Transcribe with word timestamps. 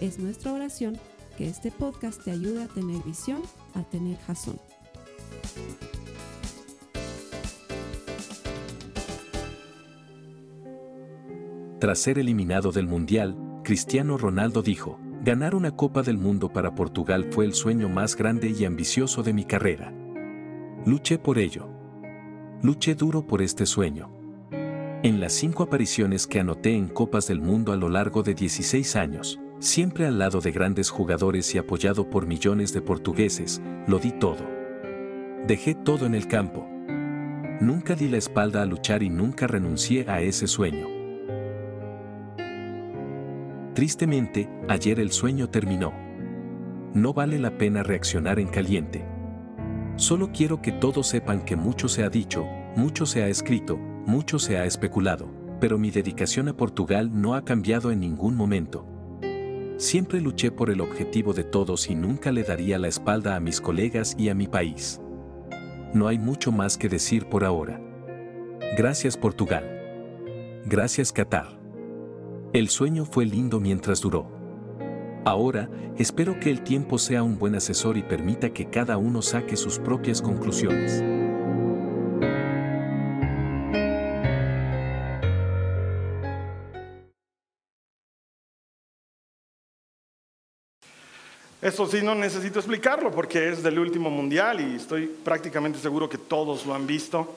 Es 0.00 0.18
nuestra 0.18 0.52
oración 0.52 0.98
que 1.38 1.48
este 1.48 1.70
podcast 1.70 2.22
te 2.22 2.30
ayude 2.30 2.64
a 2.64 2.66
tener 2.68 3.02
visión, 3.02 3.40
a 3.74 3.82
tener 3.82 4.18
jazón. 4.18 4.58
Tras 11.80 11.98
ser 11.98 12.18
eliminado 12.18 12.72
del 12.72 12.86
Mundial, 12.86 13.36
Cristiano 13.64 14.18
Ronaldo 14.18 14.62
dijo, 14.62 14.98
ganar 15.22 15.54
una 15.54 15.70
Copa 15.70 16.02
del 16.02 16.18
Mundo 16.18 16.50
para 16.52 16.74
Portugal 16.74 17.28
fue 17.30 17.46
el 17.46 17.54
sueño 17.54 17.88
más 17.88 18.16
grande 18.16 18.54
y 18.58 18.64
ambicioso 18.66 19.22
de 19.22 19.32
mi 19.32 19.44
carrera. 19.44 19.94
Luché 20.84 21.18
por 21.18 21.38
ello. 21.38 21.68
Luché 22.62 22.94
duro 22.94 23.26
por 23.26 23.40
este 23.40 23.64
sueño. 23.64 24.10
En 25.02 25.20
las 25.20 25.32
cinco 25.32 25.62
apariciones 25.62 26.26
que 26.26 26.40
anoté 26.40 26.74
en 26.74 26.88
Copas 26.88 27.28
del 27.28 27.40
Mundo 27.40 27.72
a 27.72 27.76
lo 27.76 27.88
largo 27.88 28.22
de 28.22 28.34
16 28.34 28.96
años, 28.96 29.38
siempre 29.58 30.06
al 30.06 30.18
lado 30.18 30.40
de 30.40 30.52
grandes 30.52 30.90
jugadores 30.90 31.54
y 31.54 31.58
apoyado 31.58 32.08
por 32.10 32.26
millones 32.26 32.72
de 32.72 32.82
portugueses, 32.82 33.62
lo 33.86 33.98
di 33.98 34.12
todo. 34.12 34.44
Dejé 35.46 35.74
todo 35.74 36.06
en 36.06 36.14
el 36.14 36.26
campo. 36.26 36.66
Nunca 37.60 37.94
di 37.94 38.08
la 38.08 38.18
espalda 38.18 38.62
a 38.62 38.66
luchar 38.66 39.02
y 39.02 39.10
nunca 39.10 39.46
renuncié 39.46 40.04
a 40.08 40.20
ese 40.20 40.46
sueño. 40.46 40.88
Tristemente, 43.74 44.48
ayer 44.68 45.00
el 45.00 45.12
sueño 45.12 45.48
terminó. 45.48 45.92
No 46.94 47.12
vale 47.12 47.38
la 47.38 47.58
pena 47.58 47.82
reaccionar 47.82 48.38
en 48.38 48.48
caliente. 48.48 49.04
Solo 49.96 50.30
quiero 50.32 50.60
que 50.60 50.72
todos 50.72 51.06
sepan 51.06 51.44
que 51.44 51.56
mucho 51.56 51.88
se 51.88 52.02
ha 52.02 52.10
dicho, 52.10 52.44
mucho 52.74 53.06
se 53.06 53.22
ha 53.22 53.28
escrito, 53.28 53.76
mucho 53.76 54.38
se 54.38 54.58
ha 54.58 54.64
especulado, 54.64 55.28
pero 55.60 55.78
mi 55.78 55.90
dedicación 55.90 56.48
a 56.48 56.56
Portugal 56.56 57.10
no 57.12 57.34
ha 57.34 57.44
cambiado 57.44 57.90
en 57.90 58.00
ningún 58.00 58.34
momento. 58.34 58.95
Siempre 59.78 60.22
luché 60.22 60.50
por 60.50 60.70
el 60.70 60.80
objetivo 60.80 61.34
de 61.34 61.44
todos 61.44 61.90
y 61.90 61.94
nunca 61.94 62.32
le 62.32 62.44
daría 62.44 62.78
la 62.78 62.88
espalda 62.88 63.36
a 63.36 63.40
mis 63.40 63.60
colegas 63.60 64.14
y 64.18 64.30
a 64.30 64.34
mi 64.34 64.46
país. 64.46 65.02
No 65.92 66.08
hay 66.08 66.18
mucho 66.18 66.50
más 66.50 66.78
que 66.78 66.88
decir 66.88 67.26
por 67.26 67.44
ahora. 67.44 67.78
Gracias 68.78 69.18
Portugal. 69.18 69.64
Gracias 70.64 71.12
Qatar. 71.12 71.60
El 72.54 72.70
sueño 72.70 73.04
fue 73.04 73.26
lindo 73.26 73.60
mientras 73.60 74.00
duró. 74.00 74.30
Ahora, 75.26 75.68
espero 75.98 76.40
que 76.40 76.50
el 76.50 76.62
tiempo 76.62 76.96
sea 76.96 77.22
un 77.22 77.38
buen 77.38 77.54
asesor 77.54 77.98
y 77.98 78.02
permita 78.02 78.54
que 78.54 78.70
cada 78.70 78.96
uno 78.96 79.20
saque 79.20 79.56
sus 79.56 79.78
propias 79.78 80.22
conclusiones. 80.22 81.04
Eso 91.66 91.84
sí, 91.84 92.00
no 92.00 92.14
necesito 92.14 92.60
explicarlo 92.60 93.10
porque 93.10 93.48
es 93.48 93.60
del 93.60 93.80
último 93.80 94.08
mundial 94.08 94.60
y 94.60 94.76
estoy 94.76 95.06
prácticamente 95.06 95.80
seguro 95.80 96.08
que 96.08 96.16
todos 96.16 96.64
lo 96.64 96.72
han 96.72 96.86
visto. 96.86 97.34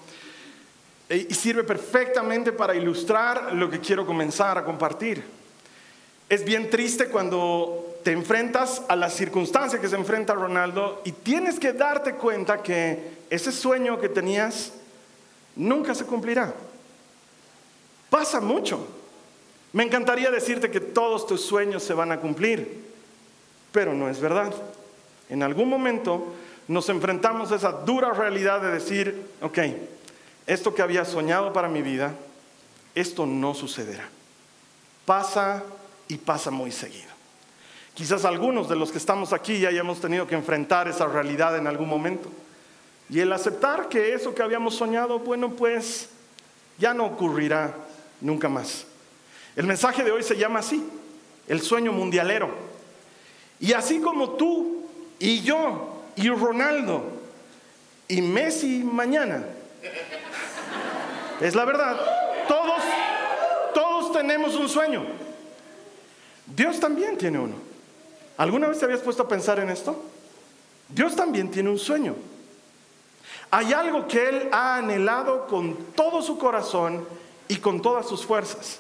E, 1.09 1.25
y 1.27 1.33
sirve 1.33 1.63
perfectamente 1.63 2.51
para 2.51 2.75
ilustrar 2.75 3.51
lo 3.53 3.71
que 3.71 3.79
quiero 3.79 4.05
comenzar 4.05 4.55
a 4.59 4.63
compartir. 4.63 5.23
Es 6.29 6.45
bien 6.45 6.69
triste 6.69 7.07
cuando 7.07 7.97
te 8.03 8.11
enfrentas 8.11 8.83
a 8.87 8.95
la 8.95 9.09
circunstancia 9.09 9.81
que 9.81 9.87
se 9.87 9.95
enfrenta 9.95 10.35
Ronaldo 10.35 11.01
y 11.05 11.11
tienes 11.11 11.59
que 11.59 11.73
darte 11.73 12.13
cuenta 12.13 12.61
que 12.61 13.13
ese 13.31 13.51
sueño 13.51 13.99
que 13.99 14.09
tenías 14.09 14.73
nunca 15.55 15.95
se 15.95 16.05
cumplirá. 16.05 16.53
Pasa 18.11 18.39
mucho. 18.39 18.85
Me 19.73 19.85
encantaría 19.85 20.29
decirte 20.29 20.69
que 20.69 20.81
todos 20.81 21.25
tus 21.25 21.41
sueños 21.41 21.81
se 21.81 21.95
van 21.95 22.11
a 22.11 22.19
cumplir, 22.19 22.88
pero 23.71 23.93
no 23.93 24.09
es 24.09 24.19
verdad. 24.19 24.53
En 25.29 25.43
algún 25.43 25.69
momento 25.69 26.33
nos 26.67 26.89
enfrentamos 26.89 27.51
a 27.51 27.55
esa 27.55 27.71
dura 27.71 28.11
realidad 28.13 28.61
de 28.61 28.71
decir, 28.71 29.27
ok, 29.41 29.59
esto 30.47 30.73
que 30.73 30.81
había 30.81 31.05
soñado 31.05 31.53
para 31.53 31.67
mi 31.67 31.81
vida, 31.81 32.13
esto 32.95 33.25
no 33.25 33.53
sucederá. 33.53 34.07
Pasa 35.05 35.63
y 36.07 36.17
pasa 36.17 36.51
muy 36.51 36.71
seguido. 36.71 37.09
Quizás 37.93 38.23
algunos 38.23 38.69
de 38.69 38.75
los 38.75 38.91
que 38.91 38.97
estamos 38.97 39.33
aquí 39.33 39.59
ya 39.59 39.69
hayamos 39.69 39.99
tenido 39.99 40.25
que 40.25 40.35
enfrentar 40.35 40.87
esa 40.87 41.05
realidad 41.05 41.57
en 41.57 41.67
algún 41.67 41.89
momento. 41.89 42.29
Y 43.09 43.19
el 43.19 43.33
aceptar 43.33 43.89
que 43.89 44.13
eso 44.13 44.33
que 44.33 44.43
habíamos 44.43 44.75
soñado, 44.75 45.19
bueno, 45.19 45.49
pues 45.49 46.09
ya 46.77 46.93
no 46.93 47.05
ocurrirá 47.05 47.73
nunca 48.21 48.47
más. 48.47 48.85
El 49.55 49.65
mensaje 49.65 50.03
de 50.03 50.11
hoy 50.11 50.23
se 50.23 50.37
llama 50.37 50.59
así, 50.59 50.87
el 51.47 51.61
sueño 51.61 51.91
mundialero. 51.91 52.68
Y 53.59 53.73
así 53.73 53.99
como 53.99 54.31
tú 54.31 54.83
y 55.19 55.41
yo 55.41 56.03
y 56.15 56.29
Ronaldo 56.29 57.03
y 58.07 58.21
Messi 58.21 58.83
mañana 58.83 59.45
es 61.41 61.55
la 61.55 61.65
verdad. 61.65 61.99
Todos, 62.47 62.81
todos 63.73 64.11
tenemos 64.11 64.55
un 64.55 64.67
sueño. 64.67 65.05
Dios 66.55 66.79
también 66.79 67.17
tiene 67.17 67.39
uno. 67.39 67.55
¿Alguna 68.37 68.67
vez 68.67 68.79
te 68.79 68.85
habías 68.85 69.01
puesto 69.01 69.23
a 69.23 69.27
pensar 69.27 69.59
en 69.59 69.69
esto? 69.69 70.01
Dios 70.87 71.15
también 71.15 71.51
tiene 71.51 71.69
un 71.69 71.77
sueño. 71.77 72.15
Hay 73.51 73.73
algo 73.73 74.07
que 74.07 74.29
Él 74.29 74.49
ha 74.51 74.77
anhelado 74.77 75.47
con 75.47 75.75
todo 75.95 76.21
su 76.21 76.37
corazón 76.37 77.05
y 77.47 77.57
con 77.57 77.81
todas 77.81 78.07
sus 78.07 78.25
fuerzas. 78.25 78.79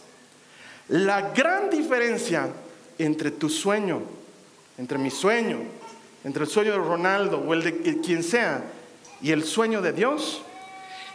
La 0.87 1.31
gran 1.31 1.69
diferencia 1.69 2.49
entre 2.97 3.31
tu 3.31 3.49
sueño, 3.49 4.01
entre 4.79 4.97
mi 4.97 5.11
sueño, 5.11 5.59
entre 6.23 6.45
el 6.45 6.49
sueño 6.49 6.71
de 6.71 6.77
Ronaldo 6.77 7.43
o 7.45 7.53
el 7.53 7.63
de 7.63 7.99
quien 7.99 8.23
sea, 8.23 8.63
y 9.21 9.31
el 9.31 9.43
sueño 9.43 9.81
de 9.81 9.91
Dios, 9.91 10.41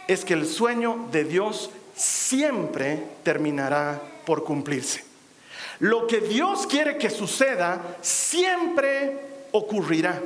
es 0.07 0.23
que 0.23 0.35
el 0.35 0.45
sueño 0.45 1.07
de 1.11 1.23
Dios 1.23 1.71
siempre 1.95 3.03
terminará 3.23 3.99
por 4.23 4.43
cumplirse. 4.43 5.03
Lo 5.79 6.05
que 6.05 6.21
Dios 6.21 6.67
quiere 6.67 6.97
que 6.97 7.09
suceda 7.09 7.97
siempre 8.01 9.17
ocurrirá. 9.51 10.21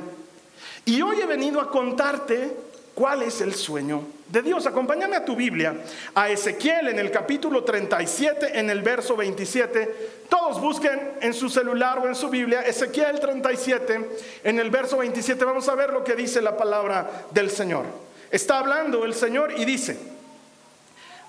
Y 0.84 1.00
hoy 1.00 1.20
he 1.22 1.26
venido 1.26 1.62
a 1.62 1.70
contarte 1.70 2.54
cuál 3.00 3.22
es 3.22 3.40
el 3.40 3.54
sueño 3.54 4.02
de 4.28 4.42
Dios. 4.42 4.66
Acompáñame 4.66 5.16
a 5.16 5.24
tu 5.24 5.34
Biblia, 5.34 5.74
a 6.14 6.28
Ezequiel 6.28 6.88
en 6.88 6.98
el 6.98 7.10
capítulo 7.10 7.64
37, 7.64 8.58
en 8.58 8.68
el 8.68 8.82
verso 8.82 9.16
27. 9.16 10.26
Todos 10.28 10.60
busquen 10.60 11.12
en 11.22 11.32
su 11.32 11.48
celular 11.48 11.98
o 11.98 12.06
en 12.06 12.14
su 12.14 12.28
Biblia, 12.28 12.60
Ezequiel 12.60 13.18
37, 13.18 14.10
en 14.44 14.58
el 14.58 14.68
verso 14.68 14.98
27. 14.98 15.42
Vamos 15.46 15.66
a 15.70 15.74
ver 15.74 15.94
lo 15.94 16.04
que 16.04 16.14
dice 16.14 16.42
la 16.42 16.58
palabra 16.58 17.24
del 17.30 17.48
Señor. 17.50 17.86
Está 18.30 18.58
hablando 18.58 19.06
el 19.06 19.14
Señor 19.14 19.54
y 19.56 19.64
dice, 19.64 19.98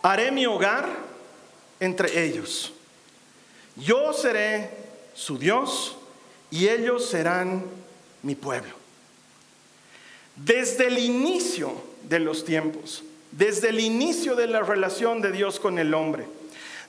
haré 0.02 0.30
mi 0.30 0.46
hogar 0.46 0.90
entre 1.80 2.22
ellos. 2.22 2.74
Yo 3.78 4.12
seré 4.12 4.72
su 5.14 5.38
Dios 5.38 5.96
y 6.50 6.68
ellos 6.68 7.08
serán 7.08 7.64
mi 8.24 8.36
pueblo. 8.36 8.81
Desde 10.36 10.88
el 10.88 10.98
inicio 10.98 11.74
de 12.08 12.20
los 12.20 12.46
tiempos, 12.46 13.04
desde 13.32 13.70
el 13.70 13.80
inicio 13.80 14.36
de 14.36 14.48
la 14.48 14.62
relación 14.62 15.22
de 15.22 15.32
Dios 15.32 15.60
con 15.60 15.80
el 15.80 15.94
hombre, 15.94 16.26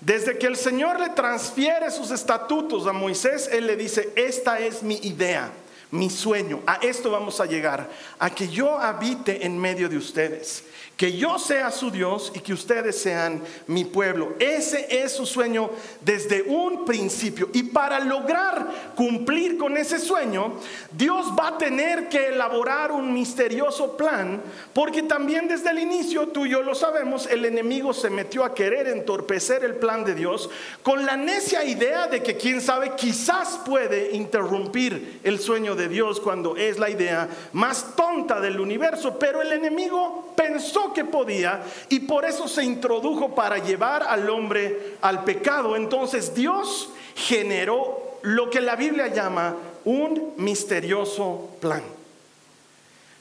desde 0.00 0.36
que 0.36 0.48
el 0.48 0.56
Señor 0.56 0.98
le 0.98 1.10
transfiere 1.10 1.90
sus 1.90 2.10
estatutos 2.10 2.86
a 2.86 2.92
Moisés, 2.92 3.48
Él 3.52 3.66
le 3.66 3.76
dice, 3.76 4.12
esta 4.16 4.58
es 4.58 4.82
mi 4.82 4.96
idea. 5.02 5.52
Mi 5.92 6.10
sueño. 6.10 6.60
A 6.66 6.74
esto 6.82 7.10
vamos 7.10 7.40
a 7.40 7.46
llegar, 7.46 7.88
a 8.18 8.30
que 8.30 8.48
yo 8.48 8.76
habite 8.78 9.46
en 9.46 9.58
medio 9.58 9.88
de 9.88 9.96
ustedes 9.96 10.64
que 11.02 11.16
yo 11.16 11.36
sea 11.36 11.72
su 11.72 11.90
Dios 11.90 12.30
y 12.32 12.38
que 12.38 12.52
ustedes 12.52 12.96
sean 12.96 13.42
mi 13.66 13.84
pueblo. 13.84 14.34
Ese 14.38 14.86
es 15.02 15.10
su 15.10 15.26
sueño 15.26 15.68
desde 16.00 16.42
un 16.42 16.84
principio. 16.84 17.48
Y 17.52 17.64
para 17.64 17.98
lograr 17.98 18.92
cumplir 18.94 19.58
con 19.58 19.76
ese 19.76 19.98
sueño, 19.98 20.52
Dios 20.92 21.32
va 21.36 21.48
a 21.48 21.58
tener 21.58 22.08
que 22.08 22.28
elaborar 22.28 22.92
un 22.92 23.12
misterioso 23.12 23.96
plan, 23.96 24.40
porque 24.72 25.02
también 25.02 25.48
desde 25.48 25.70
el 25.70 25.80
inicio, 25.80 26.28
tú 26.28 26.46
y 26.46 26.50
yo 26.50 26.62
lo 26.62 26.76
sabemos, 26.76 27.26
el 27.26 27.44
enemigo 27.46 27.92
se 27.92 28.08
metió 28.08 28.44
a 28.44 28.54
querer 28.54 28.86
entorpecer 28.86 29.64
el 29.64 29.74
plan 29.74 30.04
de 30.04 30.14
Dios 30.14 30.50
con 30.84 31.04
la 31.04 31.16
necia 31.16 31.64
idea 31.64 32.06
de 32.06 32.22
que 32.22 32.36
quién 32.36 32.60
sabe, 32.60 32.92
quizás 32.96 33.60
puede 33.66 34.12
interrumpir 34.12 35.18
el 35.24 35.40
sueño 35.40 35.74
de 35.82 35.88
Dios 35.88 36.20
cuando 36.20 36.56
es 36.56 36.78
la 36.78 36.88
idea 36.88 37.28
más 37.52 37.96
tonta 37.96 38.40
del 38.40 38.60
universo. 38.60 39.18
Pero 39.18 39.42
el 39.42 39.52
enemigo 39.52 40.32
pensó 40.36 40.92
que 40.92 41.04
podía 41.04 41.62
y 41.88 42.00
por 42.00 42.24
eso 42.24 42.46
se 42.46 42.64
introdujo 42.64 43.34
para 43.34 43.58
llevar 43.58 44.04
al 44.04 44.28
hombre 44.30 44.96
al 45.00 45.24
pecado. 45.24 45.76
Entonces 45.76 46.34
Dios 46.34 46.90
generó 47.16 48.18
lo 48.22 48.48
que 48.50 48.60
la 48.60 48.76
Biblia 48.76 49.08
llama 49.08 49.56
un 49.84 50.34
misterioso 50.36 51.50
plan. 51.60 51.82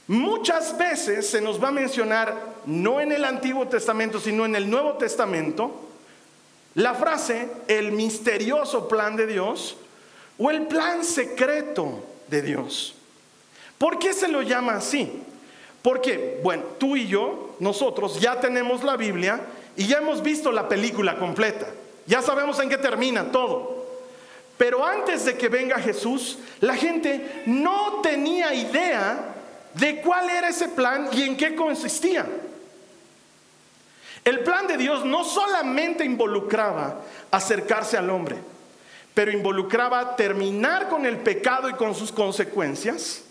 Muchas 0.07 0.77
veces 0.77 1.27
se 1.29 1.41
nos 1.41 1.63
va 1.63 1.69
a 1.69 1.71
mencionar, 1.71 2.35
no 2.65 2.99
en 2.99 3.11
el 3.11 3.23
Antiguo 3.23 3.67
Testamento, 3.67 4.19
sino 4.19 4.45
en 4.45 4.55
el 4.55 4.69
Nuevo 4.69 4.93
Testamento, 4.93 5.71
la 6.75 6.93
frase 6.93 7.49
el 7.67 7.91
misterioso 7.91 8.87
plan 8.87 9.15
de 9.15 9.27
Dios 9.27 9.77
o 10.37 10.49
el 10.49 10.67
plan 10.67 11.03
secreto 11.03 12.03
de 12.31 12.41
Dios. 12.41 12.95
¿Por 13.77 13.99
qué 13.99 14.13
se 14.13 14.27
lo 14.27 14.41
llama 14.41 14.73
así? 14.73 15.21
Porque, 15.83 16.39
bueno, 16.41 16.63
tú 16.79 16.95
y 16.95 17.07
yo, 17.07 17.55
nosotros 17.59 18.19
ya 18.19 18.39
tenemos 18.39 18.83
la 18.83 18.97
Biblia 18.97 19.41
y 19.75 19.85
ya 19.85 19.97
hemos 19.97 20.23
visto 20.23 20.51
la 20.51 20.67
película 20.67 21.17
completa. 21.17 21.67
Ya 22.07 22.21
sabemos 22.21 22.59
en 22.59 22.69
qué 22.69 22.77
termina 22.77 23.31
todo. 23.31 23.85
Pero 24.57 24.85
antes 24.85 25.25
de 25.25 25.37
que 25.37 25.49
venga 25.49 25.79
Jesús, 25.79 26.37
la 26.59 26.75
gente 26.75 27.43
no 27.47 28.01
tenía 28.01 28.53
idea 28.53 29.35
de 29.73 30.01
cuál 30.01 30.29
era 30.29 30.49
ese 30.49 30.67
plan 30.69 31.09
y 31.11 31.23
en 31.23 31.35
qué 31.35 31.55
consistía. 31.55 32.25
El 34.23 34.41
plan 34.41 34.67
de 34.67 34.77
Dios 34.77 35.03
no 35.03 35.23
solamente 35.23 36.05
involucraba 36.05 37.01
acercarse 37.31 37.97
al 37.97 38.09
hombre, 38.11 38.37
pero 39.13 39.31
involucraba 39.31 40.15
terminar 40.15 40.87
con 40.89 41.05
el 41.05 41.17
pecado 41.17 41.69
y 41.69 41.73
con 41.73 41.93
sus 41.93 42.11
consecuencias 42.11 43.23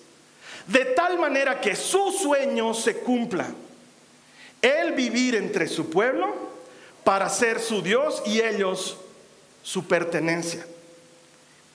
de 0.66 0.84
tal 0.84 1.18
manera 1.18 1.60
que 1.60 1.74
su 1.74 2.12
sueño 2.12 2.74
se 2.74 2.98
cumpla. 2.98 3.46
Él 4.62 4.92
vivir 4.92 5.34
entre 5.34 5.66
su 5.66 5.90
pueblo 5.90 6.34
para 7.02 7.28
ser 7.28 7.58
su 7.60 7.82
Dios 7.82 8.22
y 8.26 8.40
ellos 8.40 8.98
su 9.62 9.86
pertenencia. 9.86 10.64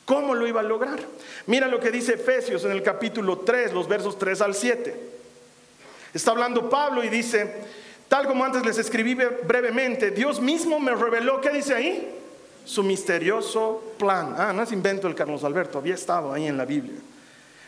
¿Cómo 0.05 0.35
lo 0.35 0.47
iba 0.47 0.61
a 0.61 0.63
lograr? 0.63 0.99
Mira 1.47 1.67
lo 1.67 1.79
que 1.79 1.89
dice 1.89 2.13
Efesios 2.13 2.63
en 2.63 2.71
el 2.71 2.83
capítulo 2.83 3.39
3, 3.39 3.73
los 3.73 3.87
versos 3.87 4.17
3 4.19 4.39
al 4.41 4.53
7. 4.53 4.95
Está 6.13 6.31
hablando 6.31 6.69
Pablo 6.69 7.03
y 7.03 7.09
dice, 7.09 7.53
tal 8.07 8.27
como 8.27 8.45
antes 8.45 8.63
les 8.63 8.77
escribí 8.77 9.15
brevemente, 9.15 10.11
Dios 10.11 10.39
mismo 10.39 10.79
me 10.79 10.93
reveló, 10.93 11.41
¿qué 11.41 11.49
dice 11.49 11.73
ahí? 11.73 12.15
Su 12.65 12.83
misterioso 12.83 13.93
plan. 13.97 14.35
Ah, 14.37 14.51
no 14.51 14.63
es 14.63 14.71
invento 14.71 15.07
el 15.07 15.15
Carlos 15.15 15.43
Alberto, 15.43 15.77
había 15.77 15.95
estado 15.95 16.33
ahí 16.33 16.47
en 16.47 16.57
la 16.57 16.65
Biblia. 16.65 16.99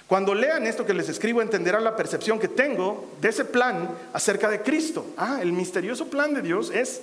Cuando 0.08 0.34
lean 0.34 0.66
esto 0.66 0.86
que 0.86 0.94
les 0.94 1.10
escribo 1.10 1.42
entenderán 1.42 1.84
la 1.84 1.96
percepción 1.96 2.40
que 2.40 2.48
tengo 2.48 3.10
de 3.22 3.30
ese 3.30 3.46
plan 3.46 3.90
acerca 4.14 4.50
de 4.50 4.62
Cristo. 4.62 5.06
Ah, 5.18 5.40
el 5.42 5.52
misterioso 5.52 6.08
plan 6.08 6.34
de 6.34 6.42
Dios 6.42 6.72
es 6.72 7.02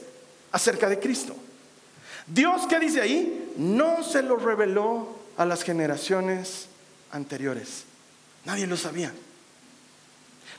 acerca 0.53 0.89
de 0.89 0.99
Cristo. 0.99 1.37
Dios, 2.27 2.67
¿qué 2.67 2.81
dice 2.81 3.03
ahí? 3.03 3.53
No 3.57 4.03
se 4.03 4.23
lo 4.23 4.37
reveló 4.37 5.09
a 5.37 5.45
las 5.45 5.63
generaciones 5.63 6.69
anteriores. 7.11 7.85
Nadie 8.45 8.67
lo 8.67 8.77
sabía. 8.77 9.13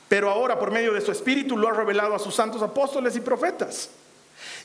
Pero 0.08 0.30
ahora 0.30 0.58
por 0.58 0.70
medio 0.70 0.92
de 0.92 1.00
su 1.00 1.10
Espíritu 1.10 1.56
lo 1.56 1.68
ha 1.68 1.72
revelado 1.72 2.14
a 2.14 2.18
sus 2.20 2.34
santos 2.34 2.62
apóstoles 2.62 3.16
y 3.16 3.20
profetas. 3.20 3.90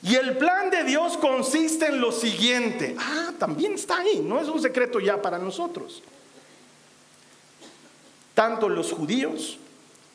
Y 0.02 0.14
el 0.16 0.36
plan 0.36 0.70
de 0.70 0.84
Dios 0.84 1.16
consiste 1.16 1.86
en 1.86 2.00
lo 2.00 2.12
siguiente. 2.12 2.96
Ah, 2.98 3.32
también 3.38 3.74
está 3.74 3.98
ahí, 3.98 4.20
no 4.24 4.40
es 4.40 4.48
un 4.48 4.60
secreto 4.60 5.00
ya 5.00 5.20
para 5.20 5.38
nosotros 5.38 6.02
tanto 8.34 8.68
los 8.68 8.92
judíos 8.92 9.58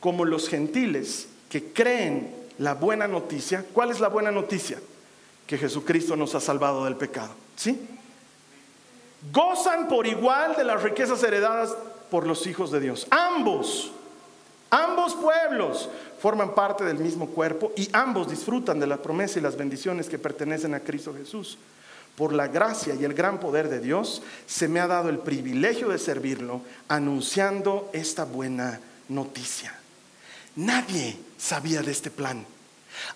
como 0.00 0.24
los 0.24 0.48
gentiles 0.48 1.28
que 1.48 1.72
creen 1.72 2.34
la 2.58 2.74
buena 2.74 3.08
noticia. 3.08 3.64
¿Cuál 3.72 3.90
es 3.90 4.00
la 4.00 4.08
buena 4.08 4.30
noticia? 4.30 4.78
Que 5.46 5.58
Jesucristo 5.58 6.16
nos 6.16 6.34
ha 6.34 6.40
salvado 6.40 6.84
del 6.84 6.96
pecado. 6.96 7.30
¿Sí? 7.56 7.80
Gozan 9.32 9.88
por 9.88 10.06
igual 10.06 10.56
de 10.56 10.64
las 10.64 10.82
riquezas 10.82 11.22
heredadas 11.22 11.74
por 12.10 12.26
los 12.26 12.46
hijos 12.46 12.70
de 12.70 12.80
Dios. 12.80 13.06
Ambos, 13.10 13.92
ambos 14.70 15.14
pueblos 15.14 15.88
forman 16.20 16.54
parte 16.54 16.84
del 16.84 16.98
mismo 16.98 17.28
cuerpo 17.28 17.72
y 17.76 17.88
ambos 17.92 18.28
disfrutan 18.28 18.80
de 18.80 18.86
la 18.86 18.98
promesa 18.98 19.38
y 19.38 19.42
las 19.42 19.56
bendiciones 19.56 20.08
que 20.08 20.18
pertenecen 20.18 20.74
a 20.74 20.80
Cristo 20.80 21.14
Jesús 21.14 21.58
por 22.18 22.32
la 22.32 22.48
gracia 22.48 22.96
y 22.96 23.04
el 23.04 23.14
gran 23.14 23.38
poder 23.38 23.68
de 23.68 23.78
Dios, 23.78 24.22
se 24.44 24.66
me 24.66 24.80
ha 24.80 24.88
dado 24.88 25.08
el 25.08 25.20
privilegio 25.20 25.88
de 25.88 25.98
servirlo 25.98 26.62
anunciando 26.88 27.88
esta 27.92 28.24
buena 28.24 28.80
noticia. 29.08 29.72
Nadie 30.56 31.16
sabía 31.38 31.80
de 31.82 31.92
este 31.92 32.10
plan. 32.10 32.44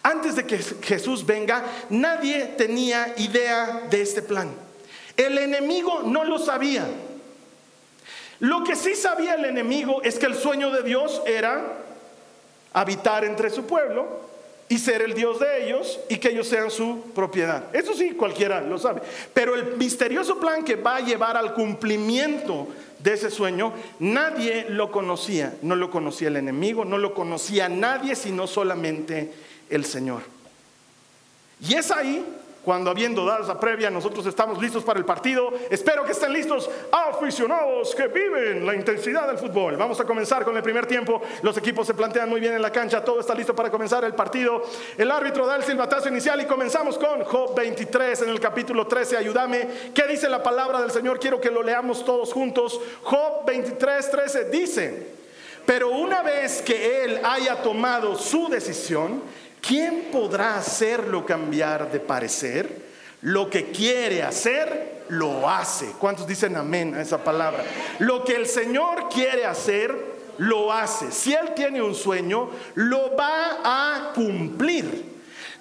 Antes 0.04 0.37
de 0.37 0.46
que 0.46 0.58
Jesús 0.58 1.26
venga, 1.26 1.64
nadie 1.90 2.54
tenía 2.56 3.12
idea 3.16 3.88
de 3.90 4.02
este 4.02 4.22
plan. 4.22 4.52
El 5.16 5.37
enemigo 5.37 6.04
no 6.04 6.22
lo 6.22 6.38
sabía. 6.38 6.87
Lo 8.42 8.64
que 8.64 8.74
sí 8.74 8.96
sabía 8.96 9.34
el 9.34 9.44
enemigo 9.44 10.02
es 10.02 10.18
que 10.18 10.26
el 10.26 10.34
sueño 10.34 10.72
de 10.72 10.82
Dios 10.82 11.22
era 11.26 11.78
habitar 12.72 13.24
entre 13.24 13.50
su 13.50 13.66
pueblo 13.66 14.20
y 14.68 14.78
ser 14.78 15.00
el 15.00 15.14
Dios 15.14 15.38
de 15.38 15.64
ellos 15.64 16.00
y 16.08 16.16
que 16.16 16.30
ellos 16.30 16.48
sean 16.48 16.68
su 16.68 17.12
propiedad. 17.14 17.72
Eso 17.72 17.94
sí, 17.94 18.14
cualquiera 18.14 18.60
lo 18.60 18.78
sabe. 18.78 19.00
Pero 19.32 19.54
el 19.54 19.76
misterioso 19.76 20.40
plan 20.40 20.64
que 20.64 20.74
va 20.74 20.96
a 20.96 21.00
llevar 21.02 21.36
al 21.36 21.54
cumplimiento 21.54 22.66
de 22.98 23.12
ese 23.12 23.30
sueño, 23.30 23.74
nadie 24.00 24.66
lo 24.70 24.90
conocía. 24.90 25.54
No 25.62 25.76
lo 25.76 25.88
conocía 25.92 26.26
el 26.26 26.36
enemigo, 26.36 26.84
no 26.84 26.98
lo 26.98 27.14
conocía 27.14 27.68
nadie, 27.68 28.16
sino 28.16 28.48
solamente 28.48 29.32
el 29.70 29.84
Señor. 29.84 30.22
Y 31.60 31.74
es 31.74 31.92
ahí 31.92 32.26
cuando 32.64 32.91
habiendo 32.91 33.25
dado 33.25 33.43
esa 33.43 33.59
previa 33.59 33.91
nosotros 33.91 34.25
estamos 34.26 34.61
listos 34.61 34.85
para 34.85 34.99
el 34.99 35.05
partido. 35.05 35.53
Espero 35.70 36.05
que 36.05 36.12
estén 36.12 36.32
listos 36.32 36.70
aficionados 36.93 37.94
que 37.94 38.06
viven 38.06 38.64
la 38.64 38.75
intensidad 38.75 39.26
del 39.26 39.38
fútbol. 39.38 39.76
Vamos 39.76 39.99
a 40.00 40.05
comenzar 40.05 40.44
con 40.44 40.56
el 40.56 40.62
primer 40.62 40.87
tiempo. 40.87 41.20
Los 41.43 41.56
equipos 41.56 41.87
se 41.87 41.94
plantean 41.94 42.29
muy 42.29 42.41
bien 42.41 42.55
en 42.55 42.62
la 42.62 42.70
cancha. 42.70 43.05
Todo 43.05 43.20
está 43.20 43.35
listo 43.35 43.55
para 43.55 43.70
comenzar 43.70 44.05
el 44.05 44.14
partido. 44.14 44.62
El 44.97 45.11
árbitro 45.11 45.47
da 45.47 45.56
el 45.56 45.64
silbatazo 45.64 46.09
inicial 46.09 46.41
y 46.41 46.47
comenzamos 46.47 46.99
con 46.99 47.25
Job 47.25 47.54
23 47.57 48.23
en 48.23 48.28
el 48.28 48.40
capítulo 48.40 48.87
13. 48.87 49.16
Ayúdame. 49.16 49.69
¿Qué 49.92 50.07
dice 50.07 50.28
la 50.28 50.42
palabra 50.42 50.81
del 50.81 50.90
Señor? 50.90 51.19
Quiero 51.19 51.40
que 51.40 51.50
lo 51.50 51.62
leamos 51.62 52.04
todos 52.04 52.33
juntos. 52.33 52.81
Job 53.02 53.45
23, 53.47 54.11
13 54.11 54.45
dice, 54.50 55.07
pero 55.66 55.90
una 55.90 56.23
vez 56.23 56.62
que 56.62 57.04
él 57.04 57.21
haya 57.25 57.62
tomado 57.62 58.16
su 58.16 58.49
decisión, 58.49 59.23
¿quién 59.62 60.09
podrá 60.12 60.57
hacerlo 60.57 61.25
cambiar 61.25 61.90
de 61.90 62.00
parecer? 62.00 62.92
Lo 63.23 63.49
que 63.49 63.71
quiere 63.71 64.23
hacer, 64.23 65.04
lo 65.09 65.49
hace. 65.49 65.92
¿Cuántos 65.99 66.26
dicen 66.26 66.57
amén 66.57 66.95
a 66.95 67.00
esa 67.00 67.23
palabra? 67.23 67.64
Lo 68.00 68.25
que 68.25 68.35
el 68.35 68.47
Señor 68.47 69.09
quiere 69.09 69.47
hacer, 69.47 69.95
lo 70.38 70.73
hace. 70.73 71.12
Si 71.12 71.33
Él 71.33 71.54
tiene 71.54 71.81
un 71.81 71.95
sueño, 71.95 72.50
lo 72.75 73.16
va 73.16 73.61
a 73.64 74.12
cumplir. 74.12 75.12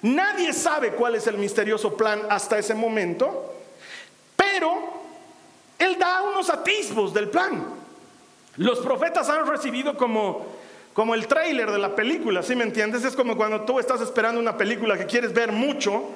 Nadie 0.02 0.52
sabe 0.52 0.90
cuál 0.90 1.14
es 1.14 1.28
el 1.28 1.38
misterioso 1.38 1.96
plan 1.96 2.22
hasta 2.28 2.58
ese 2.58 2.74
momento, 2.74 3.54
pero 4.34 4.76
Él 5.78 5.96
da 5.98 6.22
unos 6.22 6.50
atisbos 6.50 7.14
del 7.14 7.28
plan. 7.28 7.64
Los 8.56 8.80
profetas 8.80 9.28
han 9.30 9.46
recibido 9.46 9.96
como 9.96 10.46
como 10.92 11.14
el 11.14 11.26
tráiler 11.26 11.70
de 11.70 11.78
la 11.78 11.94
película, 11.94 12.42
¿sí 12.42 12.54
me 12.54 12.64
entiendes? 12.64 13.04
Es 13.04 13.14
como 13.14 13.36
cuando 13.36 13.62
tú 13.62 13.78
estás 13.78 14.00
esperando 14.00 14.40
una 14.40 14.56
película 14.56 14.98
que 14.98 15.06
quieres 15.06 15.32
ver 15.32 15.50
mucho 15.50 16.10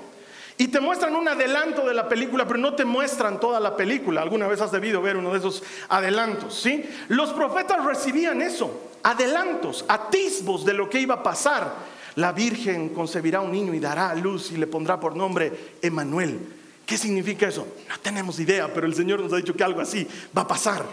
y 0.58 0.68
te 0.68 0.80
muestran 0.80 1.14
un 1.16 1.28
adelanto 1.28 1.86
de 1.86 1.94
la 1.94 2.08
película, 2.08 2.46
pero 2.46 2.58
no 2.58 2.74
te 2.74 2.84
muestran 2.84 3.40
toda 3.40 3.60
la 3.60 3.76
película. 3.76 4.22
Alguna 4.22 4.46
vez 4.46 4.60
has 4.60 4.72
debido 4.72 5.02
ver 5.02 5.16
uno 5.16 5.32
de 5.32 5.38
esos 5.38 5.62
adelantos, 5.88 6.58
¿sí? 6.58 6.84
Los 7.08 7.32
profetas 7.32 7.84
recibían 7.84 8.40
eso, 8.42 8.90
adelantos, 9.02 9.84
atisbos 9.88 10.64
de 10.64 10.74
lo 10.74 10.88
que 10.88 11.00
iba 11.00 11.16
a 11.16 11.22
pasar. 11.22 11.72
La 12.14 12.32
Virgen 12.32 12.90
concebirá 12.90 13.40
un 13.42 13.52
niño 13.52 13.74
y 13.74 13.80
dará 13.80 14.10
a 14.10 14.14
luz 14.14 14.50
y 14.50 14.56
le 14.56 14.66
pondrá 14.66 14.98
por 14.98 15.14
nombre 15.14 15.74
Emanuel. 15.82 16.38
¿Qué 16.86 16.96
significa 16.96 17.48
eso? 17.48 17.66
No 17.88 17.98
tenemos 18.00 18.38
idea, 18.40 18.72
pero 18.72 18.86
el 18.86 18.94
Señor 18.94 19.20
nos 19.20 19.32
ha 19.32 19.36
dicho 19.36 19.54
que 19.54 19.64
algo 19.64 19.80
así 19.80 20.06
va 20.36 20.42
a 20.42 20.48
pasar. 20.48 20.84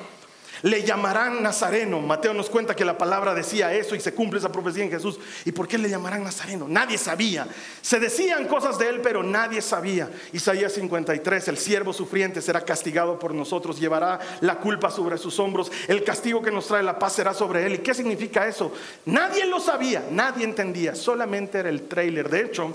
Le 0.64 0.82
llamarán 0.84 1.44
Nazareno. 1.44 2.00
Mateo 2.00 2.34
nos 2.34 2.50
cuenta 2.50 2.76
que 2.76 2.86
la 2.86 2.98
palabra 2.98 3.34
decía 3.34 3.74
eso 3.74 3.96
y 3.96 4.00
se 4.00 4.14
cumple 4.14 4.40
esa 4.40 4.52
profecía 4.52 4.84
en 4.84 4.90
Jesús. 4.90 5.20
¿Y 5.44 5.52
por 5.52 5.68
qué 5.68 5.78
le 5.78 5.90
llamarán 5.90 6.24
Nazareno? 6.24 6.68
Nadie 6.70 6.98
sabía. 6.98 7.48
Se 7.82 8.00
decían 8.00 8.48
cosas 8.48 8.80
de 8.80 8.88
él, 8.88 9.02
pero 9.02 9.24
nadie 9.24 9.62
sabía. 9.62 10.10
Isaías 10.32 10.72
53, 10.72 11.50
el 11.50 11.58
siervo 11.58 11.92
sufriente 11.92 12.42
será 12.42 12.62
castigado 12.64 13.20
por 13.20 13.34
nosotros, 13.34 13.78
llevará 13.78 14.20
la 14.40 14.56
culpa 14.56 14.90
sobre 14.90 15.18
sus 15.18 15.38
hombros, 15.40 15.70
el 15.90 16.04
castigo 16.06 16.42
que 16.42 16.52
nos 16.52 16.68
trae 16.68 16.82
la 16.82 16.98
paz 16.98 17.14
será 17.14 17.34
sobre 17.34 17.66
él. 17.66 17.76
¿Y 17.76 17.80
qué 17.80 17.94
significa 17.94 18.48
eso? 18.48 18.74
Nadie 19.06 19.46
lo 19.46 19.60
sabía, 19.60 20.06
nadie 20.12 20.46
entendía, 20.46 20.96
solamente 20.96 21.60
era 21.60 21.68
el 21.68 21.90
trailer. 21.90 22.30
De 22.30 22.42
hecho, 22.42 22.74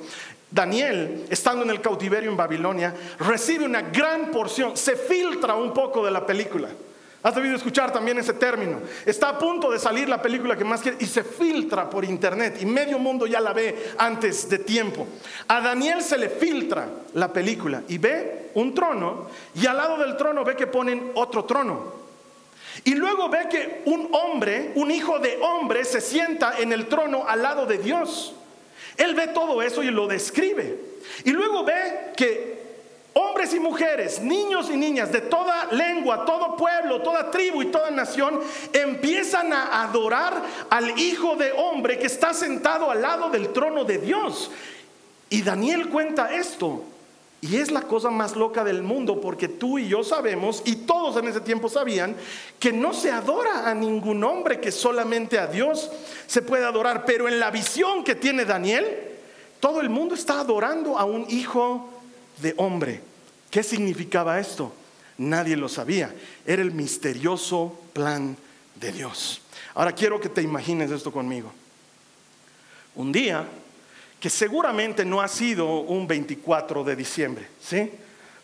Daniel, 0.50 1.24
estando 1.30 1.64
en 1.64 1.70
el 1.70 1.80
cautiverio 1.80 2.30
en 2.30 2.36
Babilonia, 2.36 2.94
recibe 3.18 3.64
una 3.64 3.80
gran 3.80 4.30
porción, 4.30 4.76
se 4.76 4.94
filtra 4.94 5.54
un 5.54 5.72
poco 5.72 6.04
de 6.04 6.10
la 6.10 6.26
película. 6.26 6.68
Has 7.20 7.34
debido 7.34 7.56
escuchar 7.56 7.92
también 7.92 8.18
ese 8.18 8.32
término. 8.32 8.80
Está 9.04 9.30
a 9.30 9.38
punto 9.38 9.70
de 9.70 9.78
salir 9.78 10.08
la 10.08 10.22
película 10.22 10.56
que 10.56 10.64
más 10.64 10.80
quiere 10.80 10.98
y 11.00 11.06
se 11.06 11.24
filtra 11.24 11.90
por 11.90 12.04
internet 12.04 12.58
y 12.60 12.66
medio 12.66 12.98
mundo 12.98 13.26
ya 13.26 13.40
la 13.40 13.52
ve 13.52 13.92
antes 13.98 14.48
de 14.48 14.60
tiempo. 14.60 15.06
A 15.48 15.60
Daniel 15.60 16.00
se 16.02 16.16
le 16.16 16.28
filtra 16.28 16.88
la 17.14 17.32
película 17.32 17.82
y 17.88 17.98
ve 17.98 18.50
un 18.54 18.72
trono 18.72 19.28
y 19.54 19.66
al 19.66 19.76
lado 19.76 19.98
del 19.98 20.16
trono 20.16 20.44
ve 20.44 20.54
que 20.54 20.68
ponen 20.68 21.10
otro 21.14 21.44
trono. 21.44 21.98
Y 22.84 22.94
luego 22.94 23.28
ve 23.28 23.48
que 23.50 23.82
un 23.86 24.08
hombre, 24.12 24.70
un 24.76 24.90
hijo 24.92 25.18
de 25.18 25.38
hombre, 25.42 25.84
se 25.84 26.00
sienta 26.00 26.58
en 26.58 26.72
el 26.72 26.86
trono 26.86 27.24
al 27.26 27.42
lado 27.42 27.66
de 27.66 27.78
Dios. 27.78 28.34
Él 28.96 29.14
ve 29.14 29.28
todo 29.28 29.60
eso 29.62 29.82
y 29.82 29.90
lo 29.90 30.06
describe. 30.06 30.78
Y 31.24 31.32
luego 31.32 31.64
ve 31.64 32.12
que 32.16 32.57
hombres 33.18 33.52
y 33.52 33.58
mujeres, 33.58 34.20
niños 34.20 34.70
y 34.70 34.76
niñas 34.76 35.10
de 35.10 35.20
toda 35.20 35.66
lengua, 35.72 36.24
todo 36.24 36.56
pueblo, 36.56 37.02
toda 37.02 37.30
tribu 37.30 37.62
y 37.62 37.66
toda 37.66 37.90
nación 37.90 38.38
empiezan 38.72 39.52
a 39.52 39.82
adorar 39.82 40.40
al 40.70 40.96
Hijo 40.98 41.34
de 41.34 41.50
Hombre 41.52 41.98
que 41.98 42.06
está 42.06 42.32
sentado 42.32 42.90
al 42.90 43.02
lado 43.02 43.28
del 43.28 43.52
trono 43.52 43.84
de 43.84 43.98
Dios. 43.98 44.52
Y 45.30 45.42
Daniel 45.42 45.88
cuenta 45.88 46.32
esto. 46.32 46.84
Y 47.40 47.56
es 47.56 47.70
la 47.70 47.82
cosa 47.82 48.10
más 48.10 48.34
loca 48.34 48.64
del 48.64 48.82
mundo 48.82 49.20
porque 49.20 49.48
tú 49.48 49.78
y 49.78 49.88
yo 49.88 50.02
sabemos, 50.02 50.62
y 50.64 50.74
todos 50.74 51.16
en 51.16 51.28
ese 51.28 51.40
tiempo 51.40 51.68
sabían, 51.68 52.16
que 52.58 52.72
no 52.72 52.92
se 52.92 53.12
adora 53.12 53.68
a 53.68 53.74
ningún 53.74 54.24
hombre, 54.24 54.60
que 54.60 54.72
solamente 54.72 55.38
a 55.38 55.46
Dios 55.46 55.90
se 56.26 56.42
puede 56.42 56.64
adorar. 56.64 57.04
Pero 57.04 57.28
en 57.28 57.38
la 57.38 57.50
visión 57.50 58.02
que 58.02 58.14
tiene 58.14 58.44
Daniel, 58.44 58.86
todo 59.60 59.80
el 59.80 59.88
mundo 59.88 60.14
está 60.14 60.40
adorando 60.40 60.98
a 60.98 61.04
un 61.04 61.26
hijo 61.28 61.88
de 62.40 62.54
hombre. 62.56 63.07
¿Qué 63.50 63.62
significaba 63.62 64.38
esto? 64.38 64.72
Nadie 65.18 65.56
lo 65.56 65.68
sabía. 65.68 66.14
Era 66.46 66.62
el 66.62 66.72
misterioso 66.72 67.78
plan 67.92 68.36
de 68.76 68.92
Dios. 68.92 69.40
Ahora 69.74 69.92
quiero 69.92 70.20
que 70.20 70.28
te 70.28 70.42
imagines 70.42 70.90
esto 70.90 71.12
conmigo. 71.12 71.52
Un 72.94 73.12
día 73.12 73.46
que 74.20 74.30
seguramente 74.30 75.04
no 75.04 75.20
ha 75.20 75.28
sido 75.28 75.80
un 75.80 76.06
24 76.06 76.82
de 76.84 76.96
diciembre, 76.96 77.46
¿sí? 77.60 77.90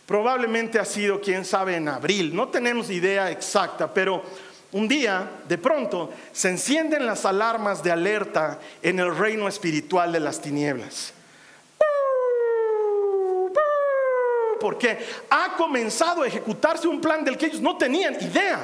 Probablemente 0.06 0.78
ha 0.78 0.84
sido, 0.84 1.20
quién 1.20 1.44
sabe, 1.44 1.76
en 1.76 1.88
abril, 1.88 2.34
no 2.34 2.48
tenemos 2.48 2.90
idea 2.90 3.30
exacta, 3.30 3.92
pero 3.92 4.22
un 4.72 4.86
día, 4.86 5.30
de 5.48 5.56
pronto, 5.56 6.12
se 6.32 6.50
encienden 6.50 7.06
las 7.06 7.24
alarmas 7.24 7.82
de 7.82 7.90
alerta 7.90 8.60
en 8.82 8.98
el 8.98 9.16
reino 9.16 9.48
espiritual 9.48 10.12
de 10.12 10.20
las 10.20 10.40
tinieblas. 10.40 11.12
Porque 14.64 14.98
ha 15.28 15.56
comenzado 15.58 16.22
a 16.22 16.26
ejecutarse 16.26 16.88
un 16.88 16.98
plan 16.98 17.22
del 17.22 17.36
que 17.36 17.44
ellos 17.44 17.60
no 17.60 17.76
tenían 17.76 18.14
idea. 18.14 18.58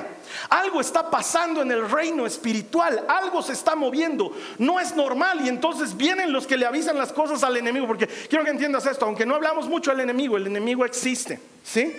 Algo 0.49 0.81
está 0.81 1.11
pasando 1.11 1.61
en 1.61 1.71
el 1.71 1.91
reino 1.91 2.25
espiritual, 2.25 3.05
algo 3.07 3.43
se 3.43 3.53
está 3.53 3.77
moviendo, 3.77 4.35
no 4.57 4.81
es 4.81 4.97
normal 4.97 5.43
y 5.45 5.51
entonces 5.51 5.95
vienen 5.95 6.33
los 6.33 6.47
que 6.47 6.57
le 6.57 6.65
avisan 6.65 6.97
las 6.97 7.13
cosas 7.13 7.45
al 7.45 7.55
enemigo, 7.59 7.87
porque 7.87 8.07
quiero 8.07 8.43
que 8.43 8.51
entiendas 8.51 8.87
esto, 8.87 9.05
aunque 9.05 9.27
no 9.27 9.35
hablamos 9.35 9.69
mucho 9.69 9.91
del 9.91 10.01
enemigo, 10.01 10.39
el 10.39 10.47
enemigo 10.47 10.87
existe, 10.87 11.39
¿sí? 11.63 11.95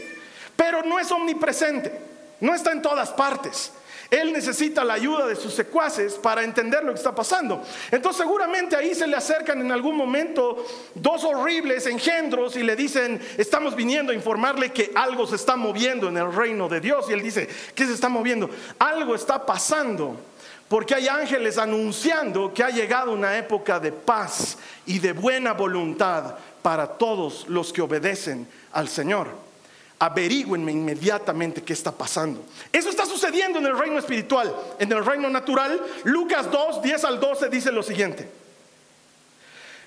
Pero 0.56 0.82
no 0.82 0.98
es 0.98 1.12
omnipresente, 1.12 1.96
no 2.40 2.56
está 2.56 2.72
en 2.72 2.82
todas 2.82 3.12
partes. 3.12 3.72
Él 4.12 4.34
necesita 4.34 4.84
la 4.84 4.96
ayuda 4.96 5.26
de 5.26 5.38
sus 5.38 5.54
secuaces 5.54 6.16
para 6.16 6.44
entender 6.44 6.84
lo 6.84 6.92
que 6.92 6.98
está 6.98 7.16
pasando. 7.16 7.64
Entonces 7.90 8.22
seguramente 8.22 8.76
ahí 8.76 8.94
se 8.94 9.08
le 9.08 9.16
acercan 9.16 9.62
en 9.62 9.72
algún 9.72 9.96
momento 9.96 10.66
dos 10.94 11.24
horribles 11.24 11.88
engendros 11.88 12.58
y 12.58 12.64
le 12.64 12.76
dicen, 12.76 13.22
estamos 13.38 13.74
viniendo 13.74 14.12
a 14.12 14.16
informarle 14.16 14.74
que 14.74 14.92
algo 14.96 15.26
se 15.26 15.38
está 15.38 15.56
moviendo 15.56 16.10
en 16.10 16.18
el 16.18 16.34
reino 16.34 16.68
de 16.68 16.82
Dios. 16.82 17.06
Y 17.10 17.14
él 17.14 17.24
dice, 17.24 17.48
¿qué 17.74 17.86
se 17.86 17.94
está 17.94 18.10
moviendo? 18.10 18.50
Algo 18.80 19.16
está 19.16 19.46
pasando. 19.46 20.18
Porque 20.68 20.94
hay 20.94 21.08
ángeles 21.08 21.58
anunciando 21.58 22.54
que 22.54 22.66
ha 22.66 22.70
llegado 22.70 23.14
una 23.14 23.38
época 23.38 23.80
de 23.80 23.94
paz 23.94 24.58
y 24.86 25.00
de 25.00 25.14
buena 25.14 25.54
voluntad 25.54 26.36
para 26.62 26.86
todos 26.86 27.48
los 27.48 27.72
que 27.72 27.82
obedecen 27.82 28.46
al 28.74 28.90
Señor 28.90 29.51
averigüenme 30.02 30.72
inmediatamente 30.72 31.62
qué 31.62 31.74
está 31.74 31.92
pasando. 31.92 32.44
Eso 32.74 32.90
está 32.90 33.06
sucediendo 33.06 33.60
en 33.60 33.68
el 33.68 33.78
reino 33.78 34.00
espiritual. 34.00 34.54
En 34.80 34.92
el 34.92 35.06
reino 35.06 35.30
natural, 35.30 35.80
Lucas 36.06 36.50
2, 36.50 36.82
10 36.82 37.06
al 37.06 37.20
12 37.20 37.50
dice 37.50 37.72
lo 37.72 37.84
siguiente. 37.84 38.28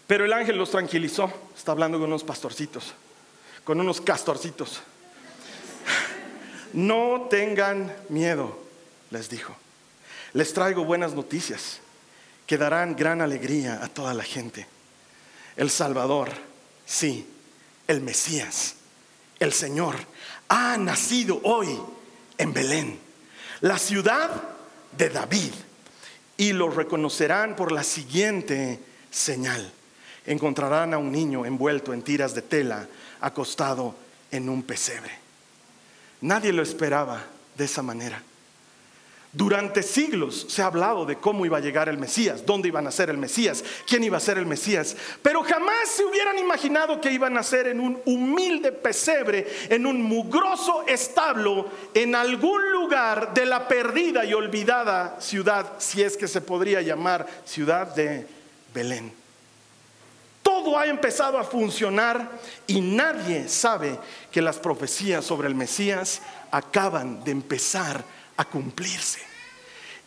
Pero 0.07 0.25
el 0.25 0.33
ángel 0.33 0.57
los 0.57 0.71
tranquilizó. 0.71 1.33
Está 1.57 1.73
hablando 1.73 1.99
con 1.99 2.07
unos 2.07 2.23
pastorcitos, 2.23 2.95
con 3.65 3.81
unos 3.81 4.01
castorcitos. 4.01 4.81
No 6.73 7.29
tengan 7.31 7.95
miedo, 8.09 8.59
les 9.13 9.31
dijo. 9.31 9.55
Les 10.33 10.53
traigo 10.53 10.85
buenas 10.85 11.15
noticias 11.15 11.79
que 12.49 12.59
darán 12.59 12.97
gran 12.97 13.21
alegría 13.21 13.79
a 13.81 13.87
toda 13.87 14.13
la 14.13 14.25
gente. 14.25 14.67
El 15.55 15.71
Salvador, 15.71 16.31
sí, 16.85 17.29
el 17.87 18.01
Mesías 18.01 18.75
el 19.45 19.53
Señor 19.53 19.97
ha 20.49 20.77
nacido 20.77 21.41
hoy 21.45 21.79
en 22.39 22.53
Belén, 22.53 22.99
la 23.61 23.79
ciudad 23.79 24.31
de 24.97 25.11
David, 25.11 25.53
y 26.37 26.53
lo 26.53 26.69
reconocerán 26.71 27.55
por 27.55 27.71
la 27.71 27.85
siguiente 27.85 28.81
señal. 29.11 29.71
Encontrarán 30.27 30.95
a 30.95 30.99
un 30.99 31.13
niño 31.13 31.47
envuelto 31.47 31.93
en 31.93 32.03
tiras 32.03 32.35
de 32.35 32.43
tela, 32.43 32.89
acostado 33.21 33.95
en 34.31 34.49
un 34.49 34.63
pesebre. 34.63 35.13
Nadie 36.23 36.53
lo 36.53 36.63
esperaba 36.63 37.25
de 37.57 37.65
esa 37.67 37.83
manera. 37.83 38.23
Durante 39.35 39.83
siglos 39.83 40.47
se 40.49 40.63
ha 40.63 40.67
hablado 40.67 41.05
de 41.05 41.17
cómo 41.17 41.45
iba 41.45 41.59
a 41.59 41.61
llegar 41.61 41.89
el 41.89 41.99
Mesías, 41.99 42.47
dónde 42.47 42.69
iba 42.69 42.79
a 42.79 42.83
nacer 42.83 43.11
el 43.11 43.19
Mesías, 43.19 43.65
quién 43.85 44.05
iba 44.05 44.17
a 44.17 44.21
ser 44.21 44.39
el 44.39 44.47
Mesías, 44.47 44.97
pero 45.23 45.43
jamás 45.43 45.89
se 45.89 46.05
hubieran 46.05 46.39
imaginado 46.39 47.01
que 47.01 47.11
iba 47.11 47.27
a 47.27 47.31
nacer 47.31 47.67
en 47.67 47.81
un 47.81 48.01
humilde 48.05 48.71
pesebre, 48.71 49.45
en 49.71 49.87
un 49.87 50.01
mugroso 50.01 50.85
establo, 50.87 51.69
en 51.95 52.15
algún 52.15 52.71
lugar 52.71 53.35
de 53.35 53.45
la 53.45 53.67
perdida 53.67 54.25
y 54.25 54.35
olvidada 54.35 55.21
ciudad, 55.21 55.73
si 55.79 56.01
es 56.01 56.17
que 56.17 56.29
se 56.29 56.41
podría 56.41 56.81
llamar 56.81 57.27
ciudad 57.45 57.93
de 57.93 58.29
Belén. 58.73 59.13
Todo 60.45 60.79
ha 60.79 60.87
empezado 60.87 61.39
a 61.39 61.45
funcionar 61.45 62.39
y 62.69 62.81
nadie 62.81 63.49
sabe 63.49 63.99
que 64.31 64.41
las 64.41 64.59
profecías 64.59 65.25
sobre 65.25 65.49
el 65.49 65.57
Mesías 65.57 66.23
acaban 66.53 67.25
de 67.25 67.33
empezar 67.33 68.05
a 68.37 68.45
cumplirse. 68.45 69.21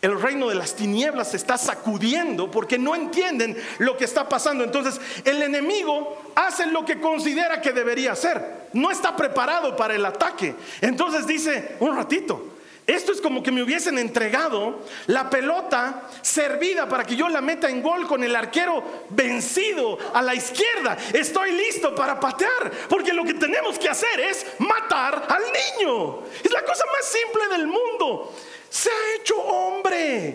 El 0.00 0.20
reino 0.20 0.48
de 0.48 0.54
las 0.54 0.76
tinieblas 0.76 1.32
se 1.32 1.36
está 1.36 1.58
sacudiendo 1.58 2.50
porque 2.50 2.78
no 2.78 2.94
entienden 2.94 3.56
lo 3.78 3.96
que 3.96 4.04
está 4.04 4.28
pasando. 4.28 4.62
Entonces 4.62 5.00
el 5.24 5.42
enemigo 5.42 6.32
hace 6.36 6.66
lo 6.66 6.84
que 6.84 7.00
considera 7.00 7.60
que 7.60 7.72
debería 7.72 8.12
hacer. 8.12 8.68
No 8.74 8.92
está 8.92 9.16
preparado 9.16 9.76
para 9.76 9.96
el 9.96 10.06
ataque. 10.06 10.54
Entonces 10.80 11.26
dice, 11.26 11.76
un 11.80 11.96
ratito, 11.96 12.57
esto 12.88 13.12
es 13.12 13.20
como 13.20 13.42
que 13.42 13.52
me 13.52 13.62
hubiesen 13.62 13.98
entregado 13.98 14.80
la 15.08 15.28
pelota 15.28 16.08
servida 16.22 16.88
para 16.88 17.04
que 17.04 17.16
yo 17.16 17.28
la 17.28 17.42
meta 17.42 17.68
en 17.68 17.82
gol 17.82 18.06
con 18.06 18.24
el 18.24 18.34
arquero 18.34 18.82
vencido 19.10 19.98
a 20.14 20.22
la 20.22 20.34
izquierda. 20.34 20.96
Estoy 21.12 21.52
listo 21.52 21.94
para 21.94 22.18
patear, 22.18 22.72
porque 22.88 23.12
lo 23.12 23.24
que 23.24 23.34
tenemos 23.34 23.78
que 23.78 23.90
hacer 23.90 24.18
es 24.20 24.46
matar 24.58 25.26
al 25.28 25.42
niño. 25.42 26.20
Es 26.42 26.50
la 26.50 26.64
cosa 26.64 26.84
más 26.86 27.04
simple 27.04 27.48
del 27.48 27.66
mundo. 27.66 28.34
Se 28.70 28.88
ha 28.88 29.16
hecho 29.20 29.36
hombre. 29.38 30.34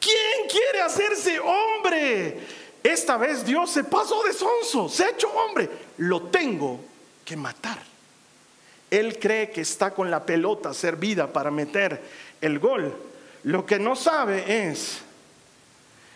¿Quién 0.00 0.48
quiere 0.48 0.80
hacerse 0.80 1.38
hombre? 1.40 2.40
Esta 2.82 3.18
vez 3.18 3.44
Dios 3.44 3.70
se 3.70 3.84
pasó 3.84 4.22
de 4.22 4.32
sonso, 4.32 4.88
se 4.88 5.04
ha 5.04 5.10
hecho 5.10 5.28
hombre. 5.28 5.68
Lo 5.98 6.22
tengo 6.22 6.80
que 7.22 7.36
matar. 7.36 7.91
Él 8.92 9.18
cree 9.18 9.50
que 9.50 9.62
está 9.62 9.94
con 9.94 10.10
la 10.10 10.26
pelota 10.26 10.74
servida 10.74 11.32
para 11.32 11.50
meter 11.50 11.98
el 12.42 12.58
gol. 12.58 12.94
Lo 13.44 13.64
que 13.64 13.78
no 13.78 13.96
sabe 13.96 14.68
es 14.68 14.98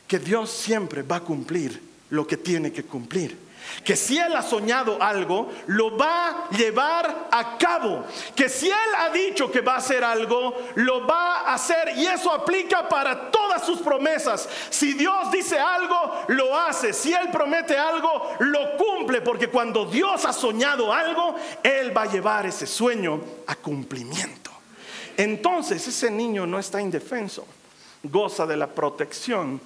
que 0.06 0.18
Dios 0.18 0.50
siempre 0.50 1.00
va 1.00 1.16
a 1.16 1.20
cumplir 1.20 1.80
lo 2.10 2.26
que 2.26 2.36
tiene 2.36 2.72
que 2.72 2.82
cumplir. 2.82 3.45
Que 3.84 3.96
si 3.96 4.18
Él 4.18 4.34
ha 4.34 4.42
soñado 4.42 5.02
algo, 5.02 5.52
lo 5.66 5.96
va 5.96 6.28
a 6.28 6.50
llevar 6.50 7.28
a 7.30 7.56
cabo. 7.58 8.04
Que 8.34 8.48
si 8.48 8.66
Él 8.66 8.90
ha 8.98 9.10
dicho 9.10 9.50
que 9.50 9.60
va 9.60 9.74
a 9.74 9.78
hacer 9.78 10.02
algo, 10.02 10.54
lo 10.76 11.06
va 11.06 11.40
a 11.40 11.54
hacer. 11.54 11.92
Y 11.96 12.06
eso 12.06 12.32
aplica 12.32 12.88
para 12.88 13.30
todas 13.30 13.64
sus 13.64 13.80
promesas. 13.80 14.48
Si 14.70 14.92
Dios 14.94 15.30
dice 15.30 15.58
algo, 15.58 16.24
lo 16.28 16.56
hace. 16.58 16.92
Si 16.92 17.12
Él 17.12 17.28
promete 17.30 17.76
algo, 17.76 18.36
lo 18.40 18.76
cumple. 18.76 19.20
Porque 19.20 19.48
cuando 19.48 19.86
Dios 19.86 20.24
ha 20.24 20.32
soñado 20.32 20.92
algo, 20.92 21.36
Él 21.62 21.96
va 21.96 22.02
a 22.02 22.12
llevar 22.12 22.46
ese 22.46 22.66
sueño 22.66 23.20
a 23.46 23.54
cumplimiento. 23.54 24.50
Entonces 25.16 25.86
ese 25.86 26.10
niño 26.10 26.46
no 26.46 26.58
está 26.58 26.80
indefenso. 26.80 27.46
Goza 28.02 28.46
de 28.46 28.56
la 28.56 28.68
protección 28.68 29.60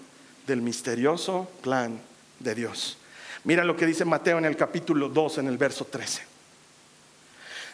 del 0.47 0.63
misterioso 0.63 1.49
plan 1.63 2.01
de 2.39 2.55
Dios. 2.55 2.97
Mira 3.45 3.65
lo 3.65 3.77
que 3.77 3.87
dice 3.87 4.05
Mateo 4.05 4.39
en 4.39 4.45
el 4.45 4.57
capítulo 4.57 5.09
2, 5.09 5.39
en 5.39 5.49
el 5.49 5.57
verso 5.57 5.87
13. 5.87 6.23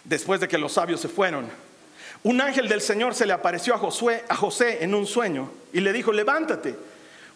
Después 0.05 0.41
de 0.41 0.49
que 0.49 0.59
los 0.59 0.73
sabios 0.73 1.01
se 1.01 1.09
fueron, 1.09 1.47
un 2.23 2.41
ángel 2.41 2.69
del 2.69 2.81
Señor 2.81 3.15
se 3.15 3.27
le 3.27 3.33
apareció 3.33 3.75
a, 3.75 3.81
a 4.29 4.37
José 4.37 4.85
en 4.85 4.95
un 4.95 5.07
sueño 5.07 5.51
y 5.73 5.81
le 5.81 5.93
dijo, 5.93 6.13
levántate, 6.13 6.77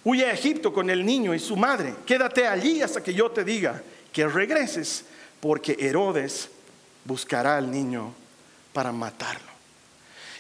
huye 0.05 0.27
a 0.27 0.33
Egipto 0.33 0.73
con 0.73 0.91
el 0.91 1.05
niño 1.05 1.35
y 1.35 1.39
su 1.39 1.57
madre, 1.57 1.95
quédate 2.07 2.47
allí 2.47 2.83
hasta 2.83 3.03
que 3.03 3.15
yo 3.15 3.31
te 3.31 3.45
diga 3.45 3.83
que 4.13 4.27
regreses, 4.27 5.05
porque 5.41 5.77
Herodes 5.79 6.51
buscará 7.05 7.57
al 7.57 7.71
niño 7.71 8.15
para 8.73 8.93
matarlo. 8.93 9.51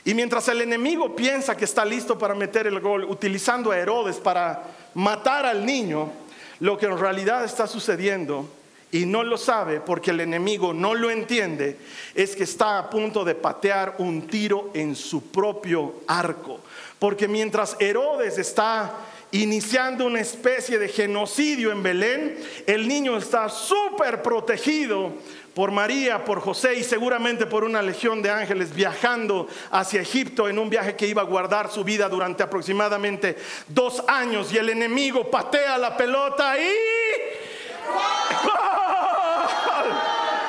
Y 0.05 0.15
mientras 0.15 0.49
el 0.49 0.63
enemigo 0.63 1.15
piensa 1.15 1.57
que 1.57 1.65
está 1.65 1.85
listo 1.85 2.19
para 2.19 2.35
meter 2.35 2.67
el 2.67 2.81
gol, 2.81 3.05
utilizando 3.05 3.71
a 3.71 3.79
Herodes 3.79 4.17
para 4.17 4.63
matar 4.95 5.45
al 5.45 5.67
niño, 5.67 6.11
lo 6.61 6.79
que 6.79 6.87
en 6.87 6.99
realidad 6.99 7.45
está 7.45 7.67
sucediendo 7.67 8.49
y 8.93 9.07
no 9.07 9.23
lo 9.23 9.39
sabe 9.39 9.81
porque 9.81 10.11
el 10.11 10.21
enemigo 10.21 10.75
no 10.75 10.95
lo 10.95 11.11
entiende, 11.11 11.77
es 12.15 12.35
que 12.35 12.45
está 12.45 12.79
a 12.79 12.91
punto 12.91 13.25
de 13.25 13.35
patear 13.35 13.97
un 13.99 14.27
tiro 14.27 14.71
en 14.75 14.97
su 14.97 15.31
propio 15.31 15.95
arco. 16.07 16.61
Porque 16.99 17.29
mientras 17.29 17.77
Herodes 17.81 18.37
está 18.39 18.93
iniciando 19.33 20.07
una 20.07 20.21
especie 20.21 20.79
de 20.79 20.89
genocidio 20.89 21.71
en 21.71 21.83
Belén, 21.83 22.39
el 22.67 22.89
niño 22.89 23.17
está 23.17 23.49
súper 23.49 24.23
protegido 24.23 25.13
por 25.61 25.73
María, 25.73 26.25
por 26.25 26.41
José 26.41 26.77
y 26.77 26.83
seguramente 26.83 27.45
por 27.45 27.65
una 27.65 27.83
legión 27.83 28.23
de 28.23 28.31
ángeles 28.31 28.75
viajando 28.75 29.47
hacia 29.71 30.01
Egipto 30.01 30.49
en 30.49 30.59
un 30.59 30.71
viaje 30.71 30.97
que 30.97 31.07
iba 31.07 31.21
a 31.21 31.27
guardar 31.27 31.71
su 31.71 31.85
vida 31.85 32.09
durante 32.09 32.43
aproximadamente 32.43 33.37
dos 33.69 34.03
años 34.09 34.51
y 34.55 34.57
el 34.57 34.71
enemigo 34.71 35.31
patea 35.31 35.77
la 35.77 35.95
pelota 35.99 36.59
y... 36.59 36.67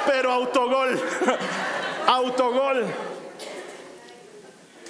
Pero 0.07 0.31
autogol, 0.31 0.97
autogol. 2.07 2.85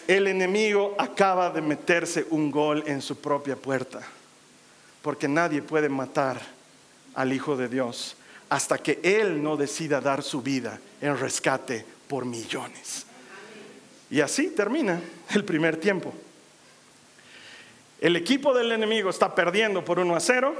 El 0.07 0.27
enemigo 0.27 0.93
acaba 0.99 1.49
de 1.49 1.63
meterse 1.63 2.27
un 2.29 2.51
gol 2.51 2.83
en 2.85 3.01
su 3.01 3.19
propia 3.19 3.55
puerta, 3.55 4.01
porque 5.01 5.27
nadie 5.27 5.63
puede 5.63 5.89
matar 5.89 6.39
al 7.15 7.33
Hijo 7.33 7.57
de 7.57 7.67
Dios 7.67 8.17
hasta 8.51 8.77
que 8.79 8.99
Él 9.01 9.41
no 9.41 9.55
decida 9.55 10.01
dar 10.01 10.21
su 10.21 10.41
vida 10.41 10.77
en 10.99 11.17
rescate 11.17 11.85
por 12.09 12.25
millones. 12.25 13.05
Y 14.09 14.19
así 14.19 14.49
termina 14.49 14.99
el 15.29 15.45
primer 15.45 15.77
tiempo. 15.77 16.13
El 18.01 18.17
equipo 18.17 18.53
del 18.53 18.73
enemigo 18.73 19.09
está 19.09 19.33
perdiendo 19.33 19.85
por 19.85 19.99
1 19.99 20.13
a 20.13 20.19
0 20.19 20.53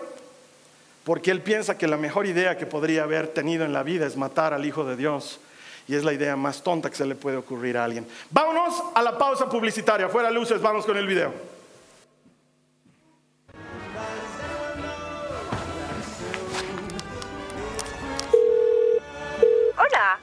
porque 1.03 1.31
él 1.31 1.41
piensa 1.41 1.77
que 1.77 1.86
la 1.86 1.98
mejor 1.98 2.27
idea 2.27 2.57
que 2.57 2.65
podría 2.65 3.03
haber 3.03 3.27
tenido 3.27 3.65
en 3.65 3.74
la 3.74 3.83
vida 3.83 4.05
es 4.05 4.15
matar 4.15 4.53
al 4.53 4.65
Hijo 4.65 4.86
de 4.86 4.95
Dios. 4.95 5.41
Y 5.86 5.95
es 5.95 6.05
la 6.05 6.13
idea 6.13 6.38
más 6.38 6.63
tonta 6.63 6.89
que 6.89 6.95
se 6.95 7.05
le 7.05 7.15
puede 7.15 7.36
ocurrir 7.36 7.77
a 7.77 7.83
alguien. 7.83 8.07
Vámonos 8.29 8.81
a 8.95 9.01
la 9.01 9.17
pausa 9.17 9.50
publicitaria. 9.50 10.07
Fuera 10.07 10.31
luces, 10.31 10.62
vamos 10.62 10.86
con 10.86 10.95
el 10.95 11.07
video. 11.07 11.33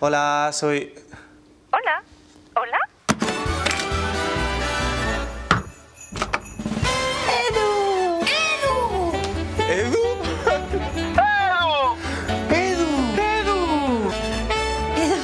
Hola, 0.01 0.51
soy... 0.53 0.95
Hola. 1.73 2.05
Hola. 2.55 2.79
Edu. 7.49 8.21
Edu. 8.23 8.77
¿Edu? 9.69 10.03
Edu. 12.49 12.87
¡Edu! 14.97 15.19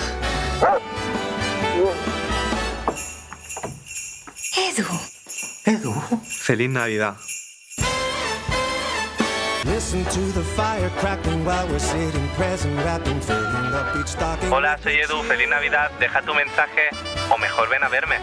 Edu. 4.57 4.96
¡Edu! 5.66 5.92
¡Feliz 6.25 6.70
Navidad! 6.70 7.14
Hola, 14.50 14.79
soy 14.83 14.92
Edu. 14.92 15.22
¡Feliz 15.22 15.48
Navidad! 15.48 15.90
Deja 15.98 16.20
tu 16.20 16.35
mensaje 16.35 16.90
o 17.35 17.38
mejor 17.38 17.70
ven 17.70 17.83
a 17.83 17.88
verme. 17.88 18.16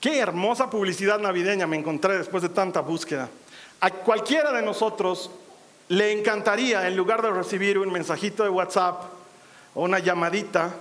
Qué 0.00 0.18
hermosa 0.18 0.70
publicidad 0.70 1.18
navideña 1.18 1.66
me 1.66 1.76
encontré 1.76 2.16
después 2.16 2.42
de 2.42 2.48
tanta 2.48 2.80
búsqueda. 2.80 3.28
A 3.80 3.90
cualquiera 3.90 4.52
de 4.52 4.62
nosotros 4.62 5.30
le 5.88 6.12
encantaría, 6.12 6.86
en 6.86 6.96
lugar 6.96 7.22
de 7.22 7.30
recibir 7.30 7.78
un 7.78 7.92
mensajito 7.92 8.42
de 8.42 8.48
WhatsApp 8.48 9.04
o 9.74 9.82
una 9.82 9.98
llamadita, 9.98 10.74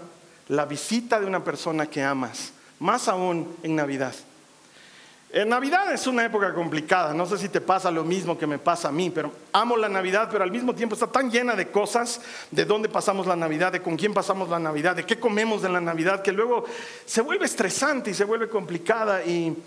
la 0.50 0.66
visita 0.66 1.20
de 1.20 1.26
una 1.26 1.44
persona 1.44 1.88
que 1.88 2.02
amas, 2.04 2.54
más 2.80 3.08
aún 3.08 3.56
en 3.63 3.76
Navidad. 3.76 4.13
En 5.36 5.50
Navidad 5.50 5.92
es 5.92 6.06
una 6.06 6.24
época 6.24 6.54
complicada, 6.54 7.12
no 7.12 7.26
sé 7.26 7.39
si 7.39 7.50
te 7.50 7.60
pasa 7.60 7.89
lo 7.89 8.04
mismo 8.04 8.38
que 8.38 8.46
me 8.46 8.60
pasa 8.60 8.89
a 8.89 8.92
mí, 8.92 9.10
pero 9.10 9.32
amo 9.52 9.76
la 9.76 9.89
Navidad, 9.89 10.30
pero 10.32 10.44
al 10.44 10.52
mismo 10.52 10.76
tiempo 10.76 10.94
está 10.94 11.08
tan 11.08 11.32
llena 11.32 11.56
de 11.56 11.70
cosas, 11.70 12.22
de 12.52 12.66
dónde 12.66 12.88
pasamos 12.88 13.26
la 13.26 13.36
Navidad, 13.36 13.72
de 13.72 13.82
con 13.82 13.98
quién 13.98 14.13
pasamos 14.13 14.48
la 14.48 14.60
Navidad, 14.60 14.96
de 14.96 15.08
qué 15.08 15.20
comemos 15.20 15.63
en 15.63 15.74
la 15.74 15.82
Navidad, 15.82 16.22
que 16.22 16.32
luego 16.32 16.66
se 17.06 17.22
vuelve 17.22 17.46
estresante 17.46 18.12
y 18.12 18.13
se 18.13 18.26
vuelve 18.26 18.48
complicada 18.48 19.26
y 19.26 19.58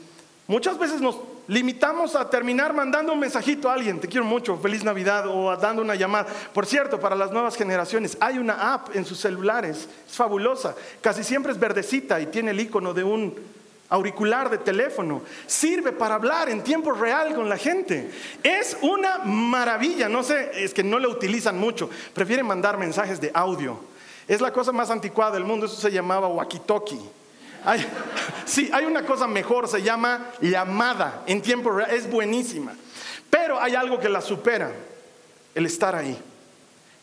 muchas 0.46 0.78
veces 0.78 1.00
nos 1.00 1.16
limitamos 1.48 2.14
a 2.14 2.28
terminar 2.28 2.72
mandando 2.72 3.12
un 3.12 3.20
mensajito 3.20 3.68
a 3.68 3.74
alguien, 3.74 4.00
te 4.00 4.08
quiero 4.08 4.24
mucho, 4.24 4.56
feliz 4.58 4.84
Navidad, 4.84 5.26
o 5.28 5.56
dando 5.56 5.82
una 5.82 5.94
llamada. 5.94 6.26
Por 6.52 6.66
cierto, 6.66 6.98
para 6.98 7.16
las 7.16 7.30
nuevas 7.30 7.56
generaciones, 7.56 8.16
hay 8.20 8.38
una 8.38 8.74
app 8.74 8.94
en 8.94 9.04
sus 9.04 9.20
celulares, 9.20 9.88
es 10.08 10.16
fabulosa, 10.16 10.74
casi 11.00 11.22
siempre 11.24 11.52
es 11.52 11.58
verdecita 11.58 12.20
y 12.20 12.26
tiene 12.26 12.50
el 12.50 12.60
icono 12.60 12.92
de 12.92 13.04
un 13.04 13.34
auricular 13.88 14.50
de 14.50 14.58
teléfono, 14.58 15.22
sirve 15.46 15.92
para 15.92 16.16
hablar 16.16 16.48
en 16.48 16.62
tiempo 16.62 16.92
real 16.92 17.34
con 17.34 17.48
la 17.48 17.56
gente. 17.56 18.10
Es 18.42 18.76
una 18.82 19.18
maravilla, 19.18 20.08
no 20.08 20.22
sé, 20.22 20.50
es 20.64 20.74
que 20.74 20.82
no 20.82 20.98
la 20.98 21.08
utilizan 21.08 21.58
mucho, 21.58 21.88
prefieren 22.12 22.46
mandar 22.46 22.78
mensajes 22.78 23.20
de 23.20 23.30
audio. 23.32 23.78
Es 24.26 24.40
la 24.40 24.52
cosa 24.52 24.72
más 24.72 24.90
anticuada 24.90 25.32
del 25.32 25.44
mundo, 25.44 25.66
eso 25.66 25.76
se 25.76 25.92
llamaba 25.92 26.28
walkie-talkie. 26.28 27.00
Hay, 27.66 27.84
sí, 28.46 28.70
hay 28.72 28.86
una 28.86 29.04
cosa 29.04 29.26
mejor, 29.26 29.68
se 29.68 29.82
llama 29.82 30.30
llamada 30.40 31.24
en 31.26 31.42
tiempo 31.42 31.70
real, 31.70 31.90
es 31.90 32.08
buenísima. 32.08 32.74
Pero 33.28 33.60
hay 33.60 33.74
algo 33.74 33.98
que 33.98 34.08
la 34.08 34.22
supera, 34.22 34.72
el 35.54 35.66
estar 35.66 35.94
ahí, 35.94 36.16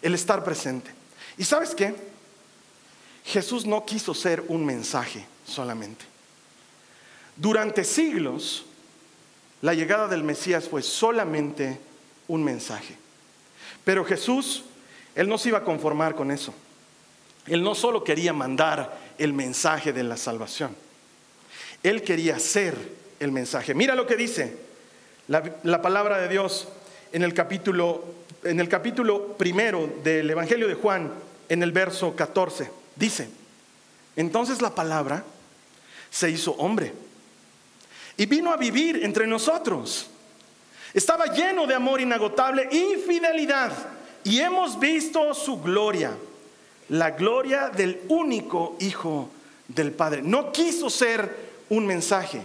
el 0.01 0.15
estar 0.15 0.43
presente. 0.43 0.89
¿Y 1.37 1.43
sabes 1.43 1.75
qué? 1.75 1.93
Jesús 3.25 3.65
no 3.65 3.85
quiso 3.85 4.13
ser 4.13 4.43
un 4.47 4.65
mensaje 4.65 5.25
solamente. 5.45 6.05
Durante 7.35 7.83
siglos, 7.83 8.65
la 9.61 9.73
llegada 9.73 10.07
del 10.07 10.23
Mesías 10.23 10.67
fue 10.69 10.81
solamente 10.81 11.79
un 12.27 12.43
mensaje. 12.43 12.97
Pero 13.83 14.05
Jesús, 14.05 14.63
Él 15.15 15.27
no 15.27 15.37
se 15.37 15.49
iba 15.49 15.59
a 15.59 15.63
conformar 15.63 16.15
con 16.15 16.31
eso. 16.31 16.53
Él 17.47 17.63
no 17.63 17.75
solo 17.75 18.03
quería 18.03 18.31
mandar 18.33 18.97
el 19.23 19.33
mensaje 19.33 19.93
de 19.93 20.03
la 20.03 20.17
salvación. 20.17 20.75
Él 21.81 22.03
quería 22.03 22.39
ser 22.39 22.75
el 23.19 23.31
mensaje. 23.31 23.73
Mira 23.73 23.95
lo 23.95 24.05
que 24.05 24.15
dice 24.15 24.57
la, 25.27 25.43
la 25.63 25.81
palabra 25.81 26.19
de 26.19 26.27
Dios 26.27 26.67
en 27.11 27.23
el 27.23 27.33
capítulo, 27.33 28.03
en 28.43 28.59
el 28.59 28.67
capítulo 28.67 29.37
primero 29.37 29.89
del 30.03 30.29
Evangelio 30.29 30.67
de 30.67 30.73
Juan, 30.75 31.11
en 31.49 31.63
el 31.63 31.71
verso 31.71 32.15
14. 32.15 32.69
Dice, 32.95 33.29
entonces 34.15 34.61
la 34.61 34.75
palabra 34.75 35.23
se 36.09 36.29
hizo 36.29 36.51
hombre 36.53 36.93
y 38.17 38.25
vino 38.25 38.51
a 38.51 38.57
vivir 38.57 39.03
entre 39.03 39.25
nosotros. 39.25 40.07
Estaba 40.93 41.25
lleno 41.27 41.65
de 41.65 41.73
amor 41.73 42.01
inagotable 42.01 42.67
y 42.71 42.97
fidelidad 42.97 43.71
y 44.23 44.39
hemos 44.39 44.79
visto 44.79 45.33
su 45.33 45.61
gloria, 45.61 46.11
la 46.89 47.11
gloria 47.11 47.69
del 47.69 48.01
único 48.09 48.75
Hijo 48.79 49.29
del 49.67 49.91
Padre. 49.91 50.21
No 50.21 50.51
quiso 50.51 50.89
ser 50.89 51.53
un 51.69 51.85
mensaje, 51.85 52.41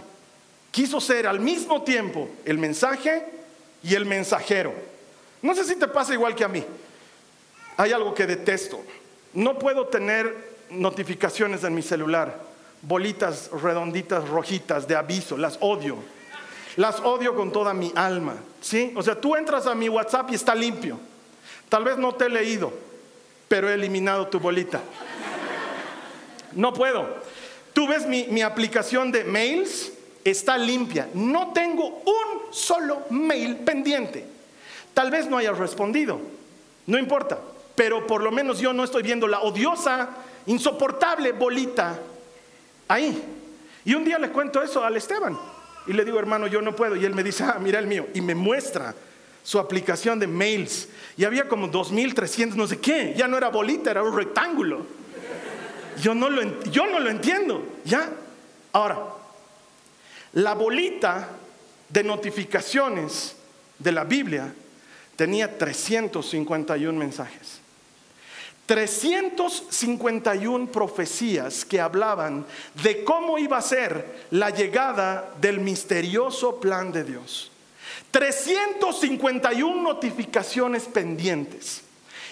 quiso 0.71 0.99
ser 0.99 1.27
al 1.27 1.39
mismo 1.39 1.83
tiempo 1.83 2.29
el 2.45 2.57
mensaje 2.57 3.25
y 3.83 3.95
el 3.95 4.05
mensajero. 4.05 4.73
No 5.41 5.55
sé 5.55 5.63
si 5.63 5.75
te 5.75 5.87
pasa 5.87 6.13
igual 6.13 6.35
que 6.35 6.43
a 6.43 6.49
mí. 6.49 6.63
Hay 7.77 7.91
algo 7.93 8.13
que 8.13 8.25
detesto. 8.25 8.81
No 9.33 9.57
puedo 9.57 9.87
tener 9.87 10.49
notificaciones 10.69 11.63
en 11.63 11.73
mi 11.73 11.81
celular, 11.81 12.39
bolitas 12.81 13.49
redonditas 13.51 14.27
rojitas 14.27 14.87
de 14.87 14.95
aviso, 14.95 15.37
las 15.37 15.57
odio. 15.61 15.97
Las 16.75 16.99
odio 16.99 17.35
con 17.35 17.51
toda 17.51 17.73
mi 17.73 17.91
alma, 17.95 18.35
¿sí? 18.61 18.93
O 18.95 19.03
sea, 19.03 19.19
tú 19.19 19.35
entras 19.35 19.65
a 19.67 19.75
mi 19.75 19.89
WhatsApp 19.89 20.31
y 20.31 20.35
está 20.35 20.55
limpio. 20.55 20.99
Tal 21.67 21.83
vez 21.83 21.97
no 21.97 22.15
te 22.15 22.25
he 22.25 22.29
leído, 22.29 22.71
pero 23.49 23.69
he 23.69 23.73
eliminado 23.73 24.27
tu 24.27 24.39
bolita. 24.39 24.79
No 26.53 26.73
puedo. 26.73 27.05
Tú 27.73 27.87
ves 27.87 28.05
mi, 28.05 28.41
aplicación 28.41 29.11
de 29.11 29.25
mails, 29.25 29.91
está 30.23 30.57
limpia. 30.57 31.09
No 31.13 31.51
tengo 31.51 32.01
un 32.05 32.53
solo 32.53 33.03
mail 33.09 33.57
pendiente. 33.57 34.25
Tal 34.93 35.11
vez 35.11 35.27
no 35.27 35.37
hayas 35.37 35.57
respondido, 35.57 36.19
no 36.87 36.97
importa, 36.97 37.39
pero 37.75 38.05
por 38.05 38.21
lo 38.21 38.31
menos 38.31 38.59
yo 38.59 38.73
no 38.73 38.83
estoy 38.83 39.03
viendo 39.03 39.27
la 39.27 39.39
odiosa, 39.39 40.09
insoportable 40.45 41.31
bolita 41.31 41.97
ahí. 42.87 43.23
Y 43.85 43.93
un 43.93 44.03
día 44.03 44.19
le 44.19 44.29
cuento 44.29 44.61
eso 44.61 44.83
al 44.83 44.97
Esteban 44.97 45.37
y 45.87 45.93
le 45.93 46.03
digo, 46.03 46.19
hermano, 46.19 46.47
yo 46.47 46.61
no 46.61 46.75
puedo. 46.75 46.95
Y 46.95 47.05
él 47.05 47.15
me 47.15 47.23
dice, 47.23 47.43
ah, 47.45 47.57
mira 47.59 47.79
el 47.79 47.87
mío. 47.87 48.07
Y 48.13 48.21
me 48.21 48.35
muestra 48.35 48.93
su 49.43 49.59
aplicación 49.59 50.19
de 50.19 50.27
mails. 50.27 50.89
Y 51.17 51.25
había 51.25 51.47
como 51.47 51.69
2.300, 51.69 52.55
no 52.55 52.67
sé 52.67 52.79
qué. 52.79 53.13
Ya 53.17 53.27
no 53.27 53.37
era 53.37 53.49
bolita, 53.49 53.91
era 53.91 54.03
un 54.03 54.15
rectángulo. 54.15 54.85
Yo 56.01 56.15
no 56.15 56.29
lo, 56.29 56.63
yo 56.63 56.87
no 56.87 56.99
lo 56.99 57.09
entiendo. 57.09 57.63
¿Ya? 57.83 58.09
Ahora, 58.71 58.99
la 60.33 60.53
bolita 60.53 61.29
de 61.89 62.03
notificaciones 62.03 63.35
de 63.77 63.91
la 63.91 64.03
Biblia 64.03 64.53
tenía 65.15 65.57
351 65.57 66.97
mensajes. 66.97 67.59
351 68.67 70.71
profecías 70.71 71.65
que 71.65 71.81
hablaban 71.81 72.45
de 72.83 73.03
cómo 73.03 73.39
iba 73.39 73.57
a 73.57 73.63
ser 73.63 74.27
la 74.29 74.51
llegada 74.51 75.33
del 75.41 75.59
misterioso 75.59 76.59
plan 76.59 76.91
de 76.91 77.03
Dios. 77.03 77.51
351 78.11 79.81
notificaciones 79.81 80.83
pendientes. 80.83 81.81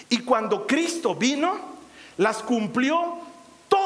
Y 0.08 0.18
cuando 0.20 0.66
Cristo 0.66 1.14
vino, 1.14 1.58
las 2.16 2.42
cumplió 2.42 3.27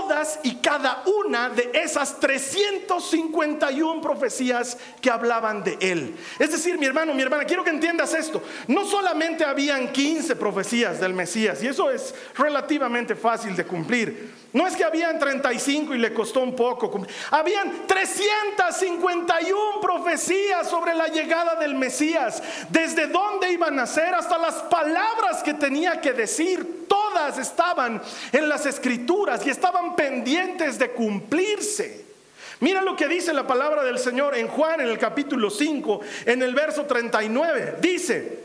todas 0.02 0.40
y 0.42 0.56
cada 0.56 1.02
una 1.06 1.48
de 1.50 1.70
esas 1.74 2.18
351 2.18 4.00
profecías 4.00 4.76
que 5.00 5.10
hablaban 5.10 5.62
de 5.62 5.78
él. 5.80 6.16
Es 6.38 6.52
decir, 6.52 6.78
mi 6.78 6.86
hermano, 6.86 7.14
mi 7.14 7.22
hermana, 7.22 7.44
quiero 7.44 7.64
que 7.64 7.70
entiendas 7.70 8.14
esto. 8.14 8.42
No 8.66 8.84
solamente 8.84 9.44
habían 9.44 9.92
15 9.92 10.36
profecías 10.36 11.00
del 11.00 11.14
Mesías, 11.14 11.62
y 11.62 11.68
eso 11.68 11.90
es 11.90 12.14
relativamente 12.36 13.14
fácil 13.14 13.54
de 13.54 13.64
cumplir. 13.64 14.42
No 14.52 14.66
es 14.66 14.76
que 14.76 14.84
habían 14.84 15.18
35 15.18 15.94
y 15.94 15.98
le 15.98 16.12
costó 16.12 16.40
un 16.40 16.54
poco. 16.54 17.06
Habían 17.30 17.86
351 17.86 19.80
profecías 19.80 20.68
sobre 20.68 20.94
la 20.94 21.06
llegada 21.06 21.54
del 21.54 21.74
Mesías, 21.74 22.42
desde 22.68 23.06
dónde 23.06 23.50
iban 23.50 23.78
a 23.78 23.86
ser 23.86 24.14
hasta 24.14 24.36
las 24.36 24.56
palabras 24.64 25.42
que 25.42 25.54
tenía 25.54 26.00
que 26.00 26.12
decir. 26.12 26.86
Todas 26.86 27.38
estaban 27.38 28.02
en 28.32 28.48
las 28.48 28.66
escrituras 28.66 29.46
y 29.46 29.50
estaban 29.50 29.91
pendientes 29.96 30.78
de 30.78 30.90
cumplirse. 30.90 32.04
Mira 32.60 32.82
lo 32.82 32.96
que 32.96 33.08
dice 33.08 33.32
la 33.32 33.46
palabra 33.46 33.82
del 33.82 33.98
Señor 33.98 34.36
en 34.36 34.48
Juan 34.48 34.80
en 34.80 34.88
el 34.88 34.98
capítulo 34.98 35.50
5, 35.50 36.00
en 36.26 36.42
el 36.42 36.54
verso 36.54 36.86
39. 36.86 37.76
Dice, 37.80 38.42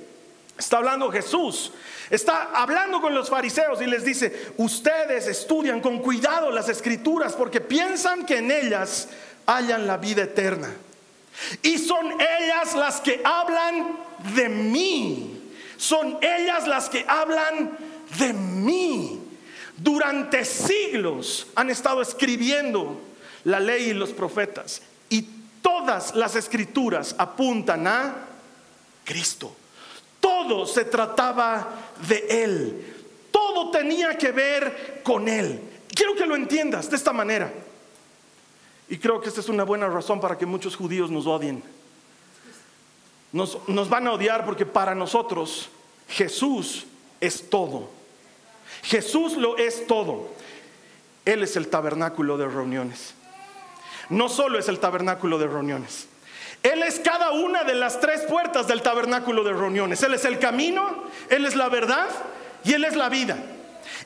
Está 0.58 0.78
hablando 0.78 1.12
Jesús. 1.12 1.72
Está 2.10 2.50
hablando 2.54 3.00
con 3.00 3.14
los 3.14 3.30
fariseos 3.30 3.82
y 3.82 3.86
les 3.86 4.04
dice, 4.04 4.52
ustedes 4.58 5.28
estudian 5.28 5.82
con 5.82 6.00
cuidado 6.00 6.52
las 6.52 6.70
escrituras 6.70 7.34
porque 7.34 7.62
piensan 7.62 8.26
que 8.26 8.38
en 8.38 8.50
ellas 8.50 9.10
hallan 9.46 9.86
la 9.86 9.98
vida 9.98 10.24
eterna. 10.24 10.74
Y 11.62 11.78
son 11.78 12.14
ellas 12.20 12.76
las 12.76 13.02
que 13.02 13.22
hablan 13.24 13.98
de 14.36 14.50
mí. 14.50 15.52
Son 15.78 16.18
ellas 16.22 16.66
las 16.66 16.90
que 16.90 17.06
hablan 17.08 17.78
de 18.18 18.34
mí. 18.34 19.27
Durante 19.78 20.44
siglos 20.44 21.48
han 21.56 21.70
estado 21.70 22.02
escribiendo 22.02 23.00
la 23.44 23.60
ley 23.60 23.90
y 23.90 23.94
los 23.94 24.10
profetas. 24.10 24.82
Y 25.10 25.22
todas 25.62 26.16
las 26.16 26.36
escrituras 26.36 27.16
apuntan 27.18 27.88
a 27.88 28.16
Cristo. 29.06 29.56
Todo 30.20 30.66
se 30.66 30.86
trataba 30.86 31.70
de 32.08 32.44
Él. 32.44 32.96
Todo 33.32 33.72
tenía 33.72 34.18
que 34.18 34.32
ver 34.32 35.02
con 35.04 35.28
Él. 35.28 35.62
Quiero 35.94 36.16
que 36.16 36.26
lo 36.26 36.36
entiendas 36.36 36.90
de 36.90 36.96
esta 36.96 37.14
manera. 37.14 37.54
Y 38.90 38.98
creo 38.98 39.20
que 39.20 39.30
esta 39.30 39.42
es 39.42 39.50
una 39.50 39.64
buena 39.64 39.88
razón 39.88 40.20
para 40.20 40.38
que 40.38 40.46
muchos 40.46 40.76
judíos 40.76 41.12
nos 41.12 41.28
odien. 41.28 41.64
Nos, 43.32 43.90
van 43.90 44.08
a 44.08 44.14
odiar 44.14 44.46
porque 44.46 44.66
para 44.66 44.96
nosotros 44.96 45.70
Jesús 46.08 46.86
es 47.20 47.50
todo. 47.50 47.90
Jesús 48.84 49.38
lo 49.38 49.58
es 49.58 49.88
todo. 49.88 50.30
Él 51.26 51.44
es 51.44 51.56
el 51.56 51.68
tabernáculo 51.68 52.38
de 52.38 52.48
reuniones. 52.48 53.14
No 54.10 54.30
solo 54.30 54.60
es 54.60 54.70
el 54.70 54.80
tabernáculo 54.80 55.38
de 55.38 55.48
reuniones. 55.48 56.08
Él 56.64 56.84
es 56.84 57.00
cada 57.00 57.32
una 57.32 57.64
de 57.64 57.76
las 57.76 58.00
tres 58.00 58.22
puertas 58.22 58.68
del 58.68 58.82
tabernáculo 58.82 59.44
de 59.44 59.54
reuniones. 59.54 60.02
Él 60.04 60.14
es 60.14 60.26
el 60.26 60.40
camino, 60.40 61.04
Él 61.30 61.46
es 61.46 61.56
la 61.56 61.70
verdad 61.70 62.08
y 62.64 62.74
Él 62.74 62.84
es 62.84 62.96
la 62.96 63.10
vida. 63.10 63.38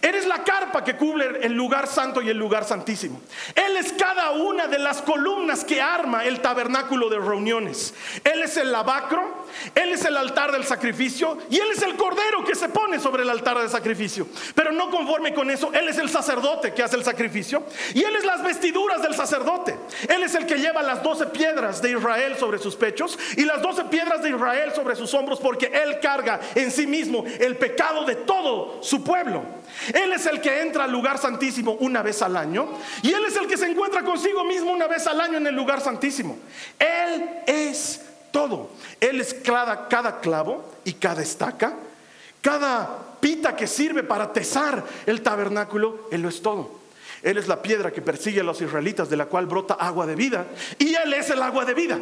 Él 0.01 0.15
es 0.15 0.25
la 0.25 0.43
carpa 0.43 0.83
que 0.83 0.95
cubre 0.95 1.45
el 1.45 1.53
lugar 1.53 1.87
santo 1.87 2.21
y 2.21 2.29
el 2.29 2.37
lugar 2.37 2.65
santísimo. 2.65 3.21
Él 3.55 3.77
es 3.77 3.93
cada 3.93 4.31
una 4.31 4.67
de 4.67 4.79
las 4.79 5.01
columnas 5.01 5.63
que 5.63 5.81
arma 5.81 6.25
el 6.25 6.39
tabernáculo 6.39 7.09
de 7.09 7.19
reuniones. 7.19 7.93
Él 8.23 8.41
es 8.43 8.57
el 8.57 8.71
lavacro, 8.71 9.45
Él 9.75 9.91
es 9.91 10.05
el 10.05 10.17
altar 10.17 10.51
del 10.51 10.63
sacrificio 10.63 11.37
y 11.49 11.57
Él 11.57 11.69
es 11.71 11.81
el 11.81 11.95
cordero 11.95 12.43
que 12.45 12.55
se 12.55 12.69
pone 12.69 12.99
sobre 12.99 13.23
el 13.23 13.29
altar 13.29 13.57
del 13.57 13.69
sacrificio. 13.69 14.27
Pero 14.55 14.71
no 14.71 14.89
conforme 14.89 15.33
con 15.33 15.49
eso, 15.49 15.71
Él 15.73 15.87
es 15.87 15.97
el 15.97 16.09
sacerdote 16.09 16.73
que 16.73 16.83
hace 16.83 16.95
el 16.95 17.03
sacrificio 17.03 17.63
y 17.93 18.03
Él 18.03 18.15
es 18.15 18.25
las 18.25 18.43
vestiduras 18.43 19.01
del 19.01 19.15
sacerdote. 19.15 19.75
Él 20.07 20.23
es 20.23 20.35
el 20.35 20.45
que 20.45 20.57
lleva 20.57 20.81
las 20.81 21.03
doce 21.03 21.27
piedras 21.27 21.81
de 21.81 21.91
Israel 21.91 22.35
sobre 22.39 22.59
sus 22.59 22.75
pechos 22.75 23.17
y 23.37 23.45
las 23.45 23.61
doce 23.61 23.85
piedras 23.85 24.21
de 24.23 24.29
Israel 24.29 24.71
sobre 24.75 24.95
sus 24.95 25.13
hombros 25.13 25.39
porque 25.39 25.71
Él 25.73 25.99
carga 25.99 26.39
en 26.55 26.71
sí 26.71 26.87
mismo 26.87 27.23
el 27.39 27.57
pecado 27.57 28.05
de 28.05 28.15
todo 28.15 28.79
su 28.81 29.03
pueblo. 29.03 29.60
Él 29.93 30.13
es 30.13 30.25
el 30.25 30.41
que 30.41 30.61
entra 30.61 30.83
al 30.83 30.91
lugar 30.91 31.17
santísimo 31.17 31.73
una 31.79 32.01
vez 32.01 32.21
al 32.21 32.37
año 32.37 32.69
y 33.01 33.11
Él 33.11 33.25
es 33.25 33.35
el 33.35 33.47
que 33.47 33.57
se 33.57 33.69
encuentra 33.69 34.03
consigo 34.03 34.43
mismo 34.43 34.71
una 34.71 34.87
vez 34.87 35.07
al 35.07 35.19
año 35.19 35.37
en 35.37 35.47
el 35.47 35.55
lugar 35.55 35.81
santísimo. 35.81 36.37
Él 36.79 37.41
es 37.45 38.01
todo. 38.31 38.69
Él 38.99 39.19
es 39.21 39.33
cada, 39.33 39.87
cada 39.87 40.19
clavo 40.19 40.73
y 40.83 40.93
cada 40.93 41.21
estaca, 41.21 41.73
cada 42.41 43.17
pita 43.19 43.55
que 43.55 43.67
sirve 43.67 44.03
para 44.03 44.33
tesar 44.33 44.83
el 45.05 45.21
tabernáculo, 45.21 46.07
Él 46.11 46.21
lo 46.21 46.29
es 46.29 46.41
todo. 46.41 46.81
Él 47.23 47.37
es 47.37 47.47
la 47.47 47.61
piedra 47.61 47.91
que 47.91 48.01
persigue 48.01 48.41
a 48.41 48.43
los 48.43 48.61
israelitas 48.61 49.09
de 49.09 49.17
la 49.17 49.27
cual 49.27 49.45
brota 49.45 49.75
agua 49.75 50.07
de 50.07 50.15
vida. 50.15 50.47
Y 50.79 50.95
Él 50.95 51.13
es 51.13 51.29
el 51.29 51.41
agua 51.41 51.65
de 51.65 51.75
vida. 51.75 51.99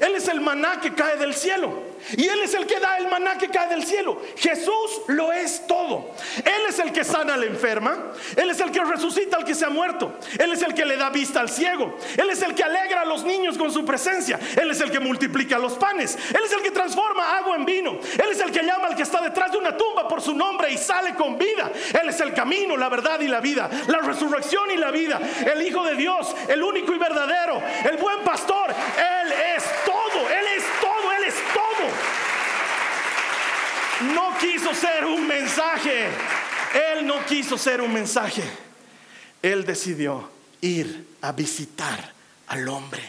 Él 0.00 0.14
es 0.14 0.28
el 0.28 0.40
maná 0.40 0.80
que 0.80 0.94
cae 0.94 1.18
del 1.18 1.34
cielo. 1.34 1.91
Y 2.16 2.28
Él 2.28 2.40
es 2.42 2.54
el 2.54 2.66
que 2.66 2.78
da 2.80 2.96
el 2.98 3.08
maná 3.08 3.38
que 3.38 3.48
cae 3.48 3.68
del 3.68 3.84
cielo. 3.84 4.20
Jesús 4.36 5.02
lo 5.08 5.32
es 5.32 5.66
todo. 5.66 6.10
Él 6.44 6.62
es 6.68 6.78
el 6.78 6.92
que 6.92 7.04
sana 7.04 7.34
al 7.34 7.44
enferma. 7.44 8.12
Él 8.36 8.50
es 8.50 8.60
el 8.60 8.70
que 8.70 8.82
resucita 8.84 9.36
al 9.36 9.44
que 9.44 9.54
se 9.54 9.64
ha 9.64 9.70
muerto. 9.70 10.18
Él 10.38 10.52
es 10.52 10.62
el 10.62 10.74
que 10.74 10.84
le 10.84 10.96
da 10.96 11.10
vista 11.10 11.40
al 11.40 11.48
ciego. 11.48 11.98
Él 12.16 12.30
es 12.30 12.42
el 12.42 12.54
que 12.54 12.64
alegra 12.64 13.02
a 13.02 13.04
los 13.04 13.24
niños 13.24 13.56
con 13.56 13.72
su 13.72 13.84
presencia. 13.84 14.38
Él 14.60 14.70
es 14.70 14.80
el 14.80 14.90
que 14.90 15.00
multiplica 15.00 15.58
los 15.58 15.74
panes. 15.74 16.16
Él 16.30 16.40
es 16.44 16.52
el 16.52 16.62
que 16.62 16.70
transforma 16.70 17.36
agua 17.38 17.56
en 17.56 17.64
vino. 17.64 17.92
Él 17.92 18.30
es 18.30 18.40
el 18.40 18.50
que 18.50 18.62
llama 18.62 18.88
al 18.88 18.96
que 18.96 19.02
está 19.02 19.20
detrás 19.20 19.52
de 19.52 19.58
una 19.58 19.76
tumba 19.76 20.08
por 20.08 20.20
su 20.20 20.34
nombre 20.34 20.72
y 20.72 20.78
sale 20.78 21.14
con 21.14 21.38
vida. 21.38 21.70
Él 22.00 22.08
es 22.08 22.20
el 22.20 22.34
camino, 22.34 22.76
la 22.76 22.88
verdad 22.88 23.20
y 23.20 23.28
la 23.28 23.40
vida. 23.40 23.70
La 23.88 23.98
resurrección 23.98 24.70
y 24.70 24.76
la 24.76 24.90
vida, 24.90 25.20
el 25.52 25.62
Hijo 25.62 25.84
de 25.84 25.94
Dios, 25.96 26.34
el 26.48 26.62
único 26.62 26.94
y 26.94 26.98
verdadero, 26.98 27.62
el 27.88 27.96
buen 27.96 28.20
pastor. 28.20 28.70
Él 28.70 29.32
es 29.56 29.64
todo, 29.84 30.28
Él 30.28 30.46
es 30.56 30.64
todo, 30.80 31.12
Él 31.12 31.24
es 31.24 31.34
todo. 31.52 31.62
No 34.14 34.36
quiso 34.38 34.74
ser 34.74 35.04
un 35.04 35.26
mensaje, 35.26 36.06
Él 36.92 37.06
no 37.06 37.24
quiso 37.26 37.56
ser 37.56 37.80
un 37.80 37.92
mensaje. 37.92 38.42
Él 39.40 39.64
decidió 39.64 40.28
ir 40.60 41.06
a 41.20 41.32
visitar 41.32 42.12
al 42.48 42.68
hombre. 42.68 43.02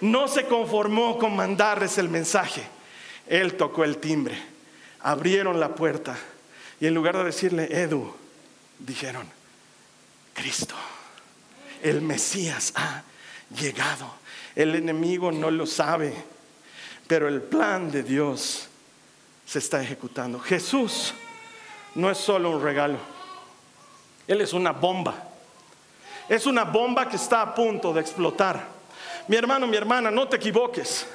No 0.00 0.28
se 0.28 0.44
conformó 0.44 1.18
con 1.18 1.34
mandarles 1.34 1.98
el 1.98 2.08
mensaje. 2.08 2.62
Él 3.26 3.54
tocó 3.54 3.84
el 3.84 3.98
timbre, 3.98 4.36
abrieron 5.00 5.58
la 5.58 5.74
puerta 5.74 6.16
y 6.80 6.86
en 6.86 6.94
lugar 6.94 7.16
de 7.16 7.24
decirle, 7.24 7.68
Edu, 7.70 8.14
dijeron, 8.78 9.26
Cristo, 10.34 10.74
el 11.82 12.02
Mesías 12.02 12.72
ha 12.76 13.02
llegado. 13.58 14.14
El 14.54 14.74
enemigo 14.74 15.32
no 15.32 15.50
lo 15.50 15.66
sabe, 15.66 16.12
pero 17.06 17.28
el 17.28 17.42
plan 17.42 17.90
de 17.90 18.02
Dios 18.02 18.65
se 19.46 19.60
está 19.60 19.80
ejecutando. 19.80 20.40
Jesús 20.40 21.14
no 21.94 22.10
es 22.10 22.18
solo 22.18 22.50
un 22.50 22.62
regalo, 22.62 22.98
Él 24.26 24.40
es 24.40 24.52
una 24.52 24.72
bomba. 24.72 25.14
Es 26.28 26.44
una 26.46 26.64
bomba 26.64 27.08
que 27.08 27.14
está 27.14 27.40
a 27.40 27.54
punto 27.54 27.92
de 27.92 28.00
explotar. 28.00 28.66
Mi 29.28 29.36
hermano, 29.36 29.68
mi 29.68 29.76
hermana, 29.76 30.10
no 30.10 30.26
te 30.26 30.36
equivoques. 30.36 31.06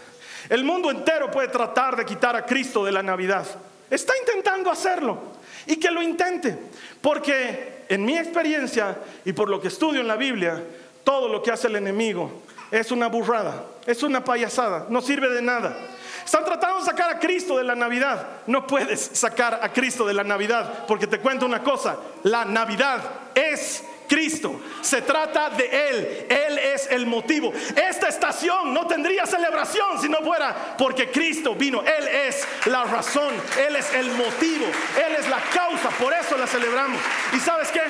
El 0.47 0.63
mundo 0.63 0.89
entero 0.89 1.29
puede 1.29 1.49
tratar 1.49 1.97
de 1.97 2.05
quitar 2.05 2.33
a 2.35 2.45
Cristo 2.45 2.85
de 2.85 2.93
la 2.93 3.03
Navidad. 3.03 3.45
Está 3.89 4.13
intentando 4.17 4.71
hacerlo. 4.71 5.19
Y 5.67 5.75
que 5.75 5.91
lo 5.91 6.01
intente. 6.01 6.57
Porque 7.01 7.83
en 7.89 8.05
mi 8.05 8.17
experiencia 8.17 8.97
y 9.25 9.33
por 9.33 9.49
lo 9.49 9.59
que 9.59 9.67
estudio 9.67 9.99
en 9.99 10.07
la 10.07 10.15
Biblia, 10.15 10.63
todo 11.03 11.27
lo 11.27 11.43
que 11.43 11.51
hace 11.51 11.67
el 11.67 11.75
enemigo 11.75 12.41
es 12.71 12.91
una 12.91 13.07
burrada, 13.07 13.65
es 13.85 14.01
una 14.01 14.23
payasada, 14.23 14.85
no 14.89 15.01
sirve 15.01 15.29
de 15.29 15.41
nada. 15.41 15.75
Están 16.23 16.45
tratando 16.45 16.79
de 16.79 16.85
sacar 16.85 17.09
a 17.09 17.19
Cristo 17.19 17.57
de 17.57 17.63
la 17.63 17.75
Navidad. 17.75 18.25
No 18.47 18.65
puedes 18.65 19.01
sacar 19.13 19.59
a 19.61 19.73
Cristo 19.73 20.05
de 20.05 20.13
la 20.13 20.23
Navidad 20.23 20.85
porque 20.87 21.07
te 21.07 21.19
cuento 21.19 21.45
una 21.45 21.61
cosa, 21.61 21.97
la 22.23 22.45
Navidad 22.45 23.01
es 23.35 23.83
Cristo. 24.07 24.59
Se 24.81 25.01
trata 25.01 25.49
de 25.51 25.65
Él. 25.89 26.27
Él 26.29 26.57
es 26.57 26.87
el 26.91 27.05
motivo. 27.05 27.53
Esta 27.53 28.09
estación 28.09 28.73
no 28.73 28.85
tendría 28.85 29.25
celebración 29.25 30.01
si 30.01 30.09
no 30.09 30.17
fuera 30.17 30.75
porque 30.77 31.09
Cristo 31.09 31.55
vino. 31.55 31.81
Él 31.81 32.07
es 32.07 32.45
la 32.65 32.83
razón. 32.83 33.33
Él 33.57 33.77
es 33.77 33.93
el 33.93 34.11
motivo. 34.11 34.65
Él 35.05 35.15
es 35.17 35.29
la 35.29 35.39
causa. 35.53 35.89
Por 35.91 36.13
eso 36.13 36.37
la 36.37 36.45
celebramos. 36.45 36.99
¿Y 37.33 37.39
sabes 37.39 37.71
qué? 37.71 37.83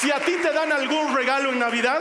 Si 0.00 0.10
a 0.10 0.20
ti 0.20 0.36
te 0.42 0.52
dan 0.52 0.72
algún 0.72 1.14
regalo 1.14 1.50
en 1.50 1.58
Navidad, 1.58 2.00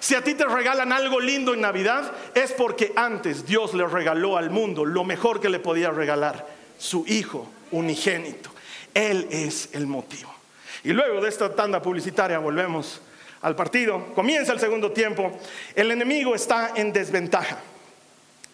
si 0.00 0.14
a 0.14 0.24
ti 0.24 0.34
te 0.34 0.46
regalan 0.46 0.92
algo 0.92 1.20
lindo 1.20 1.54
en 1.54 1.60
Navidad, 1.60 2.10
es 2.34 2.52
porque 2.52 2.92
antes 2.96 3.46
Dios 3.46 3.74
le 3.74 3.86
regaló 3.86 4.36
al 4.36 4.50
mundo 4.50 4.84
lo 4.84 5.04
mejor 5.04 5.40
que 5.40 5.50
le 5.50 5.60
podía 5.60 5.90
regalar, 5.90 6.46
su 6.78 7.04
Hijo 7.06 7.46
unigénito. 7.70 8.50
Él 8.94 9.28
es 9.30 9.68
el 9.72 9.86
motivo. 9.86 10.34
Y 10.82 10.92
luego 10.92 11.20
de 11.20 11.28
esta 11.28 11.54
tanda 11.54 11.82
publicitaria 11.82 12.38
volvemos 12.38 13.02
al 13.42 13.54
partido. 13.54 14.14
Comienza 14.14 14.52
el 14.52 14.60
segundo 14.60 14.90
tiempo. 14.90 15.38
El 15.74 15.90
enemigo 15.90 16.34
está 16.34 16.72
en 16.74 16.92
desventaja. 16.92 17.58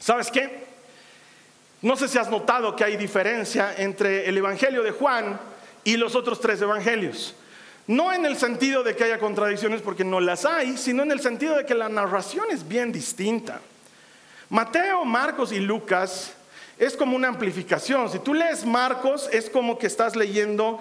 ¿Sabes 0.01 0.31
qué? 0.31 0.67
No 1.83 1.97
sé 1.97 2.09
si 2.09 2.19
has 2.19 2.31
notado 2.31 2.75
que 2.75 2.85
hay 2.85 2.97
diferencia 2.97 3.75
entre 3.77 4.29
el 4.29 4.37
Evangelio 4.37 4.83
de 4.83 4.91
Juan 4.91 5.39
y 5.85 5.97
los 5.97 6.17
otros 6.17 6.41
tres 6.41 6.61
evangelios. 6.61 7.37
No 7.87 8.13
en 8.13 8.27
el 8.27 8.37
sentido 8.37 8.83
de 8.83 8.97
que 8.97 9.05
haya 9.05 9.19
contradicciones, 9.19 9.81
porque 9.81 10.05
no 10.05 10.21
las 10.21 10.45
hay, 10.45 10.77
sino 10.77 11.03
en 11.03 11.13
el 11.13 11.21
sentido 11.21 11.57
de 11.57 11.65
que 11.65 11.75
la 11.75 11.89
narración 11.89 12.47
es 12.51 12.67
bien 12.67 12.91
distinta. 12.91 13.61
Mateo, 14.49 15.05
Marcos 15.05 15.53
y 15.53 15.61
Lucas 15.61 16.33
es 16.79 16.97
como 16.97 17.17
una 17.17 17.29
amplificación. 17.29 18.11
Si 18.11 18.19
tú 18.19 18.35
lees 18.35 18.65
Marcos, 18.67 19.29
es 19.33 19.49
como 19.49 19.79
que 19.79 19.87
estás 19.87 20.17
leyendo 20.17 20.81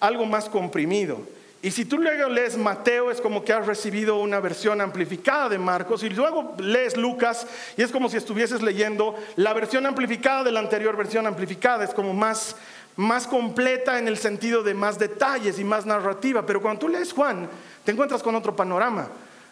algo 0.00 0.26
más 0.26 0.48
comprimido. 0.48 1.20
Y 1.62 1.70
si 1.70 1.84
tú 1.84 1.98
luego 1.98 2.28
lees 2.28 2.56
Mateo, 2.56 3.10
es 3.10 3.20
como 3.20 3.44
que 3.44 3.52
has 3.52 3.66
recibido 3.66 4.18
una 4.18 4.40
versión 4.40 4.80
amplificada 4.80 5.48
de 5.48 5.58
Marcos. 5.58 6.02
Y 6.02 6.10
luego 6.10 6.54
lees 6.58 6.96
Lucas, 6.96 7.46
y 7.76 7.82
es 7.82 7.90
como 7.90 8.08
si 8.08 8.18
estuvieses 8.18 8.62
leyendo 8.62 9.16
la 9.36 9.52
versión 9.52 9.86
amplificada 9.86 10.44
de 10.44 10.52
la 10.52 10.60
anterior 10.60 10.96
versión 10.96 11.26
amplificada. 11.26 11.84
Es 11.84 11.94
como 11.94 12.12
más, 12.12 12.56
más 12.96 13.26
completa 13.26 13.98
en 13.98 14.08
el 14.08 14.16
sentido 14.16 14.62
de 14.62 14.74
más 14.74 14.98
detalles 14.98 15.58
y 15.58 15.64
más 15.64 15.86
narrativa. 15.86 16.44
Pero 16.44 16.60
cuando 16.60 16.80
tú 16.80 16.88
lees 16.88 17.12
Juan, 17.12 17.48
te 17.84 17.92
encuentras 17.92 18.22
con 18.22 18.34
otro 18.34 18.56
panorama. 18.56 19.08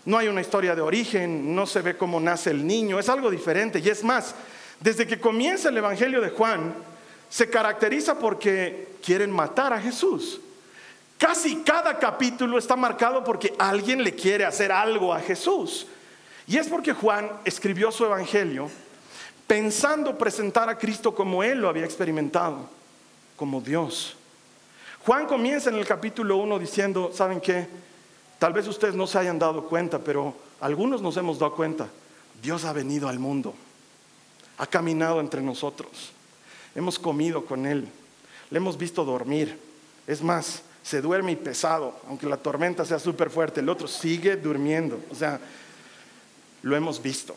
No 0.07 0.18
hay 0.18 0.28
una 0.28 0.40
historia 0.40 0.74
de 0.74 0.83
origen, 0.83 1.54
no 1.54 1.66
se 1.66 1.80
ve 1.80 1.96
cómo 1.96 2.20
nace 2.20 2.50
el 2.50 2.66
niño, 2.66 2.98
es 2.98 3.09
algo 3.09 3.30
diferente. 3.30 3.78
Y 3.78 3.88
es 3.88 4.04
más, 4.04 4.35
desde 4.80 5.07
que 5.07 5.18
comienza 5.18 5.68
el 5.68 5.78
Evangelio 5.78 6.20
de 6.20 6.30
Juan, 6.30 6.74
se 7.28 7.48
caracteriza 7.48 8.18
porque 8.18 8.96
quieren 9.02 9.30
matar 9.30 9.72
a 9.72 9.80
Jesús. 9.80 10.40
Casi 11.18 11.62
cada 11.62 11.98
capítulo 11.98 12.59
está 12.59 12.76
marcado 12.76 13.24
porque 13.24 13.54
alguien 13.59 14.02
le 14.02 14.14
quiere 14.14 14.44
hacer 14.44 14.70
algo 14.72 15.12
a 15.14 15.20
Jesús. 15.20 15.87
Y 16.46 16.59
es 16.59 16.68
porque 16.68 16.92
Juan 16.92 17.30
escribió 17.44 17.90
su 17.90 18.04
evangelio 18.04 18.68
pensando 19.46 20.16
presentar 20.16 20.68
a 20.68 20.78
Cristo 20.78 21.14
como 21.14 21.42
él 21.42 21.61
lo 21.61 21.68
había 21.68 21.85
experimentado, 21.85 22.68
como 23.37 23.61
Dios. 23.61 24.16
Juan 25.05 25.27
comienza 25.27 25.70
en 25.70 25.77
el 25.77 25.87
capítulo 25.87 26.37
1 26.38 26.59
diciendo, 26.59 27.11
¿saben 27.12 27.40
qué? 27.40 27.66
Tal 28.38 28.53
vez 28.53 28.66
ustedes 28.66 28.94
no 28.94 29.07
se 29.07 29.18
hayan 29.18 29.38
dado 29.38 29.64
cuenta, 29.64 29.99
pero 29.99 30.35
algunos 30.61 31.03
nos 31.03 31.16
hemos 31.16 31.38
dado 31.38 31.55
cuenta. 31.55 31.88
Dios 32.42 32.64
ha 32.64 32.73
venido 32.73 33.09
al 33.09 33.18
mundo, 33.18 33.55
ha 34.59 34.66
caminado 34.66 35.20
entre 35.20 35.40
nosotros, 35.40 36.12
hemos 36.75 36.99
comido 36.99 37.44
con 37.44 37.66
Él, 37.66 37.88
le 38.51 38.57
hemos 38.57 38.77
visto 38.77 39.05
dormir. 39.05 39.59
Es 40.07 40.23
más, 40.23 40.62
se 40.83 41.01
duerme 41.01 41.33
y 41.33 41.37
pesado, 41.37 41.99
aunque 42.09 42.27
la 42.27 42.37
tormenta 42.37 42.85
sea 42.85 42.99
súper 42.99 43.31
fuerte, 43.31 43.61
el 43.61 43.68
otro 43.68 43.88
sigue 43.88 44.37
durmiendo. 44.37 45.01
O 45.11 45.14
sea, 45.14 45.40
lo 46.62 46.77
hemos 46.77 47.01
visto, 47.01 47.35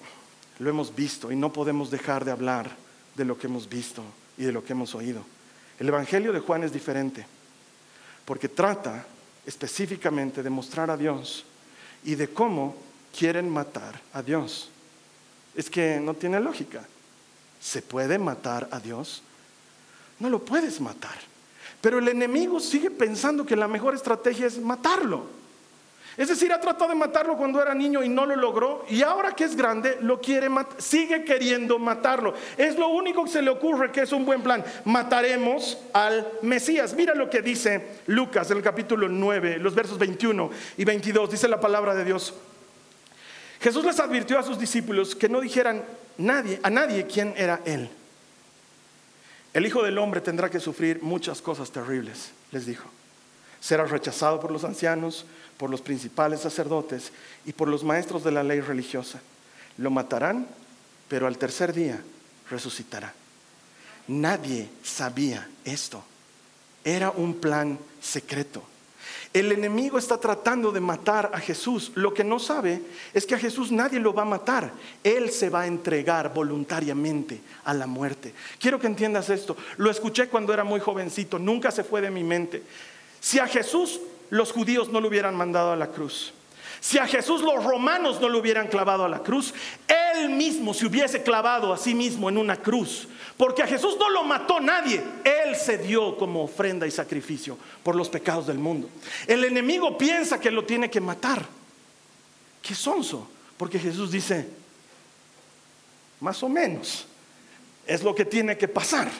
lo 0.60 0.70
hemos 0.70 0.94
visto 0.94 1.32
y 1.32 1.36
no 1.36 1.54
podemos 1.54 1.90
dejar 1.90 2.26
de 2.26 2.32
hablar 2.32 2.70
de 3.16 3.26
lo 3.26 3.38
que 3.38 3.48
hemos 3.48 3.70
visto 3.70 4.04
y 4.38 4.44
de 4.44 4.52
lo 4.52 4.64
que 4.64 4.74
hemos 4.74 4.94
oído. 4.96 5.24
El 5.80 5.90
Evangelio 5.90 6.34
de 6.34 6.40
Juan 6.40 6.64
es 6.64 6.74
diferente, 6.74 7.26
porque 8.26 8.50
trata 8.50 9.06
específicamente 9.46 10.42
de 10.44 10.50
mostrar 10.50 10.90
a 10.90 10.98
Dios 10.98 11.46
y 12.04 12.16
de 12.16 12.30
cómo 12.30 12.76
quieren 13.18 13.50
matar 13.50 14.00
a 14.14 14.22
Dios. 14.22 14.70
Es 15.56 15.70
que 15.70 16.00
no 16.00 16.14
tiene 16.14 16.40
lógica. 16.40 16.84
¿Se 17.60 17.82
puede 17.82 18.20
matar 18.20 18.68
a 18.72 18.80
Dios? 18.80 19.22
No 20.20 20.30
lo 20.30 20.44
puedes 20.44 20.82
matar. 20.82 21.18
Pero 21.82 22.00
el 22.00 22.08
enemigo 22.08 22.60
sigue 22.60 22.90
pensando 22.90 23.46
que 23.46 23.56
la 23.56 23.68
mejor 23.68 23.96
estrategia 23.96 24.48
es 24.48 24.60
matarlo. 24.60 25.37
Es 26.18 26.30
decir, 26.30 26.52
ha 26.52 26.60
tratado 26.60 26.90
de 26.90 26.96
matarlo 26.96 27.38
cuando 27.38 27.62
era 27.62 27.76
niño 27.76 28.04
y 28.04 28.10
no 28.10 28.26
lo 28.26 28.36
logró. 28.36 28.84
Y 28.90 29.04
ahora 29.04 29.34
que 29.34 29.44
es 29.44 29.56
grande, 29.56 30.00
lo 30.02 30.20
quiere 30.20 30.50
sigue 30.80 31.24
queriendo 31.24 31.78
matarlo. 31.78 32.34
Es 32.58 32.76
lo 32.76 32.88
único 32.88 33.24
que 33.24 33.30
se 33.30 33.42
le 33.44 33.52
ocurre 33.52 33.92
que 33.92 34.02
es 34.02 34.12
un 34.12 34.26
buen 34.26 34.42
plan. 34.42 34.66
Mataremos 34.86 35.78
al 35.94 36.28
Mesías. 36.42 36.96
Mira 36.96 37.14
lo 37.14 37.30
que 37.30 37.44
dice 37.44 38.00
Lucas 38.08 38.50
en 38.50 38.58
el 38.58 38.64
capítulo 38.64 39.08
9, 39.08 39.60
los 39.60 39.76
versos 39.76 40.00
21 40.00 40.50
y 40.78 40.86
22. 40.86 41.30
Dice 41.30 41.48
la 41.48 41.60
palabra 41.60 41.94
de 41.94 42.04
Dios. 42.04 42.34
Jesús 43.62 43.86
les 43.86 44.00
advirtió 44.00 44.40
a 44.40 44.44
sus 44.44 44.58
discípulos 44.58 45.16
que 45.16 45.30
no 45.30 45.40
dijeran 45.40 45.84
nadie, 46.18 46.60
a 46.64 46.72
nadie 46.72 47.06
quién 47.06 47.36
era 47.38 47.62
él. 47.66 47.90
El 49.54 49.68
Hijo 49.68 49.84
del 49.84 50.00
Hombre 50.00 50.22
tendrá 50.22 50.50
que 50.50 50.60
sufrir 50.60 51.02
muchas 51.04 51.44
cosas 51.44 51.70
terribles, 51.70 52.32
les 52.52 52.66
dijo. 52.66 52.90
Será 53.68 53.84
rechazado 53.84 54.40
por 54.40 54.50
los 54.50 54.64
ancianos, 54.64 55.26
por 55.58 55.70
los 55.70 55.82
principales 55.82 56.40
sacerdotes 56.40 57.12
y 57.46 57.52
por 57.52 57.68
los 57.68 57.84
maestros 57.84 58.24
de 58.24 58.32
la 58.32 58.42
ley 58.42 58.62
religiosa. 58.62 59.20
Lo 59.78 59.92
matarán, 59.92 60.48
pero 61.10 61.28
al 61.28 61.38
tercer 61.38 61.74
día 61.74 62.02
resucitará. 62.50 63.14
Nadie 64.08 64.70
sabía 64.84 65.50
esto. 65.66 66.02
Era 66.86 67.12
un 67.12 67.42
plan 67.42 67.78
secreto. 68.02 68.64
El 69.34 69.52
enemigo 69.52 69.98
está 69.98 70.18
tratando 70.18 70.72
de 70.72 70.80
matar 70.80 71.32
a 71.34 71.40
Jesús. 71.42 71.92
Lo 71.96 72.14
que 72.14 72.24
no 72.24 72.40
sabe 72.40 72.82
es 73.14 73.26
que 73.26 73.36
a 73.36 73.40
Jesús 73.40 73.70
nadie 73.70 74.00
lo 74.00 74.14
va 74.14 74.22
a 74.22 74.26
matar. 74.26 74.72
Él 75.04 75.30
se 75.30 75.50
va 75.50 75.64
a 75.64 75.68
entregar 75.68 76.34
voluntariamente 76.34 77.42
a 77.66 77.74
la 77.74 77.86
muerte. 77.86 78.34
Quiero 78.62 78.80
que 78.80 78.88
entiendas 78.88 79.30
esto. 79.30 79.58
Lo 79.76 79.92
escuché 79.92 80.30
cuando 80.30 80.54
era 80.54 80.64
muy 80.64 80.80
jovencito. 80.80 81.38
Nunca 81.38 81.70
se 81.70 81.84
fue 81.84 82.00
de 82.00 82.12
mi 82.12 82.24
mente. 82.24 82.64
Si 83.28 83.40
a 83.40 83.48
Jesús 83.48 84.00
los 84.30 84.54
judíos 84.54 84.88
no 84.88 85.02
lo 85.02 85.10
hubieran 85.10 85.36
mandado 85.36 85.74
a 85.74 85.76
la 85.76 85.88
cruz, 85.88 86.32
si 86.80 86.98
a 86.98 87.06
Jesús 87.06 87.42
los 87.42 87.62
romanos 87.62 88.22
no 88.22 88.30
lo 88.30 88.40
hubieran 88.40 88.68
clavado 88.68 89.04
a 89.04 89.10
la 89.10 89.20
cruz, 89.20 89.54
él 90.16 90.30
mismo 90.30 90.74
se 90.74 90.86
hubiese 90.86 91.22
clavado 91.24 91.74
a 91.74 91.78
sí 91.78 91.94
mismo 91.94 92.30
en 92.30 92.38
una 92.38 92.56
cruz. 92.56 93.06
Porque 93.36 93.64
a 93.64 93.68
Jesús 93.68 93.98
no 94.00 94.10
lo 94.12 94.24
mató 94.24 94.62
nadie, 94.62 95.04
él 95.26 95.58
se 95.58 95.78
dio 95.78 96.16
como 96.16 96.42
ofrenda 96.42 96.88
y 96.88 96.92
sacrificio 96.92 97.58
por 97.84 97.98
los 97.98 98.08
pecados 98.08 98.48
del 98.48 98.60
mundo. 98.60 98.88
El 99.28 99.44
enemigo 99.44 99.98
piensa 99.98 100.40
que 100.40 100.50
lo 100.50 100.64
tiene 100.64 100.90
que 100.90 101.02
matar. 101.02 101.46
Qué 102.62 102.76
sonso, 102.76 103.30
porque 103.58 103.78
Jesús 103.78 104.10
dice, 104.10 104.48
más 106.22 106.42
o 106.44 106.48
menos, 106.48 107.06
es 107.86 108.04
lo 108.04 108.16
que 108.16 108.24
tiene 108.24 108.58
que 108.58 108.70
pasar. 108.70 109.12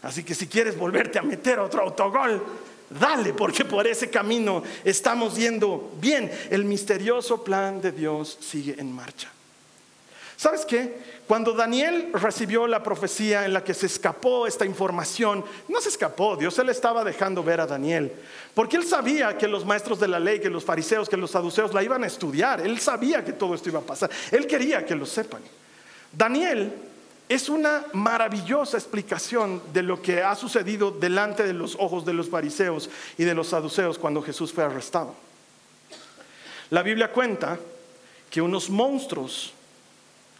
Así 0.00 0.22
que 0.22 0.36
si 0.36 0.46
quieres 0.46 0.78
volverte 0.78 1.18
a 1.18 1.22
meter 1.22 1.58
otro 1.58 1.82
autogol, 1.82 2.40
dale, 2.90 3.32
porque 3.32 3.64
por 3.64 3.86
ese 3.86 4.10
camino 4.10 4.62
estamos 4.84 5.36
yendo 5.36 5.92
bien. 6.00 6.30
El 6.50 6.64
misterioso 6.64 7.42
plan 7.42 7.80
de 7.80 7.92
Dios 7.92 8.38
sigue 8.40 8.76
en 8.78 8.92
marcha. 8.92 9.30
¿Sabes 10.36 10.64
qué? 10.64 11.18
Cuando 11.26 11.52
Daniel 11.52 12.10
recibió 12.12 12.68
la 12.68 12.82
profecía 12.82 13.44
en 13.44 13.52
la 13.52 13.64
que 13.64 13.74
se 13.74 13.86
escapó 13.86 14.46
esta 14.46 14.64
información, 14.64 15.44
no 15.68 15.80
se 15.80 15.88
escapó, 15.88 16.36
Dios 16.36 16.54
se 16.54 16.62
le 16.62 16.70
estaba 16.70 17.02
dejando 17.02 17.42
ver 17.42 17.60
a 17.60 17.66
Daniel, 17.66 18.12
porque 18.54 18.76
él 18.76 18.84
sabía 18.84 19.36
que 19.36 19.48
los 19.48 19.66
maestros 19.66 19.98
de 19.98 20.06
la 20.06 20.20
ley, 20.20 20.38
que 20.38 20.48
los 20.48 20.64
fariseos, 20.64 21.08
que 21.08 21.16
los 21.16 21.32
saduceos 21.32 21.74
la 21.74 21.82
iban 21.82 22.04
a 22.04 22.06
estudiar, 22.06 22.60
él 22.60 22.78
sabía 22.78 23.24
que 23.24 23.32
todo 23.32 23.56
esto 23.56 23.68
iba 23.68 23.80
a 23.80 23.82
pasar, 23.82 24.10
él 24.30 24.46
quería 24.46 24.86
que 24.86 24.94
lo 24.94 25.04
sepan. 25.04 25.42
Daniel 26.12 26.72
es 27.28 27.48
una 27.48 27.84
maravillosa 27.92 28.78
explicación 28.78 29.62
de 29.72 29.82
lo 29.82 30.00
que 30.00 30.22
ha 30.22 30.34
sucedido 30.34 30.90
delante 30.90 31.42
de 31.44 31.52
los 31.52 31.76
ojos 31.78 32.04
de 32.04 32.14
los 32.14 32.28
fariseos 32.28 32.88
y 33.18 33.24
de 33.24 33.34
los 33.34 33.48
saduceos 33.48 33.98
cuando 33.98 34.22
Jesús 34.22 34.52
fue 34.52 34.64
arrestado. 34.64 35.14
La 36.70 36.82
Biblia 36.82 37.12
cuenta 37.12 37.58
que 38.30 38.40
unos 38.40 38.70
monstruos, 38.70 39.52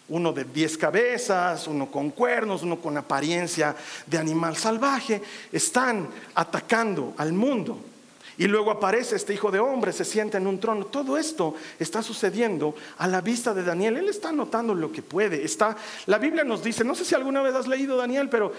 uno 0.08 0.32
de 0.32 0.44
diez 0.44 0.78
cabezas, 0.78 1.66
uno 1.66 1.90
con 1.90 2.10
cuernos, 2.10 2.62
uno 2.62 2.80
con 2.80 2.96
apariencia 2.96 3.76
de 4.06 4.18
animal 4.18 4.56
salvaje, 4.56 5.22
están 5.52 6.08
atacando 6.34 7.14
al 7.18 7.32
mundo. 7.34 7.78
Y 8.38 8.46
luego 8.46 8.70
aparece 8.70 9.16
este 9.16 9.34
hijo 9.34 9.50
de 9.50 9.58
hombre, 9.58 9.92
se 9.92 10.04
sienta 10.04 10.38
en 10.38 10.46
un 10.46 10.60
trono. 10.60 10.86
Todo 10.86 11.18
esto 11.18 11.56
está 11.78 12.02
sucediendo 12.02 12.74
a 12.98 13.08
la 13.08 13.20
vista 13.20 13.52
de 13.52 13.64
Daniel. 13.64 13.96
Él 13.96 14.08
está 14.08 14.30
notando 14.30 14.76
lo 14.76 14.92
que 14.92 15.02
puede. 15.02 15.44
Está, 15.44 15.76
la 16.06 16.18
Biblia 16.18 16.44
nos 16.44 16.62
dice, 16.62 16.84
no 16.84 16.94
sé 16.94 17.04
si 17.04 17.16
alguna 17.16 17.42
vez 17.42 17.54
has 17.56 17.66
leído 17.66 17.96
Daniel, 17.96 18.28
pero 18.28 18.52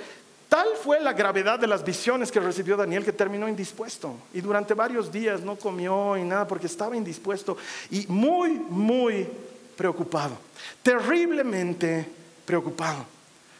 tal 0.49 0.67
fue 0.83 0.99
la 0.99 1.13
gravedad 1.13 1.57
de 1.57 1.67
las 1.67 1.85
visiones 1.85 2.29
que 2.29 2.41
recibió 2.41 2.75
Daniel 2.75 3.05
que 3.05 3.13
terminó 3.13 3.47
indispuesto. 3.47 4.15
Y 4.33 4.41
durante 4.41 4.73
varios 4.73 5.09
días 5.13 5.41
no 5.41 5.55
comió 5.55 6.17
y 6.17 6.23
nada 6.23 6.45
porque 6.45 6.67
estaba 6.67 6.97
indispuesto 6.97 7.55
y 7.89 8.05
muy, 8.07 8.49
muy 8.49 9.29
preocupado. 9.77 10.37
Terriblemente 10.83 12.05
preocupado. 12.45 13.18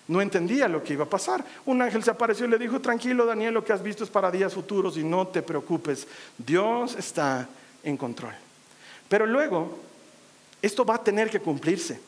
No 0.10 0.22
entendía 0.22 0.68
lo 0.68 0.84
que 0.84 0.94
iba 0.94 1.04
a 1.04 1.10
pasar. 1.10 1.46
Un 1.68 1.84
ángel 1.84 2.04
se 2.04 2.10
apareció 2.10 2.48
y 2.48 2.50
le 2.50 2.58
dijo, 2.58 2.82
tranquilo 2.82 3.28
Daniel, 3.28 3.54
lo 3.54 3.64
que 3.64 3.74
has 3.74 3.84
visto 3.84 4.04
es 4.04 4.10
para 4.10 4.32
días 4.32 4.56
futuros 4.56 4.98
y 4.98 5.04
no 5.04 5.28
te 5.28 5.44
preocupes. 5.44 6.08
Dios 6.36 6.96
está 6.98 7.48
en 7.84 7.96
control. 7.96 8.34
Pero 9.08 9.28
luego, 9.28 9.78
esto 10.64 10.84
va 10.84 10.96
a 10.96 11.04
tener 11.04 11.30
que 11.30 11.40
cumplirse. 11.40 12.00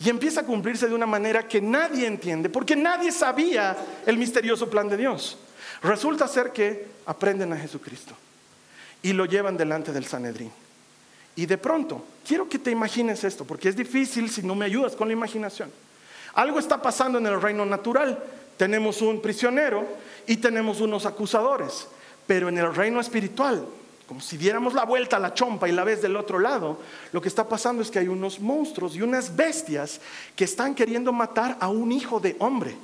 Y 0.00 0.10
empieza 0.10 0.40
a 0.40 0.44
cumplirse 0.44 0.88
de 0.88 0.96
una 0.96 1.06
manera 1.06 1.46
que 1.46 1.60
nadie 1.60 2.08
entiende, 2.08 2.48
porque 2.48 2.74
nadie 2.74 3.12
sabía 3.12 3.76
el 4.04 4.18
misterioso 4.18 4.68
plan 4.68 4.88
de 4.88 4.96
Dios. 4.96 5.38
Resulta 5.80 6.26
ser 6.26 6.50
que 6.50 6.88
aprenden 7.06 7.52
a 7.52 7.56
Jesucristo 7.56 8.16
y 9.00 9.12
lo 9.12 9.26
llevan 9.26 9.56
delante 9.56 9.92
del 9.92 10.06
Sanedrín. 10.06 10.50
Y 11.36 11.46
de 11.46 11.56
pronto, 11.56 12.04
quiero 12.26 12.48
que 12.48 12.58
te 12.58 12.72
imagines 12.72 13.22
esto, 13.22 13.44
porque 13.44 13.68
es 13.68 13.76
difícil 13.76 14.28
si 14.28 14.42
no 14.42 14.56
me 14.56 14.64
ayudas 14.64 14.96
con 14.96 15.06
la 15.06 15.12
imaginación. 15.12 15.70
Algo 16.34 16.58
está 16.58 16.82
pasando 16.82 17.18
en 17.18 17.26
el 17.26 17.40
reino 17.40 17.64
natural. 17.64 18.18
Tenemos 18.56 19.02
un 19.02 19.20
prisionero 19.20 19.86
y 20.26 20.36
tenemos 20.36 20.80
unos 20.80 21.06
acusadores. 21.06 21.88
Pero 22.26 22.48
en 22.48 22.58
el 22.58 22.74
reino 22.74 23.00
espiritual, 23.00 23.64
como 24.06 24.20
si 24.20 24.36
diéramos 24.36 24.74
la 24.74 24.84
vuelta 24.84 25.16
a 25.16 25.20
la 25.20 25.34
chompa 25.34 25.68
y 25.68 25.72
la 25.72 25.84
ves 25.84 26.02
del 26.02 26.16
otro 26.16 26.38
lado, 26.38 26.78
lo 27.12 27.20
que 27.20 27.28
está 27.28 27.48
pasando 27.48 27.82
es 27.82 27.90
que 27.90 27.98
hay 27.98 28.08
unos 28.08 28.40
monstruos 28.40 28.96
y 28.96 29.02
unas 29.02 29.34
bestias 29.34 30.00
que 30.36 30.44
están 30.44 30.74
queriendo 30.74 31.12
matar 31.12 31.56
a 31.60 31.68
un 31.68 31.92
hijo 31.92 32.20
de 32.20 32.36
hombre. 32.38 32.76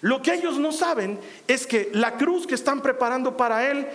Lo 0.00 0.22
que 0.22 0.34
ellos 0.34 0.58
no 0.58 0.72
saben 0.72 1.18
es 1.46 1.66
que 1.66 1.90
la 1.92 2.16
cruz 2.16 2.46
que 2.46 2.54
están 2.54 2.80
preparando 2.80 3.36
para 3.36 3.70
él, 3.70 3.86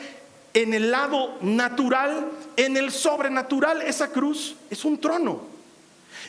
en 0.53 0.73
el 0.73 0.91
lado 0.91 1.37
natural, 1.41 2.27
en 2.57 2.75
el 2.77 2.91
sobrenatural, 2.91 3.81
esa 3.81 4.09
cruz 4.11 4.55
es 4.69 4.83
un 4.83 4.99
trono. 4.99 5.41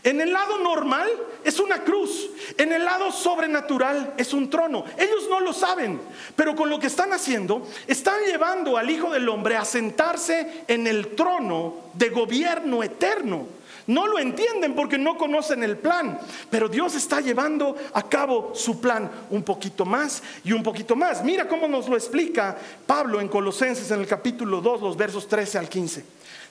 En 0.05 0.21
el 0.21 0.33
lado 0.33 0.59
normal 0.59 1.09
es 1.45 1.61
una 1.61 1.85
cruz, 1.85 2.29
en 2.59 2.73
el 2.73 2.85
lado 2.85 3.13
sobrenatural 3.13 4.15
es 4.17 4.33
un 4.33 4.51
trono. 4.51 4.85
Ellos 4.99 5.29
no 5.31 5.39
lo 5.39 5.53
saben, 5.53 6.01
pero 6.35 6.57
con 6.57 6.69
lo 6.69 6.81
que 6.81 6.89
están 6.89 7.13
haciendo, 7.13 7.69
están 7.87 8.21
llevando 8.27 8.77
al 8.77 8.91
Hijo 8.91 9.11
del 9.11 9.29
Hombre 9.29 9.57
a 9.57 9.65
sentarse 9.65 10.65
en 10.67 10.89
el 10.89 11.15
trono 11.15 11.75
de 11.95 12.09
gobierno 12.09 12.83
eterno. 12.83 13.47
No 13.87 14.07
lo 14.07 14.19
entienden 14.19 14.75
porque 14.75 14.99
no 14.99 15.17
conocen 15.17 15.63
el 15.63 15.77
plan, 15.77 16.19
pero 16.51 16.69
Dios 16.69 16.95
está 16.95 17.21
llevando 17.21 17.77
a 17.93 18.09
cabo 18.09 18.53
su 18.55 18.81
plan 18.81 19.11
un 19.31 19.43
poquito 19.43 19.85
más 19.85 20.23
y 20.45 20.53
un 20.53 20.63
poquito 20.63 20.97
más. 20.97 21.23
Mira 21.25 21.47
cómo 21.47 21.69
nos 21.69 21.89
lo 21.89 21.97
explica 21.97 22.57
Pablo 22.87 23.21
en 23.21 23.29
Colosenses 23.29 23.91
en 23.91 24.01
el 24.01 24.07
capítulo 24.07 24.61
2, 24.61 24.83
los 24.83 24.97
versos 24.97 25.29
13 25.29 25.59
al 25.59 25.69
15. 25.69 26.05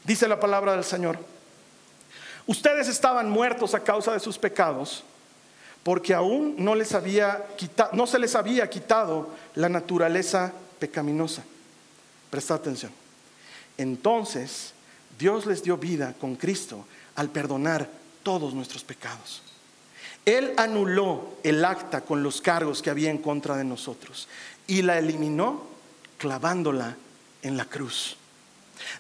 Dice 0.04 0.28
la 0.28 0.40
palabra 0.40 0.74
del 0.74 0.84
Señor. 0.84 1.41
Ustedes 2.48 2.88
estaban 2.88 3.30
muertos 3.30 3.74
a 3.74 3.84
causa 3.84 4.14
de 4.14 4.20
sus 4.20 4.38
pecados, 4.38 5.04
porque 5.84 6.14
aún 6.14 6.56
no, 6.58 6.76
les 6.76 6.94
había 6.94 7.46
no 7.94 8.06
se 8.06 8.20
les 8.20 8.36
había 8.36 8.70
quitado 8.70 9.30
la 9.56 9.70
naturaleza 9.70 10.54
pecaminosa. 10.80 11.44
Presta 12.30 12.54
atención. 12.54 12.92
Entonces, 13.78 14.74
Dios 15.18 15.46
les 15.46 15.64
dio 15.64 15.78
vida 15.78 16.14
con 16.20 16.36
Cristo 16.36 16.86
al 17.16 17.30
perdonar 17.30 17.90
todos 18.24 18.54
nuestros 18.54 18.84
pecados. 18.84 19.42
Él 20.26 20.54
anuló 20.58 21.38
el 21.44 21.66
acta 21.66 22.02
con 22.02 22.22
los 22.22 22.42
cargos 22.42 22.82
que 22.82 22.90
había 22.90 23.10
en 23.10 23.18
contra 23.18 23.58
de 23.58 23.64
nosotros 23.64 24.28
y 24.68 24.84
la 24.84 25.00
eliminó 25.00 25.64
clavándola 26.18 26.96
en 27.42 27.58
la 27.58 27.66
cruz. 27.66 28.18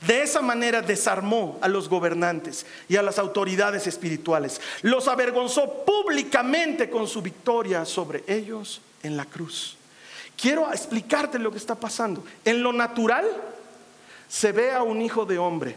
De 0.06 0.22
esa 0.24 0.42
manera 0.42 0.82
desarmó 0.82 1.58
a 1.62 1.68
los 1.68 1.90
gobernantes 1.90 2.66
y 2.88 2.96
a 2.96 3.02
las 3.02 3.20
autoridades 3.20 3.88
espirituales. 3.88 4.62
Los 4.82 5.08
avergonzó 5.08 5.86
públicamente 5.86 6.90
con 6.90 7.08
su 7.08 7.22
victoria 7.22 7.86
sobre 7.86 8.24
ellos 8.28 8.82
en 9.04 9.18
la 9.18 9.26
cruz. 9.26 9.78
Quiero 10.36 10.72
explicarte 10.72 11.38
lo 11.38 11.52
que 11.52 11.58
está 11.58 11.76
pasando. 11.76 12.24
En 12.46 12.64
lo 12.64 12.74
natural 12.74 13.26
se 14.28 14.52
ve 14.52 14.72
a 14.72 14.82
un 14.84 15.02
hijo 15.02 15.26
de 15.26 15.38
hombre 15.38 15.76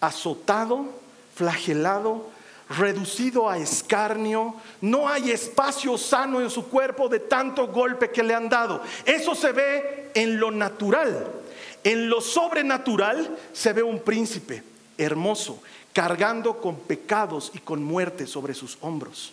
azotado, 0.00 0.86
flagelado, 1.34 2.30
reducido 2.70 3.48
a 3.48 3.58
escarnio, 3.58 4.54
no 4.80 5.08
hay 5.08 5.32
espacio 5.32 5.98
sano 5.98 6.40
en 6.40 6.50
su 6.50 6.68
cuerpo 6.68 7.08
de 7.08 7.20
tanto 7.20 7.66
golpe 7.66 8.10
que 8.10 8.22
le 8.22 8.34
han 8.34 8.48
dado. 8.48 8.80
Eso 9.04 9.34
se 9.34 9.52
ve 9.52 10.10
en 10.14 10.38
lo 10.38 10.50
natural. 10.50 11.26
En 11.84 12.08
lo 12.08 12.20
sobrenatural 12.20 13.36
se 13.52 13.72
ve 13.72 13.82
un 13.82 14.00
príncipe 14.00 14.62
hermoso, 14.98 15.62
cargando 15.92 16.60
con 16.60 16.76
pecados 16.76 17.50
y 17.54 17.58
con 17.58 17.82
muerte 17.82 18.26
sobre 18.26 18.54
sus 18.54 18.78
hombros. 18.80 19.32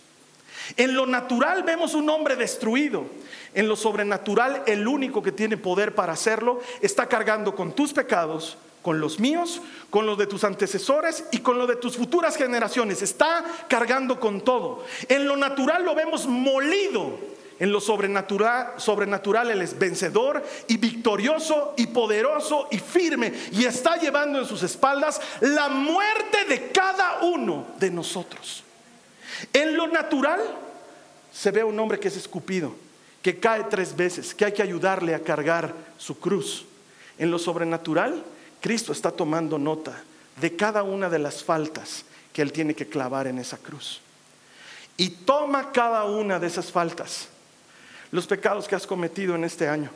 En 0.75 0.95
lo 0.95 1.05
natural 1.05 1.63
vemos 1.63 1.93
un 1.93 2.09
hombre 2.09 2.35
destruido. 2.35 3.05
En 3.53 3.67
lo 3.67 3.75
sobrenatural, 3.75 4.63
el 4.65 4.87
único 4.87 5.21
que 5.21 5.31
tiene 5.31 5.57
poder 5.57 5.95
para 5.95 6.13
hacerlo 6.13 6.61
está 6.81 7.07
cargando 7.07 7.55
con 7.55 7.73
tus 7.73 7.93
pecados, 7.93 8.57
con 8.81 8.99
los 8.99 9.19
míos, 9.19 9.61
con 9.89 10.05
los 10.05 10.17
de 10.17 10.27
tus 10.27 10.43
antecesores 10.43 11.25
y 11.31 11.39
con 11.39 11.57
los 11.57 11.67
de 11.67 11.75
tus 11.75 11.97
futuras 11.97 12.35
generaciones. 12.35 13.01
Está 13.01 13.43
cargando 13.67 14.19
con 14.19 14.41
todo. 14.41 14.83
En 15.09 15.27
lo 15.27 15.35
natural 15.35 15.83
lo 15.83 15.95
vemos 15.95 16.27
molido 16.27 17.36
en 17.59 17.71
lo 17.71 17.81
sobrenatural, 17.81 18.73
sobrenatural 18.77 19.49
Él 19.49 19.61
es 19.61 19.77
vencedor 19.77 20.43
y 20.67 20.77
victorioso 20.77 21.73
y 21.75 21.87
poderoso 21.87 22.67
y 22.69 22.77
firme 22.77 23.33
y 23.51 23.65
está 23.65 23.97
llevando 23.97 24.39
en 24.39 24.45
sus 24.45 24.61
espaldas 24.63 25.19
la 25.41 25.67
muerte 25.67 26.45
de 26.47 26.71
cada 26.71 27.23
uno 27.23 27.67
de 27.79 27.89
nosotros. 27.89 28.63
En 29.53 29.75
lo 29.75 29.87
natural 29.87 30.39
se 31.33 31.51
ve 31.51 31.61
a 31.61 31.65
un 31.65 31.79
hombre 31.79 31.99
que 31.99 32.09
es 32.09 32.17
escupido, 32.17 32.75
que 33.23 33.39
cae 33.39 33.63
tres 33.65 33.95
veces, 33.95 34.35
que 34.35 34.45
hay 34.45 34.53
que 34.53 34.63
ayudarle 34.63 35.15
a 35.15 35.23
cargar 35.23 35.73
su 35.97 36.19
cruz. 36.19 36.65
En 37.17 37.31
lo 37.31 37.39
sobrenatural, 37.39 38.23
Cristo 38.61 38.91
está 38.91 39.11
tomando 39.11 39.57
nota 39.57 40.03
de 40.39 40.55
cada 40.55 40.83
una 40.83 41.09
de 41.09 41.19
las 41.19 41.43
faltas 41.43 42.05
que 42.33 42.43
Él 42.43 42.51
tiene 42.51 42.75
que 42.75 42.87
clavar 42.87 43.25
en 43.25 43.39
esa 43.39 43.57
cruz. 43.57 44.01
Y 44.95 45.09
toma 45.09 45.71
cada 45.71 46.05
una 46.05 46.39
de 46.39 46.47
esas 46.47 46.71
faltas 46.71 47.29
los 48.11 48.27
pecados 48.27 48.67
que 48.67 48.75
has 48.75 48.87
cometido 48.87 49.35
en 49.35 49.43
este 49.43 49.67
año, 49.67 49.89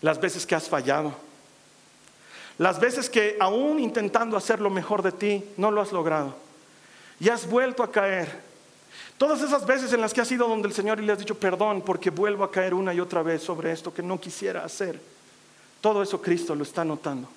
las 0.00 0.20
veces 0.20 0.46
que 0.46 0.54
has 0.54 0.68
fallado, 0.68 1.14
las 2.58 2.78
veces 2.78 3.10
que 3.10 3.36
aún 3.40 3.80
intentando 3.80 4.36
hacer 4.36 4.60
lo 4.60 4.70
mejor 4.70 5.02
de 5.02 5.12
ti, 5.12 5.44
no 5.56 5.70
lo 5.70 5.80
has 5.80 5.92
logrado 5.92 6.36
y 7.20 7.28
has 7.28 7.48
vuelto 7.48 7.82
a 7.82 7.90
caer. 7.90 8.54
Todas 9.18 9.40
esas 9.42 9.64
veces 9.64 9.92
en 9.92 10.00
las 10.00 10.12
que 10.12 10.20
has 10.20 10.30
ido 10.30 10.48
donde 10.48 10.68
el 10.68 10.74
Señor 10.74 11.00
y 11.00 11.04
le 11.04 11.12
has 11.12 11.18
dicho 11.18 11.38
perdón 11.38 11.82
porque 11.82 12.10
vuelvo 12.10 12.44
a 12.44 12.50
caer 12.50 12.74
una 12.74 12.92
y 12.92 13.00
otra 13.00 13.22
vez 13.22 13.42
sobre 13.42 13.72
esto 13.72 13.94
que 13.94 14.02
no 14.02 14.20
quisiera 14.20 14.64
hacer. 14.64 15.00
Todo 15.80 16.02
eso 16.02 16.20
Cristo 16.20 16.54
lo 16.54 16.62
está 16.62 16.84
notando 16.84 17.28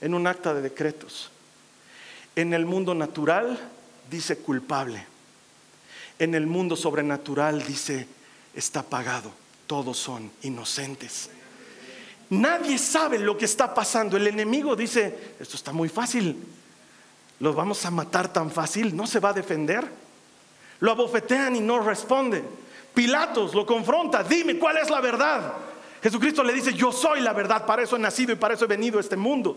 en 0.00 0.14
un 0.14 0.26
acta 0.26 0.54
de 0.54 0.62
decretos. 0.62 1.30
En 2.34 2.54
el 2.54 2.64
mundo 2.64 2.94
natural 2.94 3.58
dice 4.10 4.38
culpable. 4.38 5.06
En 6.18 6.34
el 6.34 6.46
mundo 6.46 6.76
sobrenatural 6.76 7.62
dice 7.64 8.06
está 8.54 8.82
pagado. 8.82 9.30
Todos 9.66 9.98
son 9.98 10.30
inocentes. 10.42 11.30
Nadie 12.30 12.78
sabe 12.78 13.18
lo 13.18 13.36
que 13.36 13.44
está 13.44 13.74
pasando. 13.74 14.16
El 14.16 14.26
enemigo 14.26 14.74
dice, 14.74 15.34
esto 15.38 15.56
está 15.56 15.72
muy 15.72 15.88
fácil. 15.88 16.36
Los 17.40 17.54
vamos 17.54 17.84
a 17.84 17.90
matar 17.90 18.32
tan 18.32 18.50
fácil. 18.50 18.96
No 18.96 19.06
se 19.06 19.20
va 19.20 19.30
a 19.30 19.34
defender. 19.34 19.86
Lo 20.80 20.90
abofetean 20.90 21.56
y 21.56 21.60
no 21.60 21.80
responde. 21.80 22.42
Pilatos 22.94 23.54
lo 23.54 23.64
confronta, 23.64 24.22
dime 24.22 24.58
cuál 24.58 24.76
es 24.76 24.90
la 24.90 25.00
verdad. 25.00 25.54
Jesucristo 26.02 26.42
le 26.42 26.52
dice, 26.52 26.74
yo 26.74 26.92
soy 26.92 27.20
la 27.20 27.32
verdad, 27.32 27.64
para 27.64 27.82
eso 27.82 27.96
he 27.96 27.98
nacido 27.98 28.32
y 28.32 28.36
para 28.36 28.54
eso 28.54 28.64
he 28.64 28.68
venido 28.68 28.98
a 28.98 29.00
este 29.00 29.16
mundo. 29.16 29.56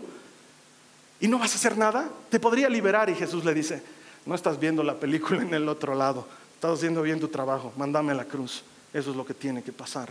¿Y 1.20 1.28
no 1.28 1.38
vas 1.38 1.52
a 1.52 1.56
hacer 1.56 1.76
nada? 1.76 2.08
Te 2.30 2.38
podría 2.38 2.68
liberar. 2.68 3.10
Y 3.10 3.14
Jesús 3.14 3.44
le 3.44 3.52
dice, 3.52 3.82
no 4.24 4.34
estás 4.34 4.58
viendo 4.58 4.82
la 4.82 4.94
película 4.94 5.42
en 5.42 5.52
el 5.52 5.68
otro 5.68 5.94
lado, 5.94 6.26
estás 6.54 6.78
haciendo 6.78 7.02
bien 7.02 7.20
tu 7.20 7.28
trabajo, 7.28 7.72
mándame 7.76 8.12
a 8.12 8.16
la 8.16 8.24
cruz. 8.24 8.62
Eso 8.96 9.10
es 9.10 9.16
lo 9.16 9.26
que 9.26 9.34
tiene 9.34 9.62
que 9.62 9.72
pasar. 9.72 10.10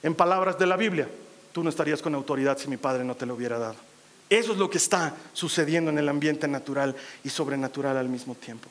En 0.00 0.14
palabras 0.14 0.56
de 0.56 0.66
la 0.66 0.76
Biblia, 0.76 1.08
tú 1.50 1.64
no 1.64 1.68
estarías 1.68 2.00
con 2.00 2.14
autoridad 2.14 2.56
si 2.56 2.68
mi 2.68 2.76
Padre 2.76 3.02
no 3.02 3.16
te 3.16 3.26
lo 3.26 3.34
hubiera 3.34 3.58
dado. 3.58 3.74
Eso 4.30 4.52
es 4.52 4.58
lo 4.58 4.70
que 4.70 4.78
está 4.78 5.14
sucediendo 5.32 5.90
en 5.90 5.98
el 5.98 6.08
ambiente 6.08 6.46
natural 6.46 6.94
y 7.24 7.28
sobrenatural 7.28 7.96
al 7.96 8.08
mismo 8.08 8.36
tiempo. 8.36 8.68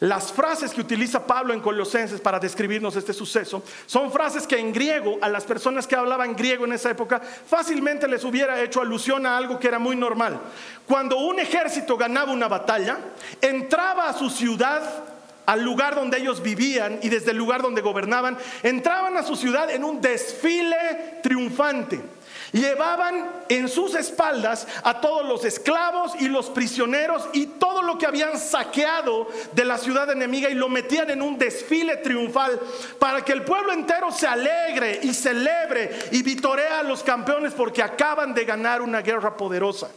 Las 0.00 0.32
frases 0.32 0.72
que 0.72 0.80
utiliza 0.80 1.24
Pablo 1.24 1.54
en 1.54 1.60
Colosenses 1.60 2.20
para 2.20 2.40
describirnos 2.40 2.96
este 2.96 3.12
suceso 3.12 3.62
son 3.86 4.10
frases 4.10 4.44
que 4.44 4.58
en 4.58 4.72
griego, 4.72 5.18
a 5.22 5.28
las 5.28 5.44
personas 5.44 5.86
que 5.86 5.94
hablaban 5.94 6.34
griego 6.34 6.64
en 6.64 6.72
esa 6.72 6.90
época, 6.90 7.20
fácilmente 7.20 8.08
les 8.08 8.24
hubiera 8.24 8.60
hecho 8.60 8.80
alusión 8.80 9.24
a 9.24 9.36
algo 9.36 9.60
que 9.60 9.68
era 9.68 9.78
muy 9.78 9.94
normal. 9.94 10.40
Cuando 10.84 11.16
un 11.18 11.38
ejército 11.38 11.96
ganaba 11.96 12.32
una 12.32 12.48
batalla, 12.48 12.98
entraba 13.40 14.08
a 14.08 14.18
su 14.18 14.28
ciudad 14.30 15.09
al 15.46 15.62
lugar 15.62 15.94
donde 15.94 16.18
ellos 16.18 16.42
vivían 16.42 16.98
y 17.02 17.08
desde 17.08 17.32
el 17.32 17.36
lugar 17.36 17.62
donde 17.62 17.80
gobernaban, 17.80 18.36
entraban 18.62 19.16
a 19.16 19.22
su 19.22 19.36
ciudad 19.36 19.70
en 19.70 19.84
un 19.84 20.00
desfile 20.00 21.18
triunfante. 21.22 22.00
Llevaban 22.52 23.28
en 23.48 23.68
sus 23.68 23.94
espaldas 23.94 24.66
a 24.82 25.00
todos 25.00 25.26
los 25.26 25.44
esclavos 25.44 26.12
y 26.20 26.28
los 26.28 26.50
prisioneros 26.50 27.28
y 27.32 27.46
todo 27.46 27.82
lo 27.82 27.98
que 27.98 28.06
habían 28.06 28.38
saqueado 28.38 29.28
de 29.52 29.64
la 29.64 29.78
ciudad 29.78 30.10
enemiga 30.10 30.50
y 30.50 30.54
lo 30.54 30.68
metían 30.68 31.10
en 31.10 31.22
un 31.22 31.38
desfile 31.38 31.98
triunfal 31.98 32.58
para 32.98 33.24
que 33.24 33.32
el 33.32 33.42
pueblo 33.42 33.72
entero 33.72 34.10
se 34.10 34.26
alegre 34.26 35.00
y 35.02 35.14
celebre 35.14 35.96
y 36.10 36.22
vitorea 36.22 36.80
a 36.80 36.82
los 36.82 37.02
campeones 37.02 37.52
porque 37.52 37.82
acaban 37.82 38.34
de 38.34 38.44
ganar 38.44 38.82
una 38.82 39.00
guerra 39.00 39.36
poderosa. 39.36 39.90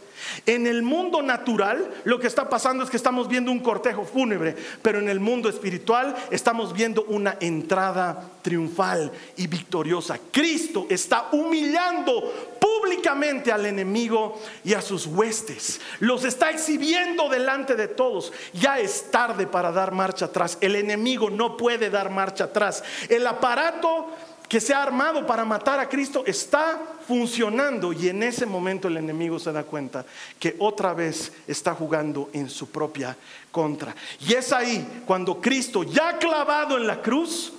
En 0.46 0.66
el 0.66 0.82
mundo 0.82 1.22
natural 1.22 1.90
lo 2.04 2.18
que 2.18 2.26
está 2.26 2.48
pasando 2.48 2.84
es 2.84 2.90
que 2.90 2.96
estamos 2.96 3.28
viendo 3.28 3.50
un 3.50 3.60
cortejo 3.60 4.04
fúnebre, 4.04 4.54
pero 4.82 4.98
en 4.98 5.08
el 5.08 5.20
mundo 5.20 5.48
espiritual 5.48 6.14
estamos 6.30 6.72
viendo 6.72 7.04
una 7.04 7.36
entrada 7.40 8.30
triunfal 8.42 9.10
y 9.36 9.46
victoriosa. 9.46 10.18
Cristo 10.30 10.86
está 10.88 11.28
humillando 11.32 12.43
públicamente 12.84 13.50
al 13.50 13.64
enemigo 13.64 14.38
y 14.62 14.74
a 14.74 14.82
sus 14.82 15.06
huestes. 15.06 15.80
Los 16.00 16.22
está 16.24 16.50
exhibiendo 16.50 17.30
delante 17.30 17.76
de 17.76 17.88
todos. 17.88 18.30
Ya 18.52 18.78
es 18.78 19.10
tarde 19.10 19.46
para 19.46 19.72
dar 19.72 19.92
marcha 19.92 20.26
atrás. 20.26 20.58
El 20.60 20.76
enemigo 20.76 21.30
no 21.30 21.56
puede 21.56 21.88
dar 21.88 22.10
marcha 22.10 22.44
atrás. 22.44 22.84
El 23.08 23.26
aparato 23.26 24.08
que 24.46 24.60
se 24.60 24.74
ha 24.74 24.82
armado 24.82 25.26
para 25.26 25.46
matar 25.46 25.80
a 25.80 25.88
Cristo 25.88 26.24
está 26.26 26.78
funcionando 27.08 27.94
y 27.94 28.10
en 28.10 28.22
ese 28.22 28.44
momento 28.44 28.88
el 28.88 28.98
enemigo 28.98 29.38
se 29.38 29.50
da 29.50 29.62
cuenta 29.62 30.04
que 30.38 30.54
otra 30.58 30.92
vez 30.92 31.32
está 31.46 31.74
jugando 31.74 32.28
en 32.34 32.50
su 32.50 32.68
propia 32.68 33.16
contra. 33.50 33.96
Y 34.20 34.34
es 34.34 34.52
ahí 34.52 35.02
cuando 35.06 35.40
Cristo, 35.40 35.84
ya 35.84 36.18
clavado 36.18 36.76
en 36.76 36.86
la 36.86 37.00
cruz, 37.00 37.50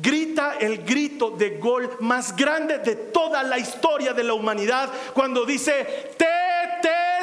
grita 0.00 0.56
el 0.60 0.84
grito 0.84 1.30
de 1.30 1.58
gol 1.58 1.96
más 2.00 2.36
grande 2.36 2.78
de 2.78 2.96
toda 2.96 3.42
la 3.42 3.58
historia 3.58 4.12
de 4.12 4.24
la 4.24 4.34
humanidad 4.34 4.90
cuando 5.12 5.44
dice, 5.44 6.14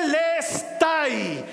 Tetelestai, 0.06 1.44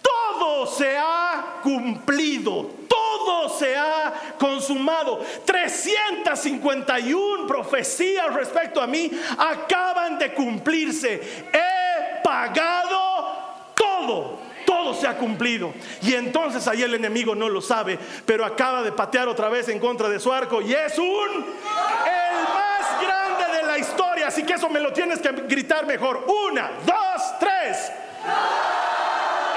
todo 0.00 0.66
se 0.66 0.96
ha 0.96 1.60
cumplido, 1.62 2.70
todo 2.88 3.58
se 3.58 3.76
ha 3.76 4.12
consumado. 4.38 5.20
351 5.44 7.46
profecías 7.46 8.32
respecto 8.34 8.80
a 8.80 8.86
mí 8.86 9.10
acaban 9.38 10.18
de 10.18 10.32
cumplirse. 10.34 11.20
He 11.52 12.22
pagado 12.22 13.72
todo 13.74 14.38
todo 14.82 14.94
se 14.94 15.06
ha 15.06 15.16
cumplido. 15.16 15.72
Y 16.02 16.14
entonces 16.14 16.66
ahí 16.66 16.82
el 16.82 16.94
enemigo 16.94 17.34
no 17.34 17.48
lo 17.48 17.60
sabe, 17.60 17.98
pero 18.26 18.44
acaba 18.44 18.82
de 18.82 18.92
patear 18.92 19.28
otra 19.28 19.48
vez 19.48 19.68
en 19.68 19.78
contra 19.78 20.08
de 20.08 20.18
su 20.18 20.32
arco 20.32 20.60
y 20.60 20.72
es 20.72 20.98
un 20.98 21.06
el 21.06 22.42
más 22.44 23.02
grande 23.02 23.56
de 23.56 23.62
la 23.64 23.78
historia. 23.78 24.28
Así 24.28 24.42
que 24.42 24.54
eso 24.54 24.68
me 24.68 24.80
lo 24.80 24.92
tienes 24.92 25.20
que 25.20 25.30
gritar 25.30 25.86
mejor. 25.86 26.26
Una, 26.48 26.72
dos, 26.84 27.38
tres. 27.38 27.92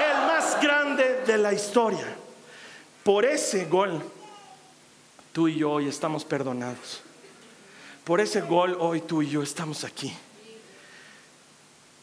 El 0.08 0.26
más 0.26 0.60
grande 0.60 1.22
de 1.26 1.38
la 1.38 1.52
historia. 1.52 2.06
Por 3.02 3.24
ese 3.24 3.66
gol, 3.66 4.02
tú 5.32 5.48
y 5.48 5.56
yo 5.56 5.72
hoy 5.72 5.88
estamos 5.88 6.24
perdonados. 6.24 7.02
Por 8.04 8.20
ese 8.20 8.40
gol, 8.42 8.76
hoy 8.78 9.00
tú 9.00 9.22
y 9.22 9.30
yo 9.30 9.42
estamos 9.42 9.82
aquí. 9.82 10.16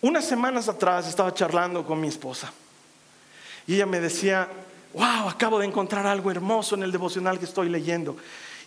Unas 0.01 0.25
semanas 0.25 0.67
atrás 0.67 1.07
estaba 1.07 1.33
charlando 1.33 1.85
con 1.85 2.01
mi 2.01 2.09
esposa 2.09 2.51
y 3.67 3.75
ella 3.75 3.85
me 3.85 3.99
decía, 3.99 4.49
wow, 4.93 5.29
acabo 5.29 5.59
de 5.59 5.65
encontrar 5.65 6.05
algo 6.05 6.31
hermoso 6.31 6.75
en 6.75 6.83
el 6.83 6.91
devocional 6.91 7.39
que 7.39 7.45
estoy 7.45 7.69
leyendo. 7.69 8.17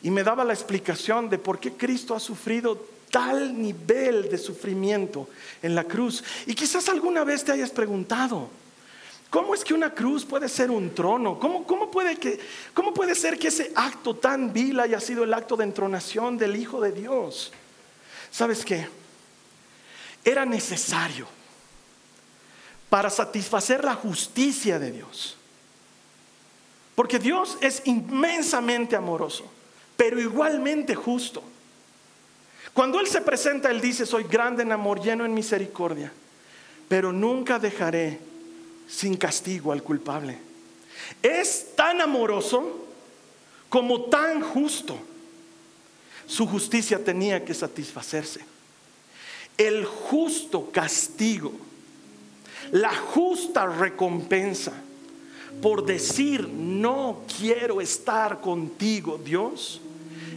Y 0.03 0.11
me 0.11 0.23
daba 0.23 0.45
la 0.45 0.53
explicación 0.53 1.29
de 1.29 1.39
por 1.39 1.59
qué 1.59 1.73
Cristo 1.73 2.15
ha 2.15 2.21
sufrido 2.21 2.87
tal 3.11 3.61
nivel 3.61 4.29
de 4.29 4.39
sufrimiento 4.39 5.29
en 5.63 5.75
la 5.75 5.85
cruz. 5.85 6.23
Y 6.47 6.55
quizás 6.55 6.89
alguna 6.89 7.25
vez 7.25 7.45
te 7.45 7.53
hayas 7.53 7.71
preguntado, 7.71 8.49
¿cómo 9.31 9.55
es 9.55 9.65
que 9.65 9.75
una 9.75 9.93
cruz 9.93 10.25
puede 10.25 10.49
ser 10.49 10.71
un 10.71 10.95
trono? 10.95 11.39
¿Cómo, 11.39 11.67
cómo, 11.67 11.91
puede, 11.91 12.17
que, 12.17 12.39
¿Cómo 12.75 12.93
puede 12.93 13.15
ser 13.15 13.39
que 13.39 13.49
ese 13.49 13.73
acto 13.75 14.17
tan 14.17 14.53
vil 14.53 14.81
haya 14.81 15.01
sido 15.01 15.25
el 15.25 15.35
acto 15.35 15.57
de 15.57 15.65
entronación 15.65 16.37
del 16.39 16.57
Hijo 16.57 16.81
de 16.81 16.93
Dios? 16.93 17.53
¿Sabes 18.31 18.65
qué? 18.65 18.89
Era 20.25 20.45
necesario 20.45 21.36
para 22.89 23.11
satisfacer 23.11 23.85
la 23.85 23.95
justicia 23.95 24.79
de 24.79 24.93
Dios. 24.93 25.37
Porque 26.95 27.19
Dios 27.19 27.59
es 27.61 27.83
inmensamente 27.85 28.97
amoroso, 28.97 29.45
pero 29.97 30.21
igualmente 30.21 30.95
justo. 30.95 31.43
Cuando 32.73 33.01
Él 33.01 33.07
se 33.07 33.21
presenta, 33.21 33.71
Él 33.71 33.81
dice, 33.81 34.07
soy 34.07 34.25
grande 34.25 34.63
en 34.63 34.73
amor, 34.73 35.01
lleno 35.01 35.25
en 35.25 35.35
misericordia, 35.35 36.13
pero 36.89 37.13
nunca 37.13 37.59
dejaré 37.59 38.21
sin 38.89 39.17
castigo 39.17 39.73
al 39.73 39.83
culpable. 39.83 40.39
Es 41.23 41.75
tan 41.75 42.01
amoroso 42.01 42.87
como 43.69 44.05
tan 44.05 44.41
justo. 44.41 44.99
Su 46.27 46.47
justicia 46.47 47.03
tenía 47.03 47.45
que 47.45 47.55
satisfacerse. 47.55 48.45
El 49.57 49.85
justo 49.85 50.71
castigo 50.71 51.53
la 52.73 52.95
justa 52.95 53.67
recompensa 53.67 54.73
por 55.61 55.85
decir 55.85 56.49
no 56.49 57.23
quiero 57.39 57.81
estar 57.81 58.41
contigo, 58.41 59.19
Dios, 59.23 59.81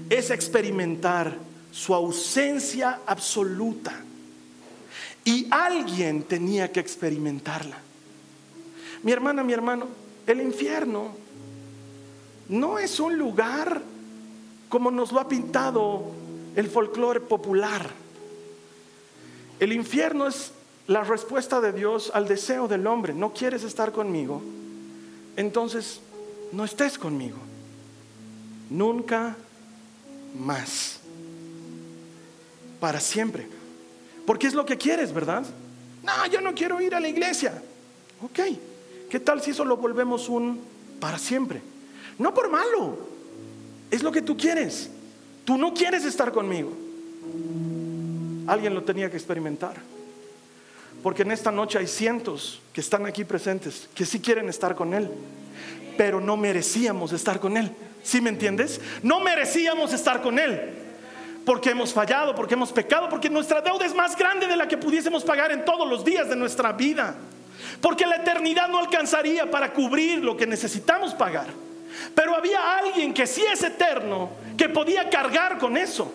es 0.10 0.32
experimentar 0.32 1.38
su 1.72 1.94
ausencia 1.94 3.02
absoluta. 3.06 3.94
Y 5.26 5.48
alguien 5.52 6.24
tenía 6.24 6.72
que 6.72 6.80
experimentarla. 6.80 7.78
Mi 9.04 9.12
hermana, 9.12 9.44
mi 9.44 9.54
hermano, 9.54 9.88
el 10.26 10.42
infierno 10.42 11.12
no 12.48 12.80
es 12.80 13.00
un 13.00 13.18
lugar 13.18 13.82
como 14.70 14.92
nos 14.92 15.12
lo 15.12 15.20
ha 15.20 15.28
pintado 15.28 16.12
el 16.56 16.68
folclore 16.68 17.20
popular. 17.20 17.90
El 19.60 19.74
infierno 19.74 20.28
es 20.28 20.54
la 20.90 21.04
respuesta 21.04 21.62
de 21.62 21.72
Dios 21.72 22.12
al 22.16 22.28
deseo 22.28 22.68
del 22.68 22.86
hombre. 22.88 23.14
No 23.14 23.32
quieres 23.32 23.64
estar 23.64 23.92
conmigo, 23.92 24.42
entonces 25.38 26.02
no 26.52 26.66
estés 26.66 26.98
conmigo. 26.98 27.38
Nunca 28.72 29.38
más. 30.38 31.00
Para 32.80 33.00
siempre. 33.00 33.48
Porque 34.26 34.48
es 34.48 34.56
lo 34.56 34.66
que 34.66 34.78
quieres, 34.78 35.14
¿verdad? 35.14 35.46
No, 36.02 36.26
yo 36.26 36.42
no 36.42 36.56
quiero 36.56 36.82
ir 36.82 36.96
a 36.96 37.00
la 37.00 37.08
iglesia. 37.08 37.62
Ok, 38.24 38.40
¿qué 39.10 39.20
tal 39.20 39.44
si 39.44 39.52
eso 39.52 39.64
lo 39.64 39.78
volvemos 39.78 40.28
un 40.28 40.60
para 41.00 41.20
siempre? 41.20 41.62
No 42.18 42.34
por 42.34 42.50
malo, 42.50 42.98
es 43.92 44.02
lo 44.02 44.12
que 44.12 44.24
tú 44.24 44.36
quieres. 44.36 44.90
Tú 45.46 45.56
no 45.56 45.72
quieres 45.72 46.04
estar 46.04 46.32
conmigo. 46.32 46.72
Alguien 48.48 48.74
lo 48.74 48.84
tenía 48.84 49.12
que 49.12 49.18
experimentar. 49.18 49.99
Porque 51.02 51.22
en 51.22 51.32
esta 51.32 51.52
noche 51.52 51.78
hay 51.78 51.88
cientos 51.88 52.62
que 52.74 52.82
están 52.82 53.06
aquí 53.06 53.24
presentes 53.24 53.88
que 53.96 54.06
sí 54.06 54.20
quieren 54.20 54.50
estar 54.50 54.76
con 54.76 54.94
Él, 54.94 55.10
pero 55.98 56.20
no 56.20 56.36
merecíamos 56.36 57.14
estar 57.14 57.40
con 57.40 57.58
Él. 57.58 57.72
¿Sí 58.04 58.22
me 58.22 58.30
entiendes? 58.30 58.82
No 59.04 59.20
merecíamos 59.20 59.94
estar 59.94 60.22
con 60.22 60.40
Él. 60.40 60.76
Porque 61.46 61.72
hemos 61.72 61.94
fallado, 61.94 62.36
porque 62.36 62.54
hemos 62.54 62.72
pecado, 62.72 63.10
porque 63.10 63.30
nuestra 63.30 63.62
deuda 63.62 63.86
es 63.86 63.96
más 63.96 64.16
grande 64.16 64.46
de 64.46 64.56
la 64.56 64.68
que 64.68 64.78
pudiésemos 64.78 65.24
pagar 65.24 65.52
en 65.52 65.66
todos 65.66 65.90
los 65.90 66.04
días 66.04 66.30
de 66.30 66.36
nuestra 66.36 66.74
vida. 66.74 67.16
Porque 67.82 68.06
la 68.06 68.18
eternidad 68.18 68.68
no 68.68 68.80
alcanzaría 68.80 69.50
para 69.50 69.74
cubrir 69.74 70.24
lo 70.24 70.36
que 70.36 70.46
necesitamos 70.46 71.14
pagar. 71.16 71.48
Pero 72.14 72.36
había 72.36 72.78
alguien 72.78 73.14
que 73.14 73.26
sí 73.26 73.44
es 73.52 73.64
eterno, 73.64 74.30
que 74.58 74.70
podía 74.70 75.10
cargar 75.10 75.58
con 75.58 75.78
eso. 75.78 76.12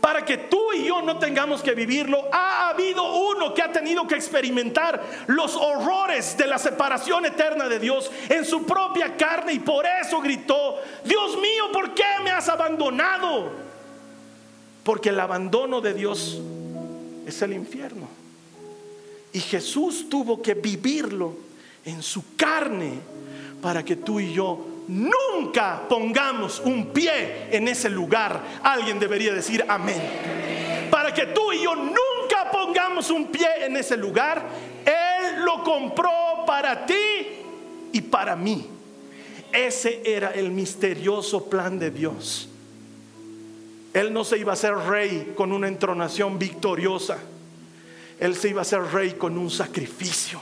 Para 0.00 0.24
que 0.24 0.36
tú 0.36 0.72
y 0.72 0.84
yo 0.84 1.02
no 1.02 1.18
tengamos 1.18 1.62
que 1.62 1.74
vivirlo, 1.74 2.28
ha 2.32 2.68
habido 2.68 3.28
uno 3.30 3.54
que 3.54 3.62
ha 3.62 3.72
tenido 3.72 4.06
que 4.06 4.14
experimentar 4.14 5.02
los 5.26 5.56
horrores 5.56 6.36
de 6.36 6.46
la 6.46 6.58
separación 6.58 7.24
eterna 7.26 7.68
de 7.68 7.78
Dios 7.78 8.10
en 8.28 8.44
su 8.44 8.64
propia 8.64 9.16
carne 9.16 9.54
y 9.54 9.58
por 9.58 9.84
eso 9.86 10.20
gritó, 10.20 10.76
Dios 11.04 11.36
mío, 11.38 11.72
¿por 11.72 11.94
qué 11.94 12.04
me 12.22 12.30
has 12.30 12.48
abandonado? 12.48 13.50
Porque 14.84 15.08
el 15.08 15.18
abandono 15.18 15.80
de 15.80 15.94
Dios 15.94 16.40
es 17.26 17.42
el 17.42 17.54
infierno. 17.54 18.08
Y 19.32 19.40
Jesús 19.40 20.08
tuvo 20.08 20.40
que 20.40 20.54
vivirlo 20.54 21.36
en 21.84 22.02
su 22.02 22.36
carne 22.36 23.00
para 23.60 23.84
que 23.84 23.96
tú 23.96 24.20
y 24.20 24.32
yo 24.32 24.75
nunca 24.88 25.82
pongamos 25.88 26.60
un 26.60 26.86
pie 26.86 27.48
en 27.50 27.68
ese 27.68 27.90
lugar. 27.90 28.40
Alguien 28.62 28.98
debería 28.98 29.32
decir 29.32 29.64
amén. 29.68 30.00
Para 30.90 31.12
que 31.12 31.26
tú 31.26 31.52
y 31.52 31.62
yo 31.62 31.74
nunca 31.74 32.50
pongamos 32.52 33.10
un 33.10 33.26
pie 33.26 33.46
en 33.64 33.76
ese 33.76 33.96
lugar, 33.96 34.42
Él 34.84 35.44
lo 35.44 35.62
compró 35.62 36.44
para 36.46 36.86
ti 36.86 36.94
y 37.92 38.00
para 38.00 38.36
mí. 38.36 38.68
Ese 39.52 40.02
era 40.04 40.30
el 40.30 40.50
misterioso 40.50 41.48
plan 41.48 41.78
de 41.78 41.90
Dios. 41.90 42.48
Él 43.94 44.12
no 44.12 44.24
se 44.24 44.36
iba 44.36 44.52
a 44.52 44.56
ser 44.56 44.74
rey 44.74 45.32
con 45.34 45.52
una 45.52 45.68
entronación 45.68 46.38
victoriosa. 46.38 47.18
Él 48.20 48.34
se 48.34 48.50
iba 48.50 48.62
a 48.62 48.64
ser 48.64 48.82
rey 48.92 49.12
con 49.12 49.38
un 49.38 49.50
sacrificio. 49.50 50.40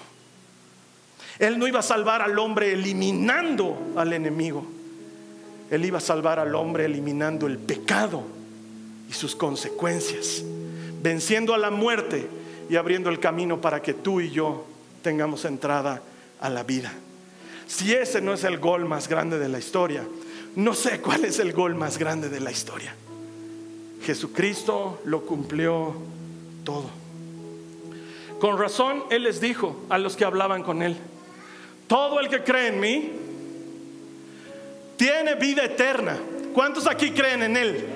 Él 1.39 1.59
no 1.59 1.66
iba 1.66 1.80
a 1.80 1.82
salvar 1.82 2.22
al 2.22 2.39
hombre 2.39 2.72
eliminando 2.72 3.76
al 3.97 4.12
enemigo. 4.12 4.64
Él 5.70 5.85
iba 5.85 5.99
a 5.99 6.01
salvar 6.01 6.39
al 6.39 6.55
hombre 6.55 6.85
eliminando 6.85 7.47
el 7.47 7.59
pecado 7.59 8.22
y 9.09 9.12
sus 9.12 9.35
consecuencias, 9.35 10.43
venciendo 11.03 11.55
a 11.55 11.59
la 11.59 11.70
muerte 11.70 12.28
y 12.68 12.76
abriendo 12.76 13.11
el 13.11 13.18
camino 13.18 13.61
para 13.61 13.82
que 13.82 13.95
tú 13.95 14.20
y 14.20 14.30
yo 14.30 14.64
tengamos 15.03 15.45
entrada 15.45 16.03
a 16.41 16.49
la 16.49 16.62
vida. 16.62 16.93
Si 17.66 17.93
ese 17.93 18.20
no 18.20 18.35
es 18.35 18.45
el 18.45 18.59
gol 18.59 18.85
más 18.85 19.09
grande 19.09 19.39
de 19.39 19.49
la 19.49 19.59
historia, 19.59 20.05
no 20.57 20.74
sé 20.74 21.01
cuál 21.01 21.24
es 21.24 21.39
el 21.39 21.53
gol 21.53 21.74
más 21.74 21.99
grande 21.99 22.28
de 22.28 22.41
la 22.41 22.53
historia. 22.53 22.95
Jesucristo 24.03 25.01
lo 25.05 25.22
cumplió 25.22 25.95
todo. 26.62 26.91
Con 28.39 28.59
razón 28.59 29.05
Él 29.11 29.24
les 29.24 29.41
dijo 29.41 29.76
a 29.89 29.99
los 29.99 30.16
que 30.16 30.24
hablaban 30.24 30.62
con 30.62 30.82
Él, 30.82 30.97
todo 31.87 32.20
el 32.20 32.28
que 32.28 32.43
cree 32.43 32.68
en 32.68 32.80
mí 32.80 33.12
tiene 34.97 35.35
vida 35.35 35.64
eterna. 35.64 36.18
¿Cuántos 36.53 36.87
aquí 36.87 37.11
creen 37.11 37.43
en 37.43 37.57
Él? 37.57 37.87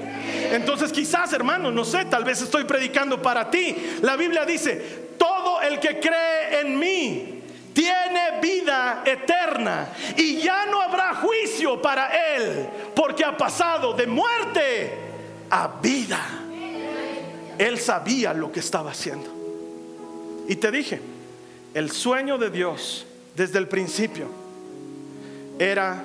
Entonces 0.52 0.92
quizás, 0.92 1.32
hermano, 1.32 1.70
no 1.70 1.84
sé, 1.84 2.04
tal 2.06 2.24
vez 2.24 2.42
estoy 2.42 2.64
predicando 2.64 3.20
para 3.22 3.50
ti. 3.50 3.74
La 4.02 4.16
Biblia 4.16 4.44
dice, 4.44 5.08
todo 5.18 5.60
el 5.62 5.78
que 5.80 6.00
cree 6.00 6.60
en 6.60 6.78
mí 6.78 7.42
tiene 7.72 8.40
vida 8.42 9.02
eterna 9.04 9.88
y 10.16 10.38
ya 10.38 10.66
no 10.66 10.80
habrá 10.80 11.14
juicio 11.14 11.80
para 11.80 12.08
él 12.34 12.66
porque 12.94 13.24
ha 13.24 13.36
pasado 13.36 13.92
de 13.92 14.06
muerte 14.06 14.92
a 15.50 15.68
vida. 15.80 16.20
Él 17.56 17.78
sabía 17.78 18.32
lo 18.32 18.50
que 18.52 18.60
estaba 18.60 18.90
haciendo. 18.90 19.32
Y 20.48 20.56
te 20.56 20.70
dije, 20.70 21.00
el 21.74 21.90
sueño 21.90 22.38
de 22.38 22.50
Dios 22.50 23.06
desde 23.38 23.58
el 23.58 23.68
principio 23.68 24.26
era 25.60 26.04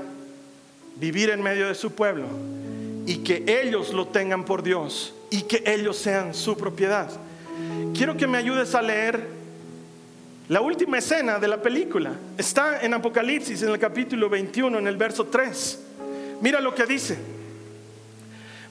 vivir 0.97 1.31
en 1.31 1.41
medio 1.41 1.67
de 1.67 1.73
su 1.73 1.91
pueblo 1.91 2.27
y 3.07 3.17
que 3.17 3.43
ellos 3.47 3.91
lo 3.91 4.07
tengan 4.07 4.45
por 4.45 4.61
Dios 4.61 5.15
y 5.31 5.41
que 5.41 5.63
ellos 5.65 5.97
sean 5.97 6.35
su 6.35 6.55
propiedad. 6.55 7.09
Quiero 7.95 8.15
que 8.15 8.27
me 8.27 8.37
ayudes 8.37 8.75
a 8.75 8.83
leer 8.83 9.27
la 10.47 10.61
última 10.61 10.99
escena 10.99 11.39
de 11.39 11.47
la 11.47 11.59
película. 11.59 12.13
Está 12.37 12.81
en 12.81 12.93
Apocalipsis, 12.93 13.63
en 13.63 13.69
el 13.69 13.79
capítulo 13.79 14.29
21, 14.29 14.77
en 14.77 14.87
el 14.87 14.95
verso 14.95 15.25
3. 15.25 15.79
Mira 16.39 16.61
lo 16.61 16.75
que 16.75 16.85
dice. 16.85 17.17